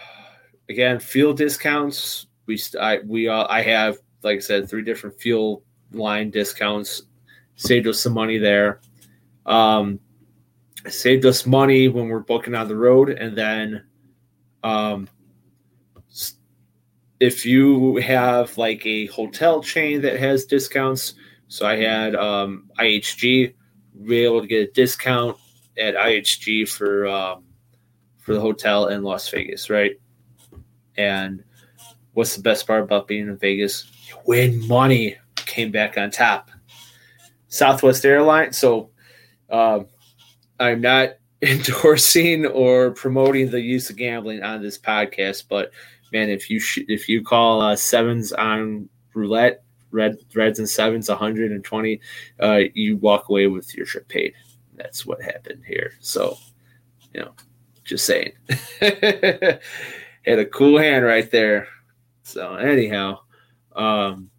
again, 0.70 1.00
fuel 1.00 1.34
discounts. 1.34 2.28
We 2.46 2.62
I 2.80 3.00
we 3.06 3.30
uh, 3.30 3.48
I 3.50 3.62
have 3.62 3.98
like 4.22 4.38
I 4.38 4.42
said 4.42 4.70
three 4.70 4.84
different 4.84 5.20
fuel 5.20 5.64
line 5.92 6.30
discounts. 6.30 7.04
Saved 7.56 7.88
us 7.88 8.02
some 8.02 8.14
money 8.14 8.38
there. 8.38 8.82
Um, 9.46 10.00
saved 10.90 11.26
us 11.26 11.46
money 11.46 11.88
when 11.88 12.10
we're 12.10 12.20
booking 12.20 12.56
on 12.56 12.68
the 12.68 12.76
road, 12.76 13.10
and 13.10 13.38
then 13.38 13.84
um, 14.64 15.08
if 17.20 17.46
you 17.46 17.98
have 17.98 18.58
like 18.58 18.86
a 18.86 19.06
hotel 19.08 19.62
chain 19.62 20.02
that 20.02 20.20
has 20.20 20.46
discounts, 20.46 21.14
so 21.48 21.66
I 21.66 21.78
had 21.78 22.16
um, 22.16 22.70
IHG, 22.80 23.54
be 24.06 24.26
able 24.26 24.42
to 24.42 24.48
get 24.48 24.70
a 24.70 24.72
discount 24.72 25.38
at 25.78 25.96
IHG 25.96 26.68
for 26.70 27.08
um, 27.08 27.44
for 28.20 28.34
the 28.34 28.42
hotel 28.42 28.88
in 28.88 29.04
Las 29.04 29.30
Vegas, 29.30 29.70
right? 29.70 30.00
And 30.98 31.44
what's 32.14 32.36
the 32.36 32.42
best 32.42 32.66
part 32.68 32.84
about 32.84 33.08
being 33.08 33.28
in 33.28 33.38
Vegas? 33.38 33.86
You 34.08 34.18
win 34.26 34.68
money. 34.68 35.18
Came 35.36 35.72
back 35.72 35.98
on 35.98 36.10
top. 36.10 36.50
Southwest 37.48 38.04
Airlines. 38.06 38.58
So 38.58 38.90
um, 39.50 39.88
I'm 40.60 40.82
not 40.82 41.10
endorsing 41.50 42.46
or 42.46 42.92
promoting 42.92 43.50
the 43.50 43.60
use 43.60 43.90
of 43.90 43.98
gambling 43.98 44.44
on 44.44 44.62
this 44.62 44.78
podcast, 44.78 45.44
but 45.50 45.72
man, 46.14 46.30
if 46.30 46.50
you 46.50 46.60
sh- 46.60 46.86
if 46.88 47.10
you 47.10 47.22
call 47.22 47.62
uh, 47.62 47.76
sevens 47.76 48.32
on 48.32 48.88
roulette, 49.14 49.64
red 49.92 50.18
reds 50.34 50.60
and 50.60 50.70
sevens, 50.70 51.10
120, 51.10 52.00
uh, 52.40 52.60
you 52.74 52.96
walk 52.98 53.28
away 53.28 53.48
with 53.48 53.76
your 53.76 53.86
trip 53.86 54.08
paid. 54.08 54.34
That's 54.76 55.06
what 55.06 55.22
happened 55.22 55.64
here. 55.68 55.92
So, 56.00 56.38
you 57.14 57.22
know, 57.22 57.34
just 57.84 58.06
saying. 58.06 58.32
Had 58.80 60.40
a 60.40 60.46
cool 60.46 60.78
hand 60.80 61.04
right 61.04 61.30
there. 61.30 61.68
So 62.24 62.56
anyhow, 62.56 63.20
um, 63.76 64.30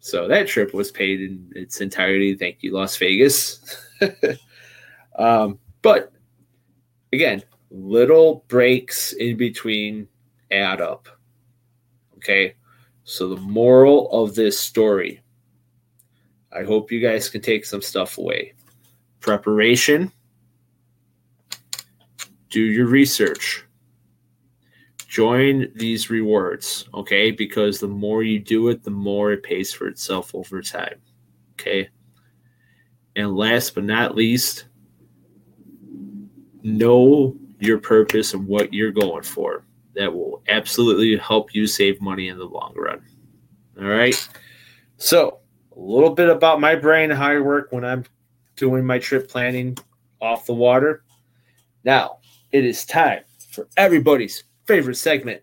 so 0.00 0.26
that 0.28 0.48
trip 0.48 0.72
was 0.72 0.90
paid 0.90 1.20
in 1.20 1.52
its 1.54 1.82
entirety. 1.82 2.34
Thank 2.34 2.62
you, 2.62 2.72
Las 2.72 2.96
Vegas. 2.96 3.60
um, 5.18 5.58
but 5.82 6.12
again, 7.12 7.42
little 7.70 8.44
breaks 8.48 9.12
in 9.12 9.36
between 9.36 10.08
add 10.50 10.80
up. 10.80 11.08
Okay. 12.16 12.54
So 13.04 13.28
the 13.28 13.40
moral 13.40 14.10
of 14.10 14.34
this 14.34 14.58
story, 14.58 15.22
I 16.52 16.64
hope 16.64 16.90
you 16.90 17.00
guys 17.00 17.28
can 17.28 17.40
take 17.40 17.64
some 17.64 17.82
stuff 17.82 18.18
away. 18.18 18.54
Preparation, 19.20 20.10
do 22.50 22.60
your 22.60 22.86
research. 22.86 23.64
Join 25.08 25.72
these 25.74 26.10
rewards, 26.10 26.86
okay? 26.92 27.30
Because 27.30 27.80
the 27.80 27.88
more 27.88 28.22
you 28.22 28.38
do 28.38 28.68
it, 28.68 28.82
the 28.82 28.90
more 28.90 29.32
it 29.32 29.42
pays 29.42 29.72
for 29.72 29.86
itself 29.86 30.34
over 30.34 30.60
time. 30.60 31.00
Okay. 31.52 31.88
And 33.14 33.36
last 33.36 33.74
but 33.74 33.84
not 33.84 34.14
least, 34.14 34.65
know 36.66 37.36
your 37.60 37.78
purpose 37.78 38.34
and 38.34 38.46
what 38.46 38.74
you're 38.74 38.92
going 38.92 39.22
for. 39.22 39.64
That 39.94 40.12
will 40.12 40.42
absolutely 40.48 41.16
help 41.16 41.54
you 41.54 41.66
save 41.66 42.02
money 42.02 42.28
in 42.28 42.36
the 42.36 42.44
long 42.44 42.74
run. 42.76 43.02
All 43.78 43.86
right. 43.86 44.28
So, 44.98 45.38
a 45.74 45.80
little 45.80 46.10
bit 46.10 46.28
about 46.28 46.60
my 46.60 46.74
brain, 46.74 47.10
how 47.10 47.28
I 47.30 47.38
work 47.38 47.68
when 47.70 47.84
I'm 47.84 48.04
doing 48.56 48.84
my 48.84 48.98
trip 48.98 49.28
planning 49.28 49.78
off 50.20 50.46
the 50.46 50.52
water. 50.52 51.04
Now, 51.84 52.18
it 52.50 52.64
is 52.64 52.84
time 52.84 53.22
for 53.50 53.68
everybody's 53.76 54.44
favorite 54.66 54.96
segment. 54.96 55.42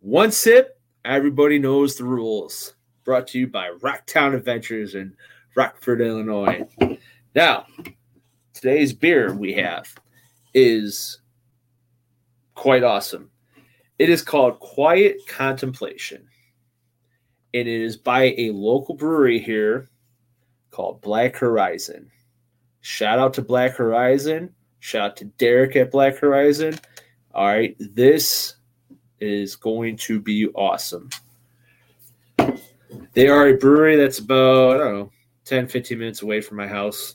One 0.00 0.30
sip, 0.30 0.80
everybody 1.04 1.58
knows 1.58 1.96
the 1.96 2.04
rules. 2.04 2.74
Brought 3.04 3.26
to 3.28 3.38
you 3.38 3.46
by 3.48 3.70
Rocktown 3.80 4.34
Adventures 4.34 4.94
in 4.94 5.16
Rockford, 5.56 6.00
Illinois. 6.00 6.68
Now, 7.34 7.66
today's 8.52 8.92
beer 8.92 9.34
we 9.34 9.54
have 9.54 9.92
is 10.54 11.20
quite 12.54 12.84
awesome. 12.84 13.30
It 13.98 14.08
is 14.08 14.22
called 14.22 14.60
Quiet 14.60 15.18
Contemplation. 15.28 16.26
And 17.54 17.68
it 17.68 17.80
is 17.82 17.96
by 17.96 18.34
a 18.38 18.50
local 18.50 18.94
brewery 18.94 19.38
here 19.38 19.88
called 20.70 21.00
Black 21.02 21.36
Horizon. 21.36 22.10
Shout 22.80 23.18
out 23.18 23.34
to 23.34 23.42
Black 23.42 23.76
Horizon. 23.76 24.54
Shout 24.80 25.10
out 25.10 25.16
to 25.18 25.26
Derek 25.26 25.76
at 25.76 25.92
Black 25.92 26.16
Horizon. 26.16 26.78
All 27.34 27.46
right, 27.46 27.76
this 27.78 28.56
is 29.20 29.54
going 29.54 29.96
to 29.98 30.20
be 30.20 30.48
awesome. 30.48 31.10
They 33.12 33.28
are 33.28 33.48
a 33.48 33.56
brewery 33.56 33.96
that's 33.96 34.18
about, 34.18 34.74
I 34.74 34.78
don't 34.78 34.94
know, 34.94 35.12
10, 35.44 35.68
15 35.68 35.98
minutes 35.98 36.22
away 36.22 36.40
from 36.40 36.56
my 36.56 36.66
house. 36.66 37.14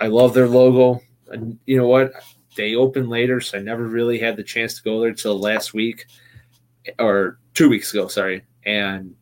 I 0.00 0.06
love 0.06 0.32
their 0.32 0.48
logo. 0.48 1.02
And 1.28 1.58
you 1.66 1.76
know 1.76 1.86
what? 1.86 2.12
They 2.56 2.74
open 2.74 3.08
later, 3.08 3.40
so 3.40 3.58
I 3.58 3.60
never 3.60 3.86
really 3.86 4.18
had 4.18 4.36
the 4.36 4.42
chance 4.42 4.74
to 4.74 4.82
go 4.82 5.00
there 5.00 5.14
till 5.14 5.38
last 5.38 5.72
week 5.72 6.06
or 6.98 7.38
two 7.54 7.68
weeks 7.68 7.92
ago, 7.92 8.08
sorry. 8.08 8.44
And 8.64 9.14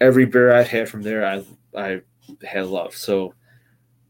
every 0.00 0.24
beer 0.24 0.52
I've 0.52 0.68
had 0.68 0.88
from 0.88 1.02
there, 1.02 1.26
I 1.26 1.44
I 1.76 2.00
had 2.44 2.66
love. 2.66 2.96
So 2.96 3.34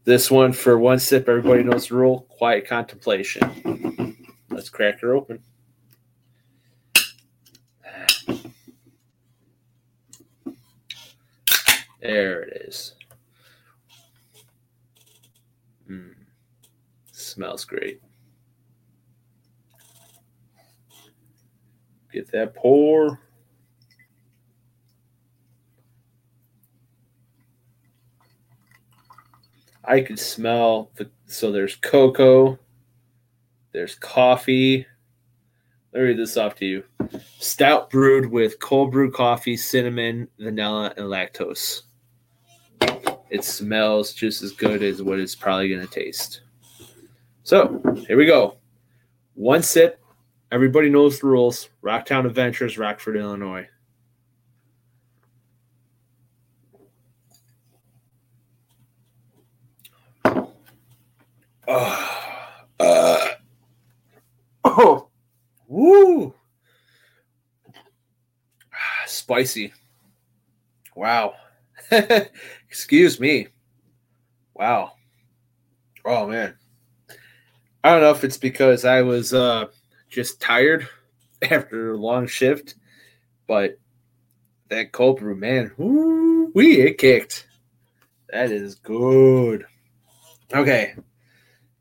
this 0.05 0.29
one 0.29 0.53
for 0.53 0.77
one 0.77 0.99
sip, 0.99 1.27
everybody 1.29 1.63
knows 1.63 1.87
the 1.87 1.95
rule. 1.95 2.25
Quiet 2.29 2.67
contemplation. 2.67 4.17
Let's 4.49 4.69
crack 4.69 4.99
her 5.01 5.13
open. 5.13 5.39
There 12.01 12.41
it 12.41 12.63
is. 12.67 12.95
Mm. 15.89 16.15
Smells 17.13 17.63
great. 17.63 18.01
Get 22.13 22.31
that 22.31 22.53
pour. 22.53 23.19
I 29.83 30.01
could 30.01 30.19
smell 30.19 30.91
the 30.95 31.09
so 31.25 31.51
there's 31.51 31.75
cocoa, 31.75 32.59
there's 33.71 33.95
coffee. 33.95 34.85
Let 35.91 35.99
me 36.01 36.07
read 36.09 36.17
this 36.19 36.37
off 36.37 36.53
to 36.57 36.65
you. 36.65 36.83
Stout 37.39 37.89
brewed 37.89 38.31
with 38.31 38.59
cold 38.59 38.91
brew 38.91 39.11
coffee, 39.11 39.57
cinnamon, 39.57 40.27
vanilla, 40.37 40.93
and 40.95 41.07
lactose. 41.07 41.81
It 43.31 43.43
smells 43.43 44.13
just 44.13 44.43
as 44.43 44.51
good 44.51 44.83
as 44.83 45.01
what 45.01 45.19
it's 45.19 45.35
probably 45.35 45.69
going 45.69 45.85
to 45.85 45.91
taste. 45.91 46.41
So 47.41 47.81
here 48.07 48.17
we 48.17 48.27
go. 48.27 48.57
One 49.33 49.63
sip. 49.63 50.02
Everybody 50.53 50.87
knows 50.87 51.19
the 51.19 51.25
rules. 51.25 51.69
Rocktown 51.83 52.27
Adventures, 52.27 52.77
Rockford, 52.77 53.17
Illinois. 53.17 53.67
Oh, 61.67 62.39
uh, 62.79 63.27
oh, 64.63 65.07
woo! 65.67 66.35
Spicy. 69.07 69.73
Wow. 70.95 71.33
Excuse 72.69 73.19
me. 73.19 73.47
Wow. 74.53 74.91
Oh 76.05 76.27
man. 76.27 76.55
I 77.83 77.89
don't 77.89 78.01
know 78.01 78.11
if 78.11 78.23
it's 78.23 78.37
because 78.37 78.85
I 78.85 79.01
was 79.01 79.33
uh, 79.33 79.65
just 80.13 80.39
tired 80.39 80.87
after 81.41 81.91
a 81.91 81.97
long 81.97 82.27
shift, 82.27 82.75
but 83.47 83.77
that 84.69 84.91
cold 84.91 85.19
brew, 85.19 85.35
man, 85.35 85.71
woo, 85.77 86.51
we 86.53 86.81
it 86.81 86.97
kicked. 86.97 87.47
That 88.29 88.51
is 88.51 88.75
good. 88.75 89.65
Okay, 90.53 90.95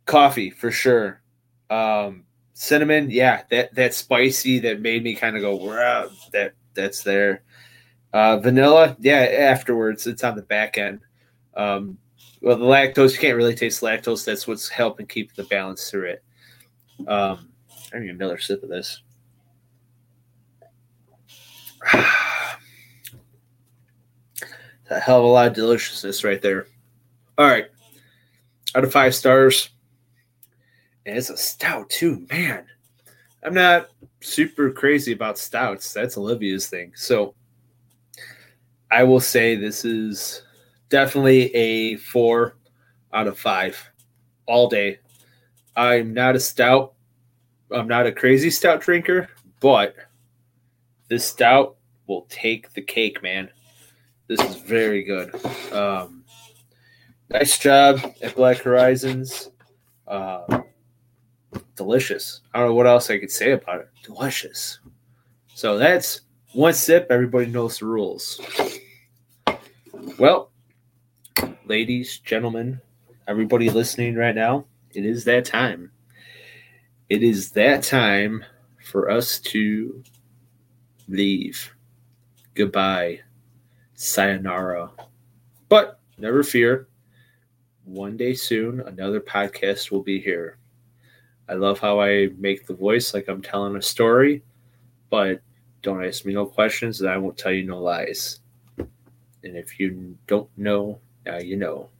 coffee 0.07 0.51
for 0.51 0.71
sure. 0.71 1.23
Um, 1.71 2.25
cinnamon, 2.55 3.11
yeah, 3.11 3.43
that 3.51 3.75
that 3.75 3.95
spicy 3.95 4.59
that 4.61 4.81
made 4.81 5.03
me 5.03 5.15
kind 5.15 5.37
of 5.37 5.43
go, 5.43 5.57
wow, 5.57 6.11
that 6.33 6.55
that's 6.75 7.03
there. 7.03 7.43
Uh, 8.13 8.39
vanilla, 8.39 8.97
yeah, 9.01 9.21
afterwards 9.21 10.07
it's 10.07 10.25
on 10.25 10.37
the 10.37 10.43
back 10.43 10.77
end. 10.77 11.01
Um, 11.55 11.99
well, 12.43 12.59
the 12.59 12.65
lactose 12.65 13.13
you 13.13 13.19
can't 13.19 13.37
really 13.37 13.55
taste 13.55 13.83
lactose. 13.83 14.25
That's 14.25 14.47
what's 14.47 14.69
helping 14.69 15.07
keep 15.07 15.35
the 15.35 15.45
balance 15.45 15.91
through 15.91 16.11
it. 16.11 16.25
Um, 17.07 17.52
I 17.95 17.99
need 17.99 18.11
another 18.11 18.39
sip 18.39 18.63
of 18.63 18.69
this. 18.69 19.03
a 24.91 25.01
hell 25.01 25.19
of 25.19 25.25
a 25.25 25.29
lot 25.29 25.49
of 25.49 25.55
deliciousness 25.55 26.25
right 26.25 26.41
there. 26.41 26.67
All 27.39 27.47
right, 27.49 27.67
out 28.75 28.85
of 28.85 28.93
five 28.93 29.15
stars, 29.15 29.71
and 31.07 31.17
it's 31.17 31.31
a 31.31 31.37
stout 31.37 31.91
too, 31.91 32.27
man. 32.31 32.67
I'm 33.43 33.55
not 33.55 33.89
super 34.21 34.71
crazy 34.71 35.13
about 35.13 35.39
stouts. 35.39 35.93
That's 35.93 36.17
Olivia's 36.17 36.69
thing. 36.69 36.93
So 36.95 37.35
I 38.91 39.03
will 39.03 39.21
say 39.21 39.57
this 39.57 39.85
is 39.85 40.43
definitely 40.89 41.53
a 41.55 41.97
four 41.97 42.57
out 43.13 43.27
of 43.27 43.39
five 43.39 43.91
all 44.47 44.69
day. 44.69 44.99
I'm 45.75 46.13
not 46.15 46.37
a 46.37 46.41
stout. 46.41 46.95
I'm 47.75 47.89
not 47.89 48.07
a 48.07 48.13
crazy 48.13 48.51
stout 48.51 48.81
drinker, 48.81 49.29
but 49.61 49.95
this 51.09 51.25
stout 51.25 51.77
will 52.07 52.27
take 52.29 52.73
the 52.73 52.83
cake, 52.83 53.23
man. 53.23 53.51
This 54.29 54.41
is 54.41 54.57
very 54.57 55.03
good. 55.03 55.35
Um, 55.73 56.25
nice 57.31 57.59
job 57.59 58.01
at 58.23 58.37
Black 58.37 58.59
Horizons. 58.59 59.51
Uh, 60.07 60.63
delicious. 61.77 62.41
I 62.53 62.59
don't 62.59 62.69
know 62.69 62.75
what 62.75 62.87
else 62.87 63.11
I 63.11 63.19
could 63.19 63.31
say 63.31 63.53
about 63.53 63.81
it. 63.81 63.89
Delicious. 64.03 64.79
So 65.55 65.79
that's 65.79 66.23
one 66.53 66.75
sip. 66.75 67.07
Everybody 67.11 67.47
knows 67.47 67.79
the 67.79 67.87
rules. 67.87 68.41
Well, 70.19 70.51
ladies, 71.67 72.19
gentlemen, 72.19 72.81
everybody 73.27 73.71
listening 73.71 74.15
right 74.15 74.35
now, 74.35 74.67
it 74.95 75.05
is 75.05 75.25
that 75.25 75.45
time. 75.45 75.91
It 77.13 77.23
is 77.23 77.51
that 77.51 77.83
time 77.83 78.43
for 78.83 79.11
us 79.11 79.39
to 79.39 80.03
leave. 81.09 81.75
Goodbye. 82.55 83.21
Sayonara. 83.93 84.91
But 85.69 86.01
never 86.17 86.43
fear. 86.43 86.89
One 87.85 88.17
day 88.17 88.33
soon, 88.33 88.81
another 88.81 89.21
podcast 89.21 89.91
will 89.91 90.03
be 90.03 90.23
here. 90.23 90.57
I 91.51 91.53
love 91.53 91.79
how 91.79 92.01
I 92.01 92.31
make 92.39 92.67
the 92.67 92.73
voice 92.73 93.13
like 93.13 93.29
I'm 93.29 93.43
telling 93.43 93.77
a 93.77 93.83
story, 93.83 94.43
but 95.11 95.43
don't 95.83 96.03
ask 96.03 96.25
me 96.25 96.33
no 96.33 96.47
questions 96.47 97.03
and 97.03 97.11
I 97.11 97.19
won't 97.19 97.37
tell 97.37 97.53
you 97.53 97.65
no 97.65 97.79
lies. 97.79 98.41
And 98.79 99.55
if 99.55 99.79
you 99.79 100.17
don't 100.27 100.49
know, 100.57 100.99
now 101.27 101.41
you 101.41 101.59
know. 101.59 101.91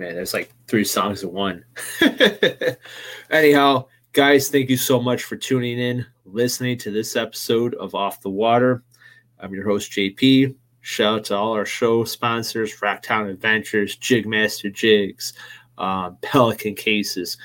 Man, 0.00 0.14
there's 0.14 0.32
like 0.32 0.50
three 0.66 0.84
songs 0.84 1.22
in 1.22 1.30
one. 1.30 1.62
Anyhow, 3.30 3.84
guys, 4.14 4.48
thank 4.48 4.70
you 4.70 4.78
so 4.78 4.98
much 4.98 5.24
for 5.24 5.36
tuning 5.36 5.78
in, 5.78 6.06
listening 6.24 6.78
to 6.78 6.90
this 6.90 7.16
episode 7.16 7.74
of 7.74 7.94
Off 7.94 8.22
the 8.22 8.30
Water. 8.30 8.82
I'm 9.38 9.52
your 9.52 9.68
host, 9.68 9.92
JP. 9.92 10.54
Shout 10.80 11.18
out 11.18 11.24
to 11.26 11.36
all 11.36 11.52
our 11.52 11.66
show 11.66 12.04
sponsors 12.04 12.80
Rocktown 12.80 13.28
Adventures, 13.28 13.94
Jigmaster 13.98 14.72
Jigs, 14.72 15.34
uh, 15.76 16.12
Pelican 16.22 16.76
Cases, 16.76 17.36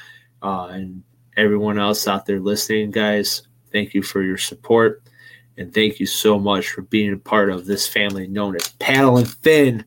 uh, 0.41 0.67
and 0.67 1.03
everyone 1.35 1.77
else 1.77 2.07
out 2.07 2.25
there 2.25 2.39
listening, 2.39 2.89
guys. 2.89 3.45
Thank 3.73 3.93
you 3.93 4.01
for 4.01 4.21
your 4.21 4.37
support. 4.37 5.03
And 5.57 5.73
thank 5.73 5.99
you 5.99 6.05
so 6.05 6.39
much 6.39 6.69
for 6.69 6.83
being 6.83 7.11
a 7.11 7.17
part 7.17 7.49
of 7.49 7.65
this 7.65 7.85
family 7.85 8.29
known 8.29 8.55
as 8.55 8.69
Paddle 8.79 9.17
and 9.17 9.29
Fin. 9.29 9.83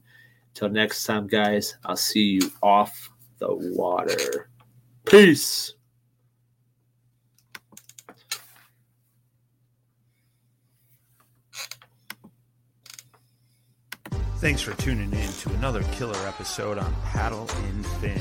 Till 0.59 0.71
next 0.71 1.05
time, 1.05 1.29
guys, 1.29 1.77
I'll 1.85 1.95
see 1.95 2.41
you 2.41 2.51
off 2.65 3.13
the 3.39 3.47
water. 3.55 4.51
Peace. 5.05 5.75
Thanks 14.39 14.61
for 14.61 14.75
tuning 14.83 15.13
in 15.13 15.33
to 15.33 15.51
another 15.51 15.85
killer 15.93 16.19
episode 16.27 16.77
on 16.77 16.93
Paddle 17.05 17.49
and 17.69 17.87
Fin. 18.01 18.21